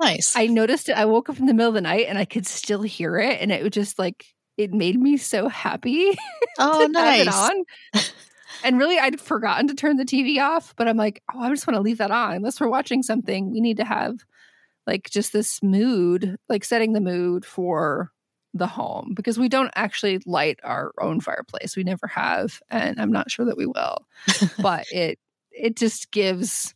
nice. 0.00 0.36
I 0.36 0.46
noticed 0.46 0.88
it 0.88 0.96
i 0.96 1.04
woke 1.04 1.30
up 1.30 1.38
in 1.38 1.46
the 1.46 1.54
middle 1.54 1.68
of 1.68 1.74
the 1.74 1.80
night 1.80 2.06
and 2.08 2.18
i 2.18 2.24
could 2.24 2.44
still 2.44 2.82
hear 2.82 3.18
it 3.18 3.40
and 3.40 3.52
it 3.52 3.62
was 3.62 3.70
just 3.70 3.98
like 3.98 4.26
it 4.56 4.72
made 4.72 5.00
me 5.00 5.16
so 5.16 5.48
happy 5.48 6.16
oh 6.58 6.88
nice. 6.90 7.28
on. 7.32 7.64
And 8.64 8.78
really 8.78 8.98
i'd 8.98 9.20
forgotten 9.20 9.68
to 9.68 9.74
turn 9.74 9.96
the 9.96 10.04
tv 10.04 10.40
off 10.40 10.74
but 10.76 10.88
i'm 10.88 10.96
like 10.96 11.22
oh 11.32 11.40
i 11.40 11.48
just 11.50 11.66
want 11.66 11.76
to 11.76 11.82
leave 11.82 11.98
that 11.98 12.10
on. 12.10 12.34
Unless 12.34 12.60
we're 12.60 12.68
watching 12.68 13.04
something 13.04 13.52
we 13.52 13.60
need 13.60 13.76
to 13.76 13.84
have 13.84 14.18
like 14.86 15.10
just 15.10 15.32
this 15.32 15.62
mood 15.62 16.36
like 16.48 16.64
setting 16.64 16.92
the 16.92 17.00
mood 17.00 17.44
for 17.44 18.10
the 18.54 18.66
home 18.66 19.12
because 19.14 19.38
we 19.38 19.48
don't 19.48 19.70
actually 19.76 20.20
light 20.26 20.58
our 20.64 20.92
own 21.00 21.20
fireplace. 21.20 21.76
We 21.76 21.84
never 21.84 22.06
have, 22.08 22.60
and 22.68 23.00
I'm 23.00 23.12
not 23.12 23.30
sure 23.30 23.46
that 23.46 23.56
we 23.56 23.66
will. 23.66 23.98
but 24.60 24.86
it 24.92 25.18
it 25.52 25.76
just 25.76 26.10
gives 26.10 26.74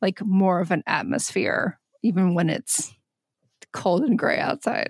like 0.00 0.24
more 0.24 0.60
of 0.60 0.70
an 0.70 0.82
atmosphere 0.86 1.78
even 2.02 2.34
when 2.34 2.50
it's 2.50 2.92
cold 3.72 4.02
and 4.02 4.18
gray 4.18 4.38
outside. 4.38 4.88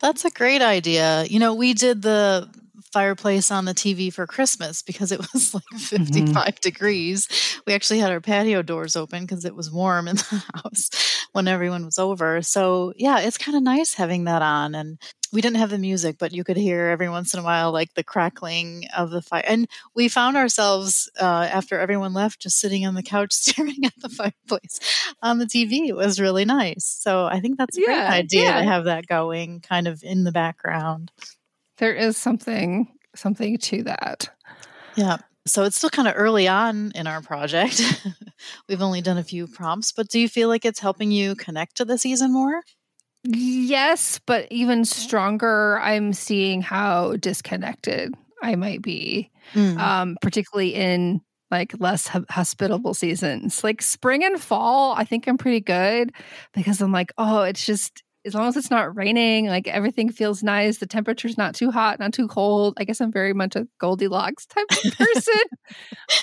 That's 0.00 0.24
a 0.24 0.30
great 0.30 0.62
idea. 0.62 1.24
You 1.24 1.38
know, 1.38 1.54
we 1.54 1.74
did 1.74 2.02
the 2.02 2.48
fireplace 2.92 3.50
on 3.50 3.64
the 3.64 3.74
TV 3.74 4.12
for 4.12 4.26
Christmas 4.26 4.82
because 4.82 5.12
it 5.12 5.20
was 5.32 5.54
like 5.54 5.64
55 5.76 6.34
mm-hmm. 6.34 6.50
degrees. 6.60 7.60
We 7.66 7.74
actually 7.74 7.98
had 7.98 8.12
our 8.12 8.20
patio 8.20 8.62
doors 8.62 8.96
open 8.96 9.24
because 9.24 9.44
it 9.44 9.54
was 9.54 9.70
warm 9.70 10.08
in 10.08 10.16
the 10.16 10.44
house 10.54 10.90
when 11.32 11.48
everyone 11.48 11.84
was 11.84 11.98
over. 11.98 12.42
So, 12.42 12.92
yeah, 12.96 13.20
it's 13.20 13.38
kind 13.38 13.56
of 13.56 13.62
nice 13.62 13.94
having 13.94 14.24
that 14.24 14.42
on. 14.42 14.74
And 14.74 14.98
we 15.32 15.40
didn't 15.40 15.58
have 15.58 15.70
the 15.70 15.78
music, 15.78 16.16
but 16.18 16.32
you 16.32 16.42
could 16.42 16.56
hear 16.56 16.86
every 16.86 17.08
once 17.08 17.34
in 17.34 17.40
a 17.40 17.42
while 17.42 17.70
like 17.72 17.94
the 17.94 18.02
crackling 18.02 18.84
of 18.96 19.10
the 19.10 19.22
fire. 19.22 19.44
And 19.46 19.68
we 19.94 20.08
found 20.08 20.36
ourselves 20.36 21.08
uh, 21.20 21.48
after 21.52 21.78
everyone 21.78 22.12
left, 22.12 22.40
just 22.40 22.58
sitting 22.58 22.86
on 22.86 22.94
the 22.94 23.02
couch 23.02 23.32
staring 23.34 23.84
at 23.84 23.94
the 23.98 24.08
fireplace 24.08 24.80
on 25.22 25.38
the 25.38 25.46
TV. 25.46 25.88
It 25.88 25.96
was 25.96 26.20
really 26.20 26.44
nice. 26.44 26.84
So 26.84 27.26
I 27.26 27.40
think 27.40 27.58
that's 27.58 27.78
a 27.78 27.80
yeah, 27.80 27.86
great 27.86 28.18
idea 28.18 28.44
yeah. 28.44 28.58
to 28.58 28.64
have 28.64 28.84
that 28.84 29.06
going 29.06 29.60
kind 29.60 29.86
of 29.86 30.02
in 30.02 30.24
the 30.24 30.32
background. 30.32 31.12
There 31.80 31.94
is 31.94 32.16
something 32.16 32.86
something 33.16 33.58
to 33.58 33.82
that. 33.84 34.30
Yeah. 34.94 35.16
So 35.46 35.64
it's 35.64 35.76
still 35.76 35.90
kind 35.90 36.06
of 36.06 36.14
early 36.16 36.46
on 36.46 36.92
in 36.94 37.06
our 37.06 37.22
project. 37.22 38.06
We've 38.68 38.82
only 38.82 39.00
done 39.00 39.18
a 39.18 39.24
few 39.24 39.46
prompts, 39.46 39.90
but 39.90 40.08
do 40.08 40.20
you 40.20 40.28
feel 40.28 40.48
like 40.48 40.64
it's 40.64 40.78
helping 40.78 41.10
you 41.10 41.34
connect 41.34 41.78
to 41.78 41.84
the 41.84 41.98
season 41.98 42.32
more? 42.32 42.62
Yes, 43.24 44.20
but 44.26 44.46
even 44.50 44.84
stronger, 44.84 45.80
I'm 45.80 46.12
seeing 46.12 46.62
how 46.62 47.16
disconnected 47.16 48.14
I 48.42 48.54
might 48.56 48.82
be, 48.82 49.30
mm. 49.54 49.78
um, 49.78 50.16
particularly 50.22 50.74
in 50.74 51.20
like 51.50 51.74
less 51.80 52.06
hospitable 52.30 52.94
seasons. 52.94 53.64
Like 53.64 53.82
spring 53.82 54.22
and 54.24 54.40
fall, 54.40 54.94
I 54.96 55.04
think 55.04 55.26
I'm 55.26 55.38
pretty 55.38 55.60
good 55.60 56.12
because 56.54 56.80
I'm 56.80 56.92
like, 56.92 57.12
oh, 57.18 57.42
it's 57.42 57.66
just 57.66 58.02
as 58.26 58.34
long 58.34 58.48
as 58.48 58.56
it's 58.56 58.70
not 58.70 58.96
raining, 58.96 59.46
like 59.46 59.66
everything 59.66 60.10
feels 60.10 60.42
nice. 60.42 60.78
The 60.78 60.86
temperature's 60.86 61.38
not 61.38 61.54
too 61.54 61.70
hot, 61.70 61.98
not 61.98 62.12
too 62.12 62.28
cold. 62.28 62.74
I 62.76 62.84
guess 62.84 63.00
I'm 63.00 63.12
very 63.12 63.32
much 63.32 63.56
a 63.56 63.66
Goldilocks 63.78 64.46
type 64.46 64.66
of 64.70 64.92
person. 64.98 65.34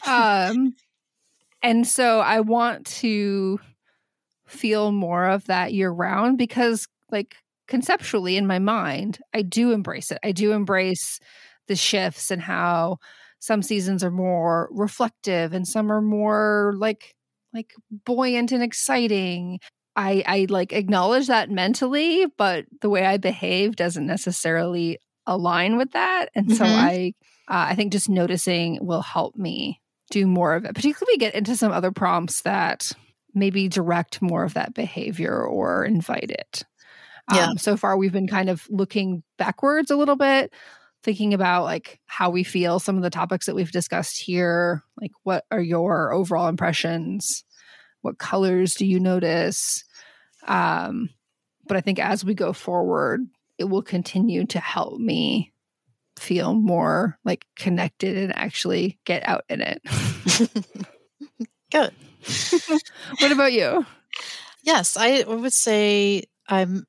um, 0.08 0.74
and 1.64 1.88
so 1.88 2.20
I 2.20 2.42
want 2.42 2.86
to 2.88 3.60
feel 4.48 4.92
more 4.92 5.26
of 5.26 5.46
that 5.46 5.74
year 5.74 5.92
round 5.92 6.38
because 6.38 6.88
like 7.12 7.36
conceptually 7.68 8.38
in 8.38 8.48
my 8.48 8.60
mind 8.60 9.20
i 9.34 9.42
do 9.42 9.72
embrace 9.72 10.10
it 10.10 10.18
i 10.24 10.32
do 10.32 10.54
embrace 10.54 11.20
the 11.68 11.76
shifts 11.76 12.32
and 12.32 12.42
how 12.42 12.98
some 13.40 13.62
seasons 13.62 14.04
are 14.04 14.12
more 14.12 14.70
reflective 14.72 15.54
and 15.54 15.68
some 15.68 15.92
are 15.92 16.02
more 16.02 16.74
like 16.78 17.14
like 17.54 17.74
buoyant 18.06 18.52
and 18.52 18.64
exciting 18.64 19.60
i 19.98 20.24
i 20.26 20.48
like 20.50 20.72
acknowledge 20.72 21.28
that 21.28 21.50
mentally 21.50 22.26
but 22.38 22.66
the 22.82 22.90
way 22.90 23.06
i 23.06 23.18
behave 23.18 23.76
doesn't 23.76 24.08
necessarily 24.08 24.98
align 25.26 25.78
with 25.78 25.92
that 25.92 26.28
and 26.36 26.48
mm-hmm. 26.48 26.56
so 26.56 26.66
i 26.66 27.14
uh, 27.50 27.68
i 27.70 27.76
think 27.76 27.92
just 27.92 28.08
noticing 28.08 28.80
will 28.82 29.02
help 29.02 29.36
me 29.36 29.82
do 30.10 30.26
more 30.26 30.56
of 30.56 30.64
it 30.64 30.74
particularly 30.74 31.18
get 31.18 31.36
into 31.36 31.56
some 31.58 31.74
other 31.74 31.92
prompts 31.92 32.42
that 32.44 32.94
maybe 33.38 33.68
direct 33.68 34.22
more 34.22 34.44
of 34.44 34.56
that 34.56 34.74
behavior 34.74 35.42
or 35.42 35.86
invite 35.86 36.32
it. 36.32 36.64
yeah. 37.34 37.48
Um, 37.48 37.58
so 37.58 37.78
far, 37.78 37.98
we've 37.98 38.12
been 38.12 38.28
kind 38.28 38.50
of 38.50 38.68
looking 38.70 39.24
backwards 39.38 39.92
a 39.92 39.96
little 39.96 40.16
bit, 40.16 40.52
thinking 41.04 41.34
about 41.34 41.64
like 41.64 42.00
how 42.08 42.30
we 42.30 42.44
feel, 42.44 42.80
some 42.80 42.98
of 42.98 43.04
the 43.04 43.10
topics 43.10 43.46
that 43.46 43.56
we've 43.56 43.72
discussed 43.72 44.22
here. 44.22 44.84
Like, 45.00 45.12
what 45.24 45.46
are 45.52 45.62
your 45.62 46.14
overall 46.14 46.48
impressions? 46.48 47.44
What 48.02 48.18
colors 48.18 48.74
do 48.74 48.86
you 48.86 49.00
notice? 49.00 49.84
Um, 50.48 51.10
but 51.68 51.78
I 51.78 51.82
think 51.82 52.00
as 52.00 52.24
we 52.24 52.34
go 52.34 52.54
forward, 52.54 53.22
it 53.58 53.66
will 53.66 53.82
continue 53.82 54.46
to 54.48 54.60
help 54.60 55.00
me 55.00 55.54
feel 56.18 56.54
more 56.54 57.18
like 57.24 57.46
connected 57.56 58.18
and 58.18 58.36
actually 58.36 59.00
get 59.06 59.28
out 59.28 59.44
in 59.50 59.62
it. 59.62 59.82
Good. 61.72 61.94
what 63.20 63.32
about 63.32 63.54
you? 63.54 63.86
Yes, 64.64 64.98
I 64.98 65.24
would 65.24 65.54
say 65.54 66.24
I'm 66.48 66.86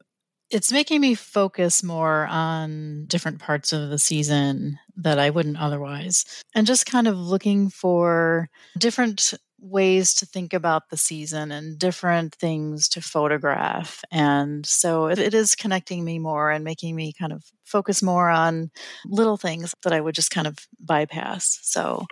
it's 0.51 0.73
making 0.73 1.01
me 1.01 1.15
focus 1.15 1.83
more 1.83 2.27
on 2.27 3.05
different 3.07 3.39
parts 3.39 3.73
of 3.73 3.91
the 3.91 3.99
season 3.99 4.79
that 4.97 5.19
I 5.19 5.29
wouldn't 5.29 5.61
otherwise. 5.61 6.25
And 6.55 6.67
just 6.67 6.87
kind 6.87 7.07
of 7.07 7.19
looking 7.19 7.69
for 7.69 8.49
different 8.79 9.35
ways 9.61 10.15
to 10.15 10.27
think 10.27 10.53
about 10.53 10.91
the 10.91 10.97
season 10.97 11.51
and 11.51 11.79
different 11.79 12.35
things 12.35 12.89
to 12.89 13.01
photograph. 13.01 14.03
And 14.11 14.65
so 14.65 15.07
it, 15.07 15.19
it 15.19 15.35
is 15.35 15.55
connecting 15.55 16.05
me 16.05 16.19
more 16.19 16.51
and 16.51 16.65
making 16.65 16.95
me 16.95 17.13
kind 17.13 17.33
of 17.33 17.45
focus 17.65 18.03
more 18.03 18.29
on 18.29 18.71
little 19.07 19.37
things 19.37 19.75
that 19.83 19.93
I 19.93 20.01
would 20.01 20.15
just 20.15 20.31
kind 20.31 20.47
of 20.47 20.57
bypass. 20.81 21.59
So 21.63 22.07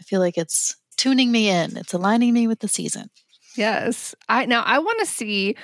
I 0.00 0.04
feel 0.04 0.20
like 0.20 0.38
it's 0.38 0.76
tuning 0.96 1.32
me 1.32 1.48
in, 1.48 1.76
it's 1.76 1.92
aligning 1.92 2.32
me 2.32 2.46
with 2.46 2.60
the 2.60 2.68
season. 2.68 3.10
Yes. 3.56 4.14
I 4.28 4.46
now 4.46 4.62
I 4.62 4.78
want 4.78 4.98
to 5.00 5.06
see 5.06 5.56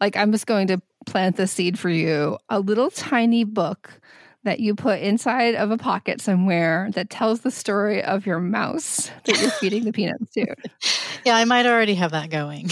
like 0.00 0.16
I'm 0.16 0.32
just 0.32 0.46
going 0.46 0.66
to 0.68 0.80
plant 1.06 1.36
the 1.36 1.46
seed 1.46 1.78
for 1.78 1.88
you, 1.88 2.38
a 2.48 2.60
little 2.60 2.90
tiny 2.90 3.44
book 3.44 4.00
that 4.46 4.60
you 4.60 4.76
put 4.76 5.00
inside 5.00 5.56
of 5.56 5.72
a 5.72 5.76
pocket 5.76 6.20
somewhere 6.20 6.88
that 6.94 7.10
tells 7.10 7.40
the 7.40 7.50
story 7.50 8.00
of 8.00 8.26
your 8.26 8.38
mouse 8.38 9.10
that 9.24 9.40
you're 9.40 9.50
feeding 9.50 9.84
the 9.84 9.92
peanuts 9.92 10.32
to. 10.34 10.46
Yeah, 11.24 11.34
I 11.34 11.44
might 11.44 11.66
already 11.66 11.96
have 11.96 12.12
that 12.12 12.30
going. 12.30 12.70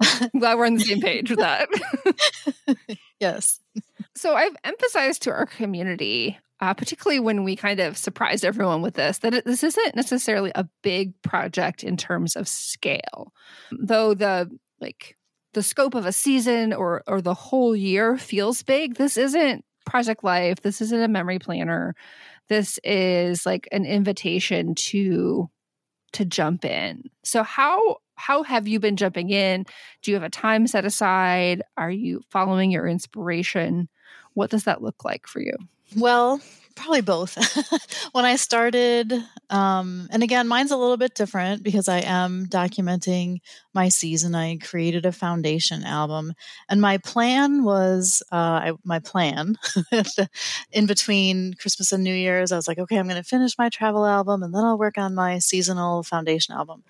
I'm 0.00 0.30
glad 0.40 0.58
we're 0.58 0.66
on 0.66 0.74
the 0.74 0.80
same 0.80 1.00
page 1.00 1.30
with 1.30 1.38
that. 1.38 1.68
yes. 3.20 3.60
So 4.16 4.34
I've 4.34 4.56
emphasized 4.64 5.22
to 5.22 5.30
our 5.30 5.46
community 5.46 6.36
uh, 6.60 6.74
particularly 6.74 7.20
when 7.20 7.44
we 7.44 7.54
kind 7.56 7.78
of 7.80 7.96
surprised 7.96 8.44
everyone 8.44 8.82
with 8.82 8.94
this, 8.94 9.18
that 9.18 9.32
it, 9.32 9.44
this 9.46 9.62
isn't 9.62 9.96
necessarily 9.96 10.52
a 10.54 10.68
big 10.82 11.14
project 11.22 11.82
in 11.84 11.96
terms 11.96 12.36
of 12.36 12.46
scale. 12.46 13.32
Though 13.70 14.12
the 14.12 14.50
like 14.80 15.16
the 15.52 15.62
scope 15.62 15.94
of 15.94 16.06
a 16.06 16.12
season 16.12 16.72
or 16.72 17.02
or 17.06 17.20
the 17.20 17.34
whole 17.34 17.74
year 17.74 18.16
feels 18.16 18.62
big, 18.62 18.96
this 18.96 19.16
isn't 19.16 19.64
Project 19.84 20.22
Life. 20.22 20.60
This 20.60 20.80
isn't 20.80 21.02
a 21.02 21.08
memory 21.08 21.38
planner. 21.38 21.94
This 22.48 22.78
is 22.84 23.46
like 23.46 23.68
an 23.72 23.84
invitation 23.84 24.74
to 24.74 25.50
to 26.12 26.24
jump 26.24 26.64
in. 26.64 27.04
So 27.24 27.42
how 27.42 27.98
how 28.16 28.42
have 28.42 28.68
you 28.68 28.80
been 28.80 28.96
jumping 28.96 29.30
in? 29.30 29.64
Do 30.02 30.10
you 30.10 30.14
have 30.16 30.24
a 30.24 30.30
time 30.30 30.66
set 30.66 30.84
aside? 30.84 31.62
Are 31.76 31.90
you 31.90 32.20
following 32.30 32.70
your 32.70 32.86
inspiration? 32.86 33.88
What 34.34 34.50
does 34.50 34.64
that 34.64 34.82
look 34.82 35.04
like 35.04 35.26
for 35.26 35.40
you? 35.40 35.54
Well, 35.96 36.40
probably 36.76 37.00
both. 37.00 37.36
when 38.12 38.24
I 38.24 38.36
started, 38.36 39.12
um, 39.50 40.08
and 40.12 40.22
again, 40.22 40.46
mine's 40.48 40.70
a 40.70 40.76
little 40.76 40.96
bit 40.96 41.14
different 41.14 41.62
because 41.62 41.88
I 41.88 41.98
am 42.00 42.46
documenting 42.46 43.38
my 43.74 43.88
season. 43.88 44.34
I 44.34 44.56
created 44.58 45.04
a 45.04 45.12
foundation 45.12 45.84
album, 45.84 46.32
and 46.68 46.80
my 46.80 46.98
plan 46.98 47.64
was 47.64 48.22
uh, 48.32 48.36
I, 48.36 48.72
my 48.84 49.00
plan 49.00 49.56
in 50.72 50.86
between 50.86 51.54
Christmas 51.54 51.92
and 51.92 52.04
New 52.04 52.14
Year's. 52.14 52.52
I 52.52 52.56
was 52.56 52.68
like, 52.68 52.78
okay, 52.78 52.96
I'm 52.96 53.08
going 53.08 53.22
to 53.22 53.28
finish 53.28 53.58
my 53.58 53.68
travel 53.68 54.06
album, 54.06 54.42
and 54.42 54.54
then 54.54 54.64
I'll 54.64 54.78
work 54.78 54.98
on 54.98 55.14
my 55.14 55.38
seasonal 55.38 56.02
foundation 56.02 56.54
album. 56.54 56.84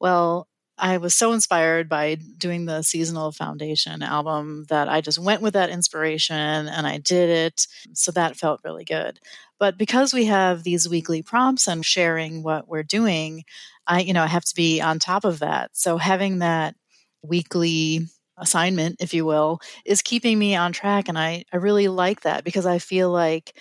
Well, 0.00 0.48
I 0.78 0.98
was 0.98 1.14
so 1.14 1.32
inspired 1.32 1.88
by 1.88 2.16
doing 2.38 2.66
the 2.66 2.82
seasonal 2.82 3.32
foundation 3.32 4.02
album 4.02 4.66
that 4.68 4.88
I 4.88 5.00
just 5.00 5.18
went 5.18 5.42
with 5.42 5.54
that 5.54 5.70
inspiration 5.70 6.36
and 6.36 6.86
I 6.86 6.98
did 6.98 7.30
it. 7.30 7.66
So 7.94 8.12
that 8.12 8.36
felt 8.36 8.60
really 8.64 8.84
good. 8.84 9.18
But 9.58 9.76
because 9.76 10.12
we 10.14 10.26
have 10.26 10.62
these 10.62 10.88
weekly 10.88 11.22
prompts 11.22 11.66
and 11.66 11.84
sharing 11.84 12.42
what 12.42 12.68
we're 12.68 12.84
doing, 12.84 13.44
I, 13.86 14.00
you 14.00 14.12
know, 14.12 14.22
I 14.22 14.28
have 14.28 14.44
to 14.44 14.54
be 14.54 14.80
on 14.80 14.98
top 14.98 15.24
of 15.24 15.40
that. 15.40 15.70
So 15.74 15.96
having 15.98 16.38
that 16.38 16.76
weekly 17.22 18.06
assignment, 18.36 18.96
if 19.00 19.12
you 19.12 19.24
will, 19.24 19.60
is 19.84 20.02
keeping 20.02 20.38
me 20.38 20.54
on 20.54 20.72
track. 20.72 21.08
And 21.08 21.18
I, 21.18 21.44
I 21.52 21.56
really 21.56 21.88
like 21.88 22.20
that 22.22 22.44
because 22.44 22.66
I 22.66 22.78
feel 22.78 23.10
like 23.10 23.56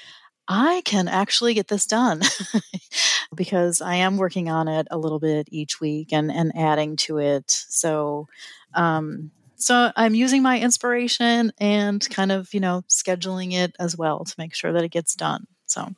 I 0.48 0.82
can 0.86 1.08
actually 1.08 1.54
get 1.54 1.68
this 1.68 1.86
done 1.86 2.22
because 3.36 3.82
I 3.82 3.95
am 3.95 4.18
working 4.18 4.50
on 4.50 4.68
it 4.68 4.88
a 4.89 4.98
little 4.98 5.20
bit 5.20 5.48
each 5.52 5.82
week 5.82 6.14
and, 6.14 6.32
and 6.32 6.52
adding 6.56 6.95
to 6.98 7.18
it. 7.18 7.50
So, 7.50 8.28
um, 8.74 9.32
so 9.56 9.91
I'm 9.95 10.16
using 10.16 10.41
my 10.43 10.60
inspiration 10.60 11.52
and 11.60 12.08
kind 12.10 12.32
of, 12.32 12.54
you 12.54 12.60
know, 12.60 12.84
scheduling 12.88 13.54
it 13.54 13.76
as 13.80 13.98
well 13.98 14.24
to 14.24 14.36
make 14.38 14.54
sure 14.54 14.72
that 14.72 14.84
it 14.84 14.91
gets 14.91 15.16
done. 15.16 15.48
So, 15.66 15.89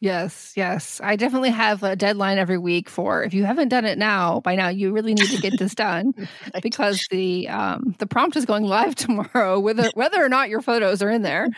yes, 0.00 0.52
yes. 0.56 1.00
I 1.02 1.16
definitely 1.16 1.50
have 1.50 1.82
a 1.82 1.96
deadline 1.96 2.38
every 2.38 2.58
week 2.58 2.90
for 2.90 3.22
if 3.22 3.32
you 3.32 3.44
haven't 3.44 3.68
done 3.68 3.84
it 3.84 3.96
now, 3.96 4.40
by 4.40 4.56
now 4.56 4.68
you 4.68 4.92
really 4.92 5.14
need 5.14 5.30
to 5.30 5.40
get 5.40 5.58
this 5.58 5.74
done 5.74 6.12
right. 6.18 6.62
because 6.62 7.06
the 7.10 7.48
um, 7.48 7.94
the 7.98 8.06
prompt 8.06 8.36
is 8.36 8.44
going 8.44 8.64
live 8.64 8.94
tomorrow 8.96 9.58
whether 9.60 9.88
whether 9.94 10.22
or 10.22 10.28
not 10.28 10.48
your 10.48 10.60
photos 10.60 11.00
are 11.00 11.10
in 11.10 11.22
there. 11.22 11.48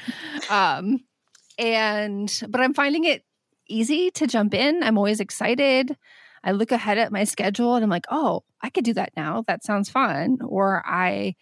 Um, 0.51 1.01
and, 1.59 2.43
but 2.49 2.61
I'm 2.61 2.75
finding 2.75 3.05
it 3.05 3.25
easy 3.69 4.11
to 4.13 4.27
jump 4.27 4.55
in. 4.55 4.83
I'm 4.83 4.99
always 4.99 5.21
excited. 5.21 5.97
I 6.45 6.53
look 6.53 6.73
ahead 6.73 6.99
at 6.99 7.13
my 7.13 7.25
schedule 7.25 7.75
and 7.75 7.83
I'm 7.83 7.91
like, 7.91 8.07
oh, 8.11 8.45
I 8.63 8.71
could 8.71 8.85
do 8.85 8.95
that 8.95 9.13
now. 9.17 9.45
That 9.47 9.65
sounds 9.65 9.91
fun. 9.91 10.39
Or 10.45 10.83
I, 10.87 11.35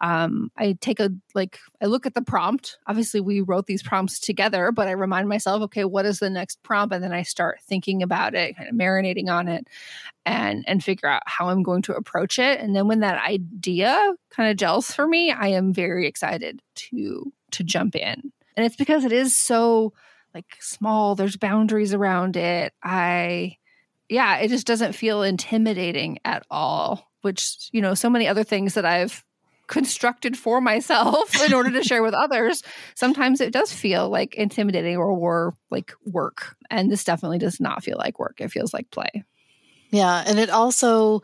um, 0.00 0.50
I 0.56 0.76
take 0.80 1.00
a 1.00 1.10
like 1.34 1.58
I 1.82 1.86
look 1.86 2.06
at 2.06 2.14
the 2.14 2.22
prompt. 2.22 2.78
Obviously, 2.86 3.20
we 3.20 3.40
wrote 3.40 3.66
these 3.66 3.82
prompts 3.82 4.20
together, 4.20 4.70
but 4.70 4.86
I 4.86 4.92
remind 4.92 5.28
myself, 5.28 5.62
okay, 5.62 5.84
what 5.84 6.06
is 6.06 6.20
the 6.20 6.30
next 6.30 6.62
prompt? 6.62 6.94
And 6.94 7.02
then 7.02 7.12
I 7.12 7.22
start 7.22 7.60
thinking 7.62 8.02
about 8.02 8.34
it, 8.34 8.56
kind 8.56 8.68
of 8.68 8.76
marinating 8.76 9.28
on 9.28 9.48
it, 9.48 9.66
and 10.24 10.64
and 10.68 10.84
figure 10.84 11.08
out 11.08 11.22
how 11.26 11.48
I'm 11.48 11.62
going 11.62 11.82
to 11.82 11.96
approach 11.96 12.38
it. 12.38 12.60
And 12.60 12.76
then 12.76 12.86
when 12.86 13.00
that 13.00 13.22
idea 13.22 14.14
kind 14.30 14.50
of 14.50 14.56
gels 14.56 14.92
for 14.92 15.06
me, 15.06 15.32
I 15.32 15.48
am 15.48 15.72
very 15.72 16.06
excited 16.06 16.62
to 16.76 17.32
to 17.50 17.64
jump 17.64 17.96
in 17.96 18.32
and 18.58 18.66
it's 18.66 18.74
because 18.74 19.04
it 19.04 19.12
is 19.12 19.38
so 19.38 19.92
like 20.34 20.56
small 20.58 21.14
there's 21.14 21.36
boundaries 21.36 21.94
around 21.94 22.36
it. 22.36 22.72
I 22.82 23.56
yeah 24.08 24.38
it 24.38 24.48
just 24.48 24.66
doesn't 24.66 24.94
feel 24.94 25.22
intimidating 25.22 26.18
at 26.24 26.44
all 26.50 27.08
which 27.22 27.68
you 27.72 27.80
know 27.80 27.94
so 27.94 28.10
many 28.10 28.26
other 28.26 28.42
things 28.42 28.74
that 28.74 28.84
i've 28.84 29.22
constructed 29.68 30.36
for 30.36 30.60
myself 30.60 31.40
in 31.42 31.52
order 31.52 31.70
to 31.70 31.84
share 31.84 32.02
with 32.02 32.14
others 32.24 32.62
sometimes 32.94 33.40
it 33.40 33.52
does 33.52 33.72
feel 33.72 34.08
like 34.08 34.34
intimidating 34.34 34.96
or, 34.96 35.10
or 35.10 35.56
like 35.70 35.92
work. 36.06 36.56
And 36.70 36.90
this 36.90 37.04
definitely 37.04 37.38
does 37.38 37.60
not 37.60 37.84
feel 37.84 37.98
like 37.98 38.18
work. 38.18 38.40
It 38.40 38.50
feels 38.50 38.72
like 38.72 38.90
play. 38.90 39.24
Yeah 39.90 40.24
and 40.26 40.38
it 40.38 40.48
also 40.48 41.22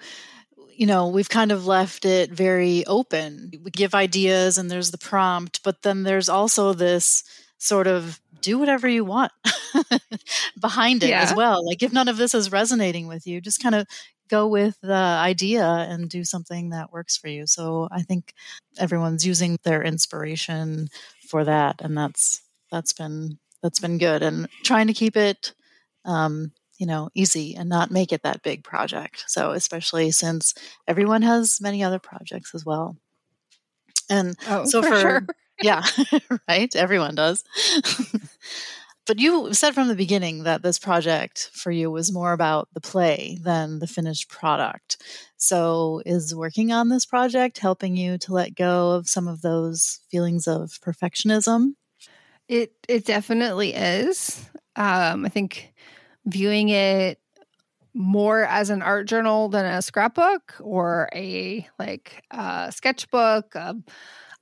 you 0.77 0.87
know, 0.87 1.09
we've 1.09 1.29
kind 1.29 1.53
of 1.53 1.67
left 1.67 2.05
it 2.05 2.31
very 2.31 2.85
open. 2.87 3.53
We 3.63 3.71
give 3.71 3.95
ideas 3.95 4.59
and 4.59 4.71
there's 4.71 4.91
the 4.91 4.99
prompt, 4.99 5.63
but 5.63 5.83
then 5.83 6.03
there's 6.03 6.29
also 6.29 6.73
this 6.73 7.25
sort 7.59 7.87
of 7.87 8.21
do 8.41 8.59
whatever 8.59 8.89
you 8.89 9.05
want 9.05 9.33
behind 10.61 11.03
it 11.03 11.11
yeah. 11.11 11.23
as 11.23 11.35
well. 11.35 11.65
Like 11.67 11.83
if 11.83 11.93
none 11.93 12.09
of 12.09 12.17
this 12.17 12.35
is 12.35 12.53
resonating 12.53 13.07
with 13.07 13.27
you, 13.27 13.41
just 13.41 13.63
kind 13.63 13.75
of 13.75 13.87
go 14.29 14.47
with 14.49 14.77
the 14.83 14.93
idea 14.93 15.65
and 15.65 16.09
do 16.09 16.25
something 16.25 16.71
that 16.71 16.93
works 16.93 17.17
for 17.17 17.29
you. 17.29 17.47
So 17.47 17.89
I 17.91 18.03
think 18.03 18.35
everyone's 18.79 19.27
using 19.27 19.59
their 19.65 19.83
inspiration 19.83 20.89
for 21.29 21.45
that 21.45 21.81
and 21.81 21.97
that's 21.97 22.43
that's 22.71 22.93
been 22.93 23.39
that's 23.63 23.81
been 23.81 23.99
good 23.99 24.23
and 24.23 24.49
trying 24.63 24.89
to 24.89 24.93
keep 24.93 25.17
it 25.17 25.55
um, 26.05 26.53
you 26.79 26.87
know, 26.87 27.11
easy 27.15 27.55
and 27.55 27.69
not 27.69 27.91
make 27.91 28.13
it 28.13 28.23
that 28.23 28.43
big 28.43 28.65
project. 28.65 29.25
So, 29.27 29.53
especially 29.53 30.11
since 30.11 30.55
everyone 30.89 31.23
has 31.23 31.61
many 31.61 31.83
other 31.83 31.99
projects 31.99 32.55
as 32.55 32.65
well. 32.65 32.97
And 34.11 34.37
oh, 34.49 34.65
so, 34.65 34.83
for, 34.83 34.89
for 34.89 35.01
sure. 35.01 35.27
yeah, 35.63 35.83
right, 36.49 36.75
everyone 36.75 37.15
does. 37.15 37.45
but 39.07 39.19
you 39.19 39.55
said 39.55 39.75
from 39.75 39.89
the 39.89 39.95
beginning 39.95 40.45
that 40.45 40.63
this 40.63 40.79
project 40.79 41.51
for 41.53 41.71
you 41.71 41.91
was 41.91 42.13
more 42.13 42.33
about 42.33 42.69
the 42.75 42.81
play 42.81 43.39
than 43.43 43.79
the 43.79 43.87
finished 43.87 44.29
product. 44.29 44.97
So, 45.37 46.03
is 46.05 46.35
working 46.35 46.73
on 46.73 46.89
this 46.89 47.07
project 47.07 47.59
helping 47.59 47.97
you 47.97 48.19
to 48.19 48.33
let 48.33 48.55
go 48.55 48.93
of 48.93 49.09
some 49.09 49.29
of 49.29 49.43
those 49.43 50.01
feelings 50.11 50.49
of 50.49 50.79
perfectionism? 50.85 51.75
It 52.49 52.73
it 52.89 53.07
definitely 53.07 53.75
is. 53.75 54.49
Um, 54.77 55.25
I 55.25 55.29
think 55.29 55.73
viewing 56.27 56.69
it 56.69 57.19
more 57.95 58.45
as 58.45 58.71
an 58.71 58.83
art 58.83 59.07
journal 59.07 59.49
than 59.49 59.65
a 59.65 59.81
scrapbook 59.81 60.55
or 60.61 61.09
a 61.15 61.67
like 61.79 62.25
uh, 62.31 62.71
sketchbook, 62.71 63.55
a, 63.55 63.77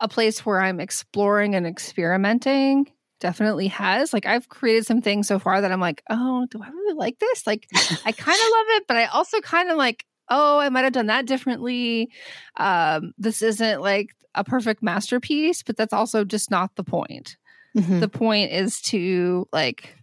a 0.00 0.08
place 0.08 0.44
where 0.44 0.60
I'm 0.60 0.80
exploring 0.80 1.54
and 1.54 1.66
experimenting. 1.66 2.90
Definitely 3.20 3.68
has. 3.68 4.12
Like 4.12 4.26
I've 4.26 4.48
created 4.48 4.86
some 4.86 5.02
things 5.02 5.28
so 5.28 5.38
far 5.38 5.60
that 5.60 5.70
I'm 5.70 5.80
like, 5.80 6.02
oh, 6.10 6.46
do 6.50 6.60
I 6.62 6.68
really 6.68 6.94
like 6.94 7.18
this? 7.18 7.46
Like 7.46 7.68
I 8.04 8.12
kind 8.16 8.38
of 8.40 8.50
love 8.50 8.66
it, 8.70 8.84
but 8.88 8.96
I 8.96 9.04
also 9.06 9.40
kind 9.40 9.70
of 9.70 9.76
like, 9.76 10.04
oh, 10.30 10.58
I 10.58 10.70
might 10.70 10.84
have 10.84 10.94
done 10.94 11.06
that 11.06 11.26
differently. 11.26 12.10
Um, 12.56 13.12
this 13.18 13.42
isn't 13.42 13.82
like 13.82 14.10
a 14.34 14.44
perfect 14.44 14.82
masterpiece, 14.82 15.62
but 15.62 15.76
that's 15.76 15.92
also 15.92 16.24
just 16.24 16.50
not 16.50 16.74
the 16.76 16.84
point. 16.84 17.36
Mm-hmm. 17.76 18.00
The 18.00 18.08
point 18.08 18.52
is 18.52 18.80
to 18.82 19.46
like 19.52 19.94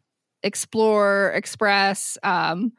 explore, 0.44 1.32
express, 1.36 2.18
um, 2.24 2.74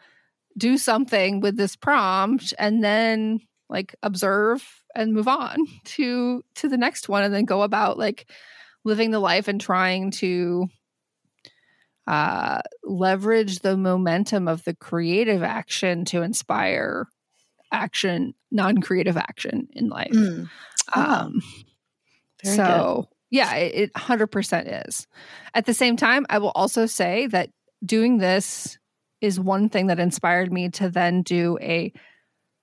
do 0.57 0.79
something 0.79 1.41
with 1.41 1.57
this 1.57 1.77
prompt, 1.77 2.55
and 2.59 2.83
then 2.83 3.41
like 3.69 3.95
observe 4.03 4.67
and 4.95 5.13
move 5.13 5.29
on 5.29 5.59
to 5.85 6.45
to 6.57 6.69
the 6.69 6.79
next 6.79 7.09
one, 7.09 7.23
and 7.23 7.35
then 7.35 7.45
go 7.45 7.63
about 7.63 7.99
like 7.99 8.31
living 8.85 9.11
the 9.11 9.21
life 9.21 9.49
and 9.49 9.61
trying 9.61 10.11
to 10.11 10.67
uh, 12.07 12.61
leverage 12.83 13.61
the 13.61 13.77
momentum 13.77 14.49
of 14.49 14.65
the 14.65 14.75
creative 14.75 15.43
action 15.43 16.05
to 16.07 16.23
inspire 16.23 17.07
action, 17.71 18.35
non-creative 18.51 19.17
action 19.17 19.69
in 19.73 19.89
life. 19.89 20.11
Mm. 20.11 20.49
Um, 20.95 21.41
so 22.43 23.07
good. 23.09 23.17
Yeah, 23.31 23.55
it, 23.55 23.75
it 23.75 23.93
100% 23.95 24.87
is. 24.89 25.07
At 25.55 25.67
the 25.67 25.75
same 25.75 25.97
time, 25.97 26.27
I 26.29 26.39
will 26.39 26.53
also 26.55 26.87
say 26.87 27.27
that 27.29 27.51
doing 27.85 28.19
this 28.19 28.79
is 29.21 29.39
one 29.39 29.69
thing 29.69 29.87
that 29.89 30.01
inspired 30.01 30.53
me 30.53 30.71
to 30.71 30.89
then 30.89 31.23
do 31.23 31.59
a 31.61 31.93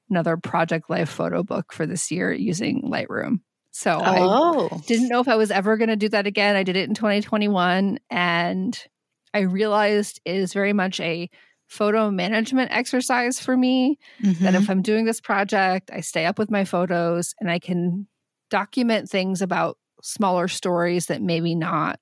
another 0.10 0.38
project 0.38 0.90
life 0.90 1.10
photo 1.10 1.44
book 1.44 1.74
for 1.74 1.86
this 1.86 2.12
year 2.12 2.32
using 2.32 2.84
Lightroom. 2.84 3.42
So 3.72 4.02
oh. 4.04 4.70
I 4.72 4.78
didn't 4.88 5.10
know 5.10 5.20
if 5.20 5.28
I 5.28 5.36
was 5.36 5.52
ever 5.52 5.78
going 5.78 5.90
to 5.90 5.96
do 5.96 6.10
that 6.10 6.26
again. 6.26 6.56
I 6.56 6.64
did 6.64 6.78
it 6.78 6.88
in 6.88 6.96
2021 6.96 8.00
and 8.10 8.88
I 9.34 9.40
realized 9.42 10.22
it 10.26 10.36
is 10.36 10.54
very 10.54 10.74
much 10.74 11.00
a 11.00 11.30
photo 11.68 12.10
management 12.10 12.72
exercise 12.72 13.40
for 13.40 13.56
me 13.56 14.00
mm-hmm. 14.24 14.44
that 14.44 14.54
if. 14.56 14.70
I'm 14.70 14.82
doing 14.82 15.06
this 15.06 15.20
project, 15.20 15.92
I 15.94 16.00
stay 16.00 16.26
up 16.26 16.40
with 16.40 16.50
my 16.50 16.64
photos 16.64 17.36
and 17.40 17.52
I 17.52 17.60
can 17.60 18.08
document 18.50 19.10
things 19.10 19.42
about 19.42 19.78
smaller 20.02 20.48
stories 20.48 21.08
that 21.08 21.22
maybe 21.22 21.56
not 21.56 22.00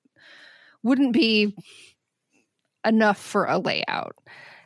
wouldn't 0.82 1.12
be 1.12 1.54
enough 2.86 3.18
for 3.18 3.46
a 3.46 3.58
layout. 3.58 4.16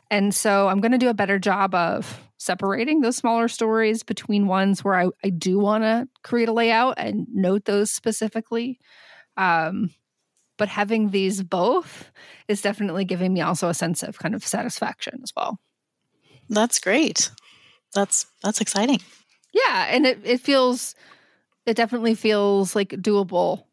And 0.09 0.35
so 0.35 0.67
I'm 0.67 0.81
going 0.81 0.91
to 0.91 0.97
do 0.97 1.09
a 1.09 1.13
better 1.13 1.39
job 1.39 1.73
of 1.73 2.19
separating 2.37 3.01
those 3.01 3.15
smaller 3.15 3.47
stories 3.47 4.03
between 4.03 4.47
ones 4.47 4.83
where 4.83 4.95
I, 4.95 5.07
I 5.23 5.29
do 5.29 5.57
want 5.57 5.83
to 5.83 6.07
create 6.23 6.49
a 6.49 6.53
layout 6.53 6.95
and 6.97 7.27
note 7.33 7.65
those 7.65 7.91
specifically. 7.91 8.79
Um, 9.37 9.91
but 10.57 10.67
having 10.67 11.09
these 11.09 11.41
both 11.41 12.11
is 12.47 12.61
definitely 12.61 13.05
giving 13.05 13.33
me 13.33 13.41
also 13.41 13.69
a 13.69 13.73
sense 13.73 14.03
of 14.03 14.19
kind 14.19 14.35
of 14.35 14.45
satisfaction 14.45 15.19
as 15.23 15.31
well. 15.35 15.59
That's 16.49 16.79
great. 16.79 17.31
That's 17.93 18.25
that's 18.43 18.61
exciting. 18.61 18.99
Yeah, 19.53 19.87
and 19.89 20.05
it, 20.05 20.19
it 20.23 20.41
feels 20.41 20.95
it 21.65 21.75
definitely 21.75 22.15
feels 22.15 22.75
like 22.75 22.89
doable 22.89 23.65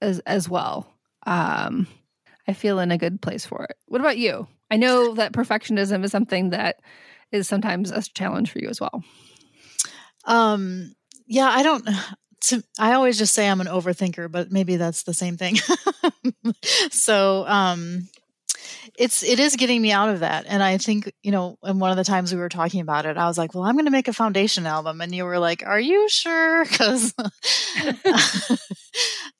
as 0.00 0.20
as 0.20 0.48
well. 0.48 0.94
Um 1.26 1.86
I 2.48 2.52
feel 2.52 2.78
in 2.78 2.92
a 2.92 2.98
good 2.98 3.20
place 3.20 3.44
for 3.44 3.64
it. 3.64 3.76
What 3.86 4.00
about 4.00 4.18
you? 4.18 4.46
I 4.70 4.76
know 4.76 5.14
that 5.16 5.32
perfectionism 5.32 6.04
is 6.04 6.10
something 6.10 6.50
that 6.50 6.80
is 7.32 7.48
sometimes 7.48 7.90
a 7.90 8.02
challenge 8.02 8.50
for 8.50 8.58
you 8.58 8.68
as 8.68 8.80
well. 8.80 9.02
Um, 10.24 10.94
yeah, 11.26 11.48
I 11.48 11.62
don't. 11.62 11.88
To, 12.42 12.62
I 12.78 12.92
always 12.92 13.18
just 13.18 13.34
say 13.34 13.48
I'm 13.48 13.62
an 13.62 13.66
overthinker, 13.66 14.30
but 14.30 14.52
maybe 14.52 14.76
that's 14.76 15.02
the 15.02 15.14
same 15.14 15.36
thing. 15.36 15.56
so, 16.90 17.44
um, 17.48 18.08
it's 18.98 19.22
it 19.22 19.38
is 19.38 19.56
getting 19.56 19.80
me 19.82 19.92
out 19.92 20.08
of 20.08 20.20
that. 20.20 20.46
And 20.48 20.62
i 20.62 20.78
think 20.78 21.12
you 21.22 21.30
know 21.30 21.58
and 21.62 21.80
one 21.80 21.90
of 21.90 21.96
the 21.96 22.04
times 22.04 22.32
we 22.32 22.40
were 22.40 22.48
talking 22.48 22.80
about 22.80 23.06
it 23.06 23.16
i 23.16 23.26
was 23.26 23.38
like 23.38 23.54
well 23.54 23.64
i'm 23.64 23.74
going 23.74 23.86
to 23.86 23.90
make 23.90 24.08
a 24.08 24.12
foundation 24.12 24.66
album. 24.66 25.00
And 25.00 25.14
you 25.14 25.24
were 25.24 25.38
like 25.38 25.62
are 25.66 25.80
you 25.80 26.08
sure? 26.08 26.64
Because 26.76 27.14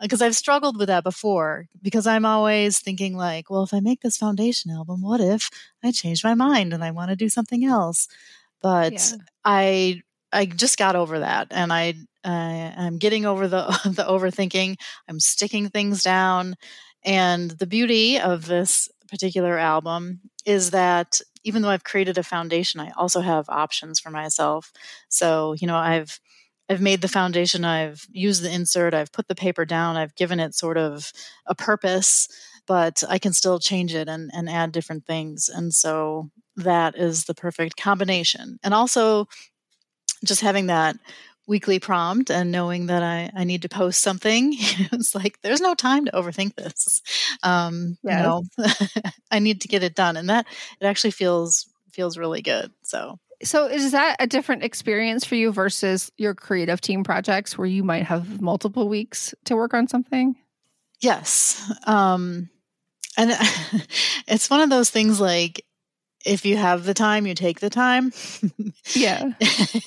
because 0.00 0.22
i've 0.22 0.36
struggled 0.36 0.78
with 0.78 0.88
that 0.88 1.04
before 1.04 1.66
because 1.82 2.06
i'm 2.06 2.24
always 2.24 2.78
thinking 2.78 3.16
like 3.16 3.50
well 3.50 3.62
if 3.62 3.74
i 3.74 3.80
make 3.80 4.00
this 4.00 4.16
foundation 4.16 4.70
album 4.70 5.02
what 5.02 5.20
if 5.20 5.50
i 5.84 5.90
change 5.90 6.22
my 6.24 6.34
mind 6.34 6.72
and 6.72 6.84
i 6.84 6.90
want 6.90 7.10
to 7.10 7.16
do 7.16 7.28
something 7.28 7.64
else? 7.64 8.08
But 8.62 8.92
yeah. 8.92 9.18
i 9.44 10.02
i 10.32 10.46
just 10.46 10.78
got 10.78 10.96
over 10.96 11.20
that 11.20 11.48
and 11.50 11.72
i 11.72 11.94
i'm 12.26 12.98
getting 12.98 13.24
over 13.24 13.48
the 13.48 13.66
the 13.84 14.04
overthinking. 14.04 14.76
I'm 15.08 15.20
sticking 15.20 15.68
things 15.68 16.02
down. 16.02 16.56
And 17.04 17.52
the 17.52 17.66
beauty 17.66 18.18
of 18.18 18.46
this 18.46 18.88
particular 19.08 19.58
album 19.58 20.20
is 20.44 20.70
that 20.70 21.20
even 21.44 21.62
though 21.62 21.70
I've 21.70 21.84
created 21.84 22.18
a 22.18 22.22
foundation, 22.22 22.80
I 22.80 22.90
also 22.96 23.20
have 23.20 23.48
options 23.48 24.00
for 24.00 24.10
myself. 24.10 24.72
So, 25.08 25.54
you 25.54 25.66
know, 25.66 25.76
I've 25.76 26.20
I've 26.68 26.80
made 26.80 27.00
the 27.00 27.08
foundation, 27.08 27.64
I've 27.64 28.06
used 28.10 28.42
the 28.42 28.52
insert, 28.52 28.92
I've 28.92 29.12
put 29.12 29.28
the 29.28 29.36
paper 29.36 29.64
down, 29.64 29.96
I've 29.96 30.16
given 30.16 30.40
it 30.40 30.52
sort 30.52 30.76
of 30.76 31.12
a 31.46 31.54
purpose, 31.54 32.28
but 32.66 33.04
I 33.08 33.18
can 33.18 33.32
still 33.32 33.60
change 33.60 33.94
it 33.94 34.08
and, 34.08 34.32
and 34.34 34.50
add 34.50 34.72
different 34.72 35.06
things. 35.06 35.48
And 35.48 35.72
so 35.72 36.30
that 36.56 36.96
is 36.96 37.26
the 37.26 37.34
perfect 37.34 37.76
combination. 37.76 38.58
And 38.64 38.74
also 38.74 39.28
just 40.24 40.40
having 40.40 40.66
that 40.66 40.96
weekly 41.46 41.78
prompt 41.78 42.30
and 42.30 42.50
knowing 42.50 42.86
that 42.86 43.02
I, 43.02 43.30
I 43.34 43.44
need 43.44 43.62
to 43.62 43.68
post 43.68 44.02
something, 44.02 44.52
it's 44.92 45.14
like 45.14 45.38
there's 45.42 45.60
no 45.60 45.74
time 45.74 46.06
to 46.06 46.12
overthink 46.12 46.56
this. 46.56 47.02
Um, 47.42 47.98
yes. 48.02 48.16
You 48.16 48.22
know, 48.22 48.44
I 49.30 49.38
need 49.38 49.62
to 49.62 49.68
get 49.68 49.82
it 49.82 49.94
done, 49.94 50.16
and 50.16 50.28
that 50.30 50.46
it 50.80 50.86
actually 50.86 51.12
feels 51.12 51.68
feels 51.92 52.18
really 52.18 52.42
good. 52.42 52.72
So. 52.82 53.18
So 53.42 53.66
is 53.66 53.92
that 53.92 54.16
a 54.18 54.26
different 54.26 54.64
experience 54.64 55.26
for 55.26 55.34
you 55.34 55.52
versus 55.52 56.10
your 56.16 56.34
creative 56.34 56.80
team 56.80 57.04
projects 57.04 57.58
where 57.58 57.66
you 57.66 57.84
might 57.84 58.04
have 58.04 58.40
multiple 58.40 58.88
weeks 58.88 59.34
to 59.44 59.56
work 59.56 59.74
on 59.74 59.88
something? 59.88 60.36
Yes. 61.00 61.70
Um, 61.86 62.48
and 63.18 63.30
it's 64.26 64.48
one 64.48 64.62
of 64.62 64.70
those 64.70 64.88
things 64.88 65.20
like 65.20 65.65
if 66.26 66.44
you 66.44 66.56
have 66.56 66.84
the 66.84 66.94
time, 66.94 67.26
you 67.26 67.34
take 67.34 67.60
the 67.60 67.70
time. 67.70 68.12
yeah. 68.94 69.30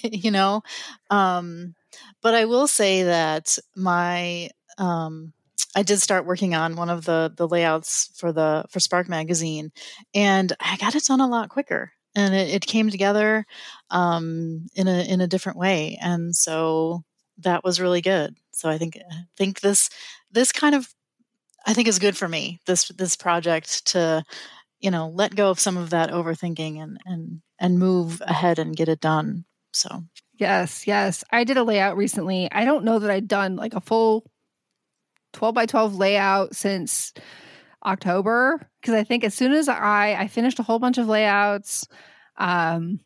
you 0.03 0.31
know, 0.31 0.61
um, 1.09 1.75
but 2.21 2.33
I 2.33 2.45
will 2.45 2.67
say 2.67 3.03
that 3.03 3.57
my, 3.75 4.49
um, 4.77 5.33
I 5.75 5.83
did 5.83 6.01
start 6.01 6.25
working 6.25 6.55
on 6.55 6.75
one 6.75 6.89
of 6.89 7.05
the 7.05 7.31
the 7.35 7.47
layouts 7.47 8.09
for 8.15 8.31
the 8.33 8.65
for 8.69 8.79
Spark 8.79 9.07
magazine, 9.07 9.71
and 10.15 10.51
I 10.59 10.77
got 10.77 10.95
it 10.95 11.03
done 11.03 11.21
a 11.21 11.27
lot 11.27 11.49
quicker, 11.49 11.91
and 12.15 12.33
it, 12.33 12.49
it 12.49 12.65
came 12.65 12.89
together 12.89 13.45
um, 13.91 14.65
in 14.73 14.87
a 14.87 15.07
in 15.07 15.21
a 15.21 15.27
different 15.27 15.59
way, 15.59 15.97
and 16.01 16.35
so 16.35 17.03
that 17.37 17.63
was 17.63 17.79
really 17.79 18.01
good. 18.01 18.35
So 18.51 18.67
I 18.67 18.79
think 18.79 18.97
I 18.97 19.25
think 19.37 19.61
this 19.61 19.89
this 20.31 20.51
kind 20.51 20.73
of 20.73 20.89
I 21.67 21.73
think 21.73 21.87
is 21.87 21.99
good 21.99 22.17
for 22.17 22.27
me. 22.27 22.59
This 22.65 22.87
this 22.89 23.15
project 23.15 23.85
to 23.87 24.23
you 24.79 24.91
know 24.91 25.09
let 25.13 25.35
go 25.35 25.49
of 25.49 25.59
some 25.59 25.77
of 25.77 25.91
that 25.91 26.11
overthinking 26.11 26.81
and 26.81 26.99
and 27.05 27.41
and 27.59 27.79
move 27.79 28.21
ahead 28.25 28.59
and 28.59 28.75
get 28.75 28.89
it 28.89 28.99
done. 28.99 29.45
So. 29.73 30.03
Yes 30.37 30.87
yes. 30.87 31.23
I 31.31 31.43
did 31.43 31.57
a 31.57 31.63
layout 31.63 31.97
recently. 31.97 32.49
I 32.51 32.65
don't 32.65 32.85
know 32.85 32.99
that 32.99 33.11
i'd 33.11 33.27
done 33.27 33.55
like 33.55 33.73
a 33.73 33.81
full 33.81 34.25
12 35.33 35.55
by 35.55 35.65
12 35.65 35.95
layout 35.95 36.55
since 36.55 37.13
october 37.85 38.67
because 38.81 38.93
i 38.93 39.03
think 39.03 39.23
as 39.23 39.33
soon 39.33 39.53
as 39.53 39.69
i 39.69 40.15
i 40.19 40.27
finished 40.27 40.59
a 40.59 40.63
whole 40.63 40.79
bunch 40.79 40.97
of 40.97 41.07
layouts 41.07 41.87
um 42.37 42.99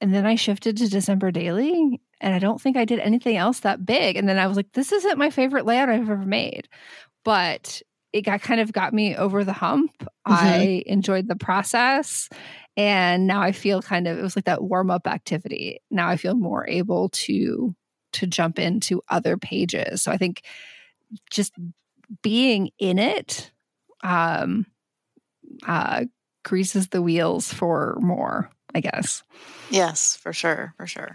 and 0.00 0.12
then 0.12 0.26
i 0.26 0.34
shifted 0.34 0.76
to 0.76 0.88
december 0.88 1.30
daily 1.30 2.00
and 2.20 2.34
i 2.34 2.38
don't 2.38 2.60
think 2.60 2.76
i 2.76 2.84
did 2.84 2.98
anything 3.00 3.36
else 3.36 3.60
that 3.60 3.84
big. 3.84 4.16
And 4.16 4.28
then 4.28 4.38
i 4.38 4.46
was 4.46 4.56
like 4.56 4.72
this 4.72 4.92
isn't 4.92 5.18
my 5.18 5.30
favorite 5.30 5.66
layout 5.66 5.90
i've 5.90 6.08
ever 6.08 6.16
made. 6.16 6.68
But 7.24 7.82
it 8.12 8.22
got 8.22 8.42
kind 8.42 8.60
of 8.60 8.72
got 8.72 8.92
me 8.92 9.16
over 9.16 9.44
the 9.44 9.52
hump. 9.52 9.92
Mm-hmm. 10.00 10.32
I 10.32 10.82
enjoyed 10.86 11.28
the 11.28 11.36
process. 11.36 12.28
And 12.76 13.26
now 13.26 13.40
I 13.42 13.52
feel 13.52 13.82
kind 13.82 14.06
of 14.06 14.18
it 14.18 14.22
was 14.22 14.36
like 14.36 14.46
that 14.46 14.62
warm 14.62 14.90
up 14.90 15.06
activity. 15.06 15.80
Now 15.90 16.08
I 16.08 16.16
feel 16.16 16.34
more 16.34 16.66
able 16.68 17.08
to 17.10 17.74
to 18.14 18.26
jump 18.26 18.58
into 18.58 19.02
other 19.08 19.38
pages. 19.38 20.02
So 20.02 20.12
I 20.12 20.18
think 20.18 20.42
just 21.30 21.54
being 22.22 22.70
in 22.78 22.98
it 22.98 23.50
um 24.02 24.66
uh 25.66 26.04
greases 26.44 26.88
the 26.88 27.02
wheels 27.02 27.52
for 27.52 27.96
more, 28.00 28.50
I 28.74 28.80
guess. 28.80 29.22
Yes, 29.70 30.16
for 30.16 30.32
sure, 30.32 30.74
for 30.76 30.86
sure. 30.86 31.12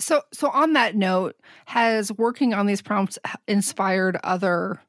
So 0.00 0.22
so 0.32 0.50
on 0.50 0.74
that 0.74 0.94
note, 0.94 1.36
has 1.66 2.12
working 2.12 2.54
on 2.54 2.66
these 2.66 2.82
prompts 2.82 3.18
inspired 3.46 4.18
other 4.22 4.80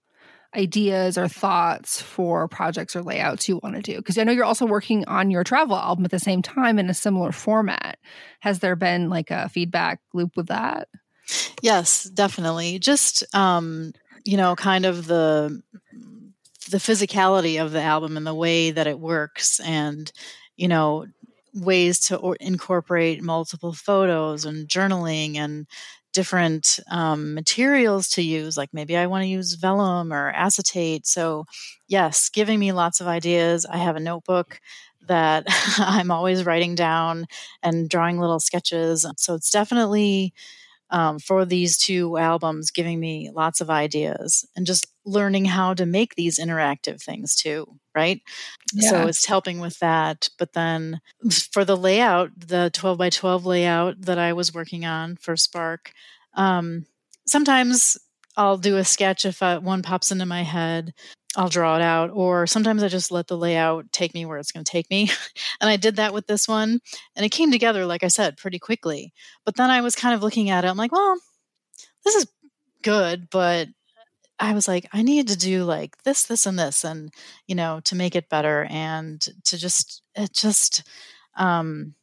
ideas 0.56 1.18
or 1.18 1.28
thoughts 1.28 2.02
for 2.02 2.47
projects 2.47 2.95
or 2.95 3.02
layouts 3.02 3.47
you 3.47 3.60
want 3.62 3.76
to 3.76 3.82
do? 3.82 3.97
Because 3.97 4.18
I 4.18 4.24
know 4.24 4.32
you're 4.32 4.45
also 4.45 4.66
working 4.66 5.06
on 5.08 5.32
your 5.32 5.43
travel 5.43 5.76
album 5.76 6.06
at 6.06 6.12
the 6.12 6.20
same 6.20 6.41
time 6.41 6.80
in 6.80 6.89
a 6.89 6.93
similar 6.93 7.32
format. 7.32 8.00
Has 8.39 8.60
there 8.60 8.76
been 8.76 9.10
like 9.10 9.32
a 9.32 9.50
feedback 9.50 10.02
loop 10.14 10.36
with 10.36 10.47
that? 10.47 10.88
Yes, 11.62 12.06
definitely. 12.06 12.80
Just 12.80 13.24
um, 13.36 13.93
you 14.26 14.38
know, 14.38 14.56
kind 14.56 14.86
of 14.86 15.08
the 15.08 15.62
the 16.70 16.78
physicality 16.78 17.62
of 17.64 17.72
the 17.72 17.82
album 17.82 18.18
and 18.18 18.28
the 18.28 18.34
way 18.34 18.72
that 18.72 18.88
it 18.88 19.00
works 19.00 19.60
and 19.62 20.12
you 20.56 20.68
know 20.68 21.06
ways 21.56 22.00
to 22.00 22.16
or- 22.18 22.38
incorporate 22.39 23.24
multiple 23.24 23.74
photos 23.74 24.45
and 24.45 24.68
journaling 24.68 25.36
and 25.36 25.66
different 26.14 26.80
um, 26.91 27.34
materials 27.36 28.10
to 28.10 28.22
use 28.24 28.57
like 28.57 28.70
maybe 28.74 28.97
i 28.97 29.07
want 29.07 29.24
to 29.24 29.28
use 29.28 29.53
vellum 29.55 30.12
or 30.14 30.32
acetate. 30.32 31.05
So 31.07 31.45
yes 31.88 32.30
giving 32.30 32.60
me 32.60 32.72
lots 32.72 33.01
of 33.01 33.07
ideas. 33.07 33.66
I 33.66 33.78
have 33.78 33.95
a 33.95 33.99
notebook 33.99 34.60
that 35.07 35.43
i'm 35.78 36.12
always 36.12 36.45
writing 36.45 36.76
down 36.76 37.26
and 37.64 37.89
drawing 37.89 38.20
little 38.20 38.39
sketches. 38.39 39.05
So 39.18 39.36
it's 39.36 39.51
definitely 39.51 40.34
um, 40.91 41.19
for 41.19 41.45
these 41.45 41.77
two 41.77 42.17
albums, 42.17 42.71
giving 42.71 42.99
me 42.99 43.29
lots 43.33 43.61
of 43.61 43.69
ideas 43.69 44.45
and 44.55 44.65
just 44.65 44.87
learning 45.05 45.45
how 45.45 45.73
to 45.73 45.85
make 45.85 46.15
these 46.15 46.39
interactive 46.39 47.01
things 47.01 47.35
too, 47.35 47.65
right? 47.95 48.21
Yeah. 48.73 48.89
So 48.89 49.07
it's 49.07 49.25
helping 49.25 49.59
with 49.59 49.79
that. 49.79 50.29
But 50.37 50.53
then 50.53 51.01
for 51.51 51.65
the 51.65 51.77
layout, 51.77 52.31
the 52.37 52.69
12 52.73 52.97
by 52.97 53.09
12 53.09 53.45
layout 53.45 54.01
that 54.01 54.17
I 54.17 54.33
was 54.33 54.53
working 54.53 54.85
on 54.85 55.15
for 55.17 55.35
Spark, 55.35 55.91
um, 56.35 56.85
sometimes 57.27 57.97
I'll 58.37 58.57
do 58.57 58.77
a 58.77 58.85
sketch 58.85 59.25
if 59.25 59.43
I, 59.43 59.53
uh, 59.53 59.59
one 59.59 59.81
pops 59.81 60.11
into 60.11 60.25
my 60.25 60.43
head. 60.43 60.93
I'll 61.39 61.47
draw 61.47 61.77
it 61.77 61.81
out, 61.81 62.09
or 62.11 62.45
sometimes 62.45 62.83
I 62.83 62.89
just 62.89 63.11
let 63.11 63.27
the 63.27 63.37
layout 63.37 63.93
take 63.93 64.13
me 64.13 64.25
where 64.25 64.37
it's 64.39 64.51
going 64.51 64.65
to 64.65 64.69
take 64.69 64.89
me. 64.89 65.09
and 65.61 65.69
I 65.69 65.77
did 65.77 65.95
that 65.95 66.13
with 66.13 66.27
this 66.27 66.49
one, 66.49 66.81
and 67.15 67.25
it 67.25 67.29
came 67.31 67.49
together, 67.49 67.85
like 67.85 68.03
I 68.03 68.09
said, 68.09 68.35
pretty 68.35 68.59
quickly. 68.59 69.13
But 69.45 69.55
then 69.55 69.69
I 69.69 69.79
was 69.79 69.95
kind 69.95 70.13
of 70.13 70.21
looking 70.21 70.49
at 70.49 70.65
it, 70.65 70.67
I'm 70.67 70.75
like, 70.75 70.91
well, 70.91 71.15
this 72.03 72.15
is 72.15 72.27
good, 72.83 73.29
but 73.29 73.69
I 74.37 74.53
was 74.53 74.67
like, 74.67 74.87
I 74.91 75.01
need 75.01 75.29
to 75.29 75.37
do 75.37 75.63
like 75.63 76.03
this, 76.03 76.23
this, 76.23 76.45
and 76.45 76.59
this, 76.59 76.83
and 76.83 77.09
you 77.47 77.55
know, 77.55 77.79
to 77.85 77.95
make 77.95 78.17
it 78.17 78.27
better 78.29 78.67
and 78.69 79.21
to 79.45 79.57
just, 79.57 80.01
it 80.15 80.33
just, 80.33 80.83
um, 81.37 81.95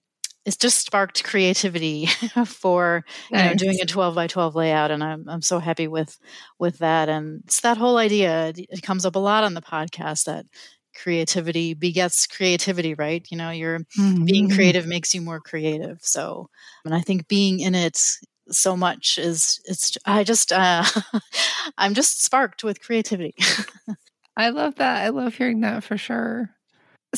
it's 0.47 0.57
just 0.57 0.87
sparked 0.87 1.25
creativity 1.25 2.07
for 2.47 3.05
you 3.31 3.37
know 3.37 3.55
doing 3.55 3.79
a 3.83 3.85
12 3.85 4.15
by 4.15 4.29
12 4.29 4.55
layout 4.55 4.93
and 4.93 5.03
I'm, 5.03 5.29
I'm 5.29 5.43
so 5.43 5.59
happy 5.59 5.89
with 5.89 6.17
with 6.59 6.79
that. 6.79 7.09
And 7.09 7.43
it's 7.45 7.61
that 7.61 7.77
whole 7.77 7.99
idea 7.99 8.53
it 8.57 8.83
comes 8.83 9.05
up 9.05 9.17
a 9.17 9.19
lot 9.19 9.45
on 9.45 9.55
the 9.55 9.61
podcast 9.61 10.25
that 10.25 10.47
creativity 10.95 11.75
begets 11.75 12.27
creativity 12.27 12.95
right? 12.95 13.27
You 13.29 13.37
know 13.37 13.51
you're 13.51 13.81
mm-hmm. 13.81 14.25
being 14.25 14.49
creative 14.49 14.87
makes 14.87 15.15
you 15.15 15.21
more 15.21 15.41
creative. 15.41 15.99
So 16.03 16.49
and 16.85 16.95
i 16.95 17.01
think 17.01 17.29
being 17.29 17.61
in 17.61 17.75
it 17.75 17.99
so 18.49 18.77
much 18.77 19.19
is 19.19 19.61
it's 19.65 19.99
i 20.07 20.23
just 20.23 20.53
uh 20.53 20.85
i'm 21.79 21.95
just 21.95 22.25
sparked 22.25 22.63
with 22.65 22.81
creativity. 22.81 23.35
I 24.39 24.51
love 24.51 24.75
that. 24.77 25.03
I 25.03 25.09
love 25.09 25.35
hearing 25.35 25.63
that 25.63 25.83
for 25.83 25.97
sure 25.97 26.56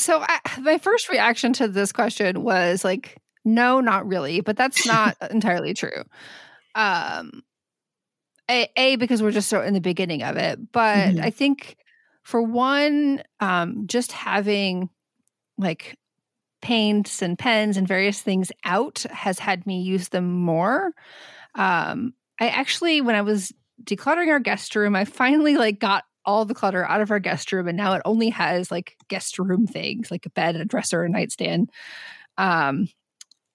so 0.01 0.21
I, 0.21 0.39
my 0.59 0.77
first 0.77 1.09
reaction 1.09 1.53
to 1.53 1.67
this 1.67 1.91
question 1.91 2.43
was 2.43 2.83
like, 2.83 3.17
no, 3.45 3.79
not 3.79 4.07
really, 4.07 4.41
but 4.41 4.57
that's 4.57 4.85
not 4.87 5.15
entirely 5.29 5.73
true. 5.73 6.03
Um, 6.75 7.43
a, 8.49 8.67
a, 8.75 8.95
because 8.95 9.21
we're 9.21 9.31
just 9.31 9.49
so 9.49 9.61
in 9.61 9.73
the 9.73 9.81
beginning 9.81 10.23
of 10.23 10.37
it, 10.37 10.71
but 10.71 10.97
mm-hmm. 10.97 11.23
I 11.23 11.29
think 11.29 11.77
for 12.23 12.41
one, 12.41 13.21
um, 13.39 13.85
just 13.87 14.11
having 14.11 14.89
like 15.57 15.97
paints 16.61 17.21
and 17.21 17.37
pens 17.37 17.77
and 17.77 17.87
various 17.87 18.21
things 18.21 18.51
out 18.65 19.05
has 19.11 19.39
had 19.39 19.65
me 19.65 19.81
use 19.81 20.09
them 20.09 20.31
more. 20.31 20.91
Um, 21.55 22.13
I 22.39 22.49
actually, 22.49 23.01
when 23.01 23.15
I 23.15 23.21
was 23.21 23.53
decluttering 23.83 24.29
our 24.29 24.39
guest 24.39 24.75
room, 24.75 24.95
I 24.95 25.05
finally 25.05 25.57
like 25.57 25.79
got 25.79 26.03
all 26.29 26.45
the 26.45 26.53
clutter 26.53 26.85
out 26.85 27.01
of 27.01 27.09
our 27.09 27.17
guest 27.17 27.51
room 27.51 27.67
and 27.67 27.75
now 27.75 27.93
it 27.93 28.03
only 28.05 28.29
has 28.29 28.69
like 28.69 28.95
guest 29.07 29.39
room 29.39 29.65
things 29.65 30.11
like 30.11 30.27
a 30.27 30.29
bed 30.29 30.55
a 30.55 30.63
dresser 30.63 31.03
a 31.03 31.09
nightstand. 31.09 31.71
Um 32.37 32.87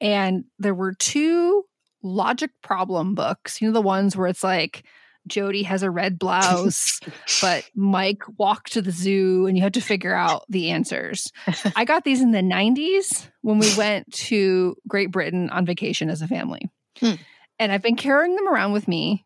and 0.00 0.44
there 0.58 0.74
were 0.74 0.92
two 0.92 1.64
logic 2.02 2.50
problem 2.62 3.14
books. 3.14 3.62
You 3.62 3.68
know 3.68 3.74
the 3.74 3.80
ones 3.80 4.16
where 4.16 4.26
it's 4.26 4.42
like 4.42 4.84
jody 5.28 5.62
has 5.62 5.84
a 5.84 5.90
red 5.90 6.18
blouse 6.18 7.00
but 7.40 7.64
mike 7.74 8.22
walked 8.36 8.74
to 8.74 8.82
the 8.82 8.90
zoo 8.90 9.46
and 9.46 9.56
you 9.56 9.62
had 9.62 9.72
to 9.74 9.80
figure 9.80 10.14
out 10.14 10.44
the 10.48 10.70
answers. 10.70 11.30
I 11.76 11.84
got 11.84 12.02
these 12.02 12.20
in 12.20 12.32
the 12.32 12.42
90s 12.42 13.28
when 13.42 13.60
we 13.60 13.72
went 13.76 14.12
to 14.14 14.74
great 14.88 15.12
britain 15.12 15.48
on 15.50 15.64
vacation 15.64 16.10
as 16.10 16.22
a 16.22 16.28
family. 16.28 16.68
Hmm. 16.98 17.14
and 17.58 17.72
i've 17.72 17.82
been 17.82 17.96
carrying 17.96 18.34
them 18.36 18.48
around 18.48 18.72
with 18.72 18.88
me 18.88 19.24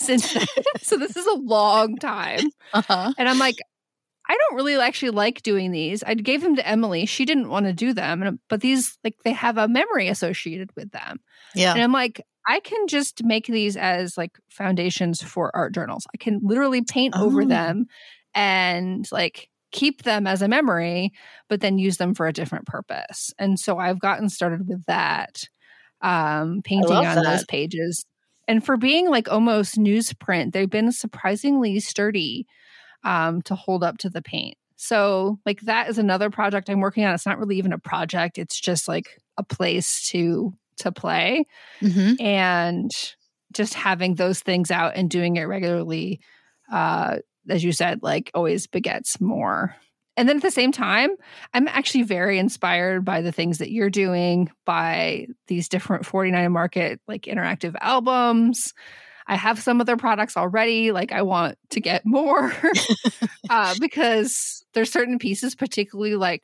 since 0.04 0.32
then. 0.32 0.46
so 0.80 0.96
this 0.96 1.16
is 1.16 1.26
a 1.26 1.34
long 1.34 1.96
time. 1.96 2.50
Uh-huh. 2.72 3.12
And 3.18 3.28
I'm 3.28 3.38
like, 3.38 3.58
I 4.28 4.36
don't 4.36 4.56
really 4.56 4.76
actually 4.76 5.10
like 5.10 5.42
doing 5.42 5.72
these. 5.72 6.02
I 6.02 6.14
gave 6.14 6.40
them 6.40 6.56
to 6.56 6.66
Emily. 6.66 7.04
She 7.04 7.24
didn't 7.24 7.48
want 7.48 7.66
to 7.66 7.72
do 7.72 7.92
them, 7.92 8.38
but 8.48 8.60
these 8.60 8.96
like 9.02 9.16
they 9.24 9.32
have 9.32 9.58
a 9.58 9.68
memory 9.68 10.08
associated 10.08 10.70
with 10.76 10.92
them. 10.92 11.18
Yeah. 11.54 11.72
And 11.72 11.82
I'm 11.82 11.92
like, 11.92 12.24
I 12.46 12.60
can 12.60 12.86
just 12.86 13.24
make 13.24 13.46
these 13.46 13.76
as 13.76 14.16
like 14.16 14.38
foundations 14.48 15.22
for 15.22 15.50
art 15.54 15.74
journals. 15.74 16.06
I 16.14 16.16
can 16.16 16.40
literally 16.42 16.82
paint 16.82 17.14
oh. 17.16 17.26
over 17.26 17.44
them 17.44 17.86
and 18.34 19.04
like 19.10 19.48
keep 19.72 20.04
them 20.04 20.26
as 20.26 20.42
a 20.42 20.48
memory, 20.48 21.12
but 21.48 21.60
then 21.60 21.78
use 21.78 21.96
them 21.96 22.14
for 22.14 22.26
a 22.26 22.32
different 22.32 22.66
purpose. 22.66 23.32
And 23.38 23.58
so 23.58 23.78
I've 23.78 24.00
gotten 24.00 24.28
started 24.28 24.68
with 24.68 24.84
that, 24.86 25.44
um, 26.02 26.62
painting 26.64 26.92
on 26.92 27.16
that. 27.16 27.24
those 27.24 27.44
pages 27.44 28.04
and 28.50 28.64
for 28.64 28.76
being 28.76 29.08
like 29.08 29.30
almost 29.30 29.78
newsprint, 29.78 30.52
they've 30.52 30.68
been 30.68 30.90
surprisingly 30.90 31.78
sturdy 31.78 32.48
um, 33.04 33.42
to 33.42 33.54
hold 33.54 33.84
up 33.84 33.98
to 33.98 34.10
the 34.10 34.20
paint. 34.20 34.56
So, 34.74 35.38
like, 35.46 35.60
that 35.62 35.88
is 35.88 35.98
another 35.98 36.30
project 36.30 36.68
I'm 36.68 36.80
working 36.80 37.04
on. 37.04 37.14
It's 37.14 37.26
not 37.26 37.38
really 37.38 37.58
even 37.58 37.72
a 37.72 37.78
project, 37.78 38.38
it's 38.38 38.58
just 38.58 38.88
like 38.88 39.20
a 39.38 39.44
place 39.44 40.08
to 40.08 40.52
to 40.78 40.90
play 40.90 41.44
mm-hmm. 41.80 42.20
and 42.20 42.90
just 43.52 43.74
having 43.74 44.16
those 44.16 44.40
things 44.40 44.72
out 44.72 44.96
and 44.96 45.10
doing 45.10 45.36
it 45.36 45.42
regularly 45.42 46.20
uh 46.72 47.18
as 47.50 47.62
you 47.62 47.70
said 47.70 48.02
like 48.02 48.30
always 48.34 48.66
begets 48.66 49.20
more 49.20 49.76
and 50.20 50.28
then 50.28 50.36
at 50.36 50.42
the 50.42 50.50
same 50.50 50.70
time, 50.70 51.16
I'm 51.54 51.66
actually 51.66 52.02
very 52.02 52.38
inspired 52.38 53.06
by 53.06 53.22
the 53.22 53.32
things 53.32 53.56
that 53.56 53.70
you're 53.70 53.88
doing, 53.88 54.50
by 54.66 55.28
these 55.46 55.66
different 55.66 56.04
49 56.04 56.52
market 56.52 57.00
like 57.08 57.22
interactive 57.22 57.74
albums. 57.80 58.74
I 59.26 59.36
have 59.36 59.62
some 59.62 59.80
of 59.80 59.86
their 59.86 59.96
products 59.96 60.36
already. 60.36 60.92
Like 60.92 61.10
I 61.10 61.22
want 61.22 61.56
to 61.70 61.80
get 61.80 62.04
more 62.04 62.52
uh, 63.50 63.74
because 63.80 64.62
there's 64.74 64.92
certain 64.92 65.18
pieces, 65.18 65.54
particularly 65.54 66.16
like 66.16 66.42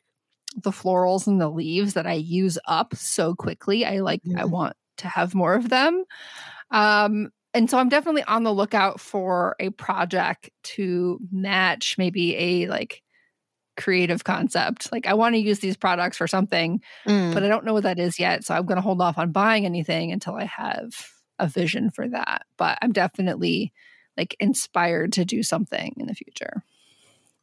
the 0.55 0.71
florals 0.71 1.27
and 1.27 1.39
the 1.39 1.47
leaves 1.49 1.93
that 1.93 2.07
I 2.07 2.13
use 2.13 2.57
up 2.65 2.95
so 2.95 3.35
quickly. 3.35 3.85
I 3.85 3.99
like, 3.99 4.21
I 4.35 4.45
want 4.45 4.75
to 4.97 5.07
have 5.07 5.35
more 5.35 5.53
of 5.53 5.69
them. 5.69 6.03
Um, 6.71 7.29
and 7.53 7.69
so 7.69 7.77
I'm 7.77 7.89
definitely 7.89 8.23
on 8.23 8.41
the 8.41 8.53
lookout 8.53 8.99
for 8.99 9.55
a 9.59 9.69
project 9.69 10.49
to 10.63 11.19
match 11.31 11.93
maybe 11.99 12.35
a 12.37 12.69
like 12.69 13.03
creative 13.77 14.23
concept. 14.23 14.91
Like 14.91 15.07
I 15.07 15.13
want 15.13 15.35
to 15.35 15.39
use 15.39 15.59
these 15.59 15.77
products 15.77 16.17
for 16.17 16.27
something, 16.27 16.81
mm. 17.07 17.33
but 17.33 17.43
I 17.43 17.47
don't 17.47 17.63
know 17.63 17.73
what 17.73 17.83
that 17.83 17.99
is 17.99 18.19
yet. 18.19 18.43
So 18.43 18.53
I'm 18.53 18.65
going 18.65 18.77
to 18.77 18.81
hold 18.81 19.01
off 19.01 19.17
on 19.17 19.31
buying 19.31 19.65
anything 19.65 20.11
until 20.11 20.35
I 20.35 20.45
have 20.45 20.91
a 21.39 21.47
vision 21.47 21.91
for 21.91 22.07
that. 22.09 22.43
But 22.57 22.77
I'm 22.81 22.91
definitely 22.91 23.71
like 24.17 24.35
inspired 24.39 25.13
to 25.13 25.25
do 25.25 25.43
something 25.43 25.93
in 25.97 26.07
the 26.07 26.15
future. 26.15 26.63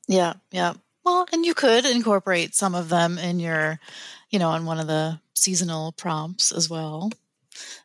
Yeah, 0.09 0.35
yeah. 0.51 0.75
Well, 1.05 1.27
and 1.33 1.45
you 1.45 1.55
could 1.55 1.85
incorporate 1.85 2.55
some 2.55 2.75
of 2.75 2.89
them 2.89 3.19
in 3.19 3.39
your, 3.39 3.79
you 4.31 4.39
know, 4.39 4.51
on 4.51 4.65
one 4.65 4.79
of 4.79 4.87
the 4.87 5.21
seasonal 5.35 5.93
prompts 5.93 6.51
as 6.51 6.69
well. 6.69 7.11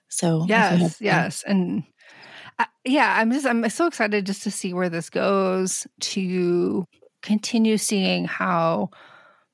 So 0.08 0.46
yes, 0.48 1.00
yes, 1.00 1.44
and 1.46 1.84
uh, 2.58 2.66
yeah, 2.84 3.16
I'm 3.18 3.32
just 3.32 3.46
I'm 3.46 3.70
so 3.70 3.88
excited 3.88 4.26
just 4.26 4.44
to 4.44 4.52
see 4.52 4.74
where 4.74 4.90
this 4.90 5.10
goes. 5.10 5.86
To 6.00 6.86
continue 7.22 7.78
seeing 7.78 8.26
how 8.26 8.90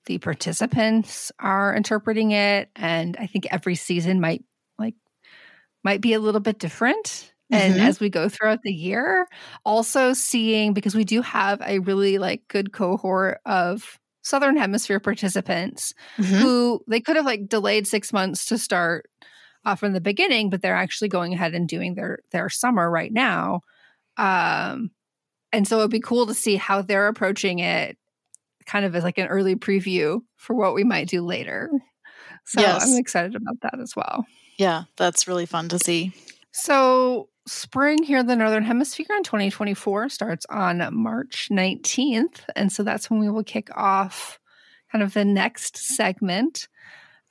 the 0.06 0.18
participants 0.20 1.32
are 1.40 1.76
interpreting 1.76 2.32
it 2.32 2.70
and 2.76 3.18
i 3.20 3.28
think 3.28 3.48
every 3.52 3.76
season 3.76 4.22
might 4.22 4.44
like 4.78 4.96
might 5.84 6.02
be 6.02 6.14
a 6.14 6.20
little 6.20 6.42
bit 6.42 6.60
different 6.60 7.34
and 7.52 7.76
mm-hmm. 7.76 7.86
as 7.86 8.00
we 8.00 8.10
go 8.10 8.30
throughout 8.30 8.62
the 8.64 8.74
year 8.74 9.28
also 9.66 10.14
seeing 10.14 10.74
because 10.74 10.96
we 10.96 11.04
do 11.04 11.22
have 11.22 11.62
a 11.66 11.80
really 11.80 12.18
like 12.18 12.48
good 12.48 12.72
cohort 12.72 13.40
of 13.46 14.00
southern 14.24 14.58
hemisphere 14.58 15.00
participants 15.00 15.94
mm-hmm. 16.18 16.36
who 16.36 16.82
they 16.88 17.00
could 17.00 17.16
have 17.16 17.26
like 17.26 17.48
delayed 17.48 17.88
six 17.88 18.12
months 18.12 18.46
to 18.46 18.58
start 18.58 19.10
uh, 19.66 19.76
from 19.76 19.94
the 19.94 20.02
beginning 20.02 20.50
but 20.50 20.62
they're 20.62 20.76
actually 20.76 21.08
going 21.08 21.34
ahead 21.34 21.54
and 21.54 21.68
doing 21.68 21.96
their 21.96 22.20
their 22.32 22.50
summer 22.50 22.90
right 22.90 23.12
now 23.12 23.62
um 24.18 24.92
and 25.56 25.68
so 25.68 25.80
it'd 25.80 25.92
be 25.92 26.00
cool 26.00 26.28
to 26.28 26.34
see 26.34 26.56
how 26.56 26.82
they're 26.82 27.08
approaching 27.08 27.60
it 27.60 27.98
kind 28.66 28.86
of 28.86 28.96
as 28.96 29.04
like 29.04 29.18
an 29.18 29.28
early 29.28 29.56
preview 29.56 30.20
for 30.36 30.56
what 30.56 30.74
we 30.74 30.84
might 30.84 31.08
do 31.08 31.22
later. 31.22 31.70
So 32.46 32.62
yes. 32.62 32.88
I'm 32.88 32.98
excited 33.00 33.36
about 33.36 33.62
that 33.62 33.80
as 33.80 33.96
well. 33.96 34.26
Yeah, 34.58 34.84
that's 34.98 35.28
really 35.28 35.46
fun 35.46 35.70
to 35.70 35.80
see. 35.80 36.14
So 36.52 37.30
spring 37.48 38.04
here 38.04 38.20
in 38.20 38.28
the 38.28 38.36
Northern 38.36 38.64
Hemisphere 38.64 39.08
in 39.10 39.24
2024 39.24 40.10
starts 40.10 40.46
on 40.50 40.88
March 40.92 41.50
19th. 41.52 42.42
And 42.56 42.72
so 42.72 42.84
that's 42.84 43.10
when 43.10 43.20
we 43.20 43.30
will 43.30 43.44
kick 43.44 43.70
off 43.76 44.40
kind 44.92 45.04
of 45.04 45.14
the 45.14 45.26
next 45.26 45.78
segment. 45.78 46.68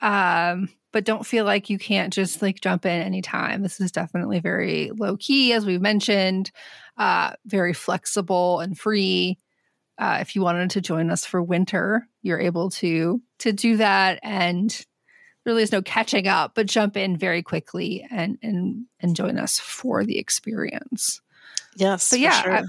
Um, 0.01 0.69
but 0.93 1.05
don't 1.05 1.27
feel 1.27 1.45
like 1.45 1.71
you 1.71 1.79
can't 1.79 2.13
just 2.13 2.41
like 2.41 2.61
jump 2.61 2.87
in 2.87 3.03
anytime. 3.03 3.63
This 3.63 3.81
is 3.81 3.91
definitely 3.91 4.39
very 4.39 4.93
low 4.97 5.17
key, 5.17 5.53
as 5.53 5.67
we've 5.67 5.81
mentioned, 5.81 6.53
uh, 6.97 7.33
very 7.47 7.73
flexible 7.73 8.61
and 8.61 8.79
free. 8.79 9.39
Uh, 9.99 10.19
if 10.21 10.35
you 10.35 10.43
wanted 10.43 10.71
to 10.71 10.81
join 10.81 11.11
us 11.11 11.25
for 11.25 11.43
winter, 11.43 12.09
you're 12.23 12.41
able 12.41 12.71
to 12.71 13.23
to 13.41 13.53
do 13.53 13.77
that, 13.77 14.19
and 14.23 14.85
really 15.45 15.63
is 15.63 15.73
no 15.73 15.83
catching 15.83 16.27
up, 16.27 16.53
but 16.55 16.67
jump 16.67 16.97
in 16.97 17.17
very 17.17 17.43
quickly 17.43 18.07
and 18.11 18.39
and 18.43 18.87
and 19.01 19.17
join 19.17 19.39
us 19.39 19.59
for 19.59 20.05
the 20.05 20.19
experience. 20.19 21.21
Yes, 21.77 22.11
but 22.11 22.21
yeah, 22.21 22.43
sure. 22.43 22.63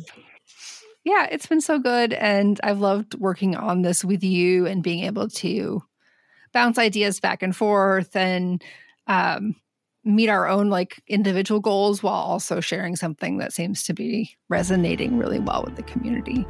yeah, 1.03 1.27
it's 1.31 1.47
been 1.47 1.61
so 1.61 1.79
good, 1.79 2.13
and 2.13 2.59
I've 2.63 2.79
loved 2.79 3.15
working 3.15 3.55
on 3.55 3.81
this 3.81 4.03
with 4.03 4.23
you 4.23 4.65
and 4.67 4.83
being 4.83 5.03
able 5.05 5.29
to 5.29 5.83
bounce 6.53 6.77
ideas 6.77 7.19
back 7.19 7.43
and 7.43 7.55
forth 7.55 8.15
and 8.15 8.63
um, 9.07 9.55
meet 10.05 10.29
our 10.29 10.47
own 10.47 10.69
like 10.69 11.01
individual 11.07 11.59
goals 11.59 12.03
while 12.03 12.13
also 12.13 12.61
sharing 12.61 12.95
something 12.95 13.37
that 13.37 13.51
seems 13.51 13.83
to 13.83 13.93
be 13.93 14.37
resonating 14.49 15.17
really 15.17 15.39
well 15.39 15.63
with 15.63 15.75
the 15.75 15.83
community. 15.83 16.45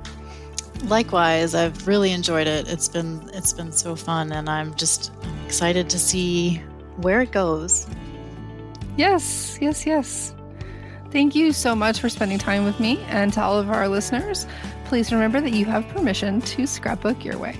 Likewise, 0.83 1.55
I've 1.55 1.87
really 1.87 2.11
enjoyed 2.11 2.47
it. 2.47 2.67
It's 2.67 2.89
been 2.89 3.29
it's 3.33 3.53
been 3.53 3.71
so 3.71 3.95
fun 3.95 4.33
and 4.33 4.49
I'm 4.49 4.75
just 4.75 5.11
excited 5.45 5.89
to 5.89 5.97
see 5.97 6.57
where 6.97 7.21
it 7.21 7.31
goes. 7.31 7.87
Yes, 8.97 9.57
yes, 9.61 9.85
yes. 9.85 10.35
Thank 11.11 11.33
you 11.33 11.53
so 11.53 11.75
much 11.75 12.01
for 12.01 12.09
spending 12.09 12.37
time 12.37 12.65
with 12.65 12.79
me 12.79 12.99
and 13.07 13.31
to 13.33 13.41
all 13.41 13.57
of 13.57 13.69
our 13.69 13.87
listeners. 13.87 14.45
Please 14.83 15.13
remember 15.13 15.39
that 15.39 15.53
you 15.53 15.65
have 15.65 15.87
permission 15.87 16.41
to 16.41 16.67
scrapbook 16.67 17.23
your 17.23 17.37
way. 17.37 17.57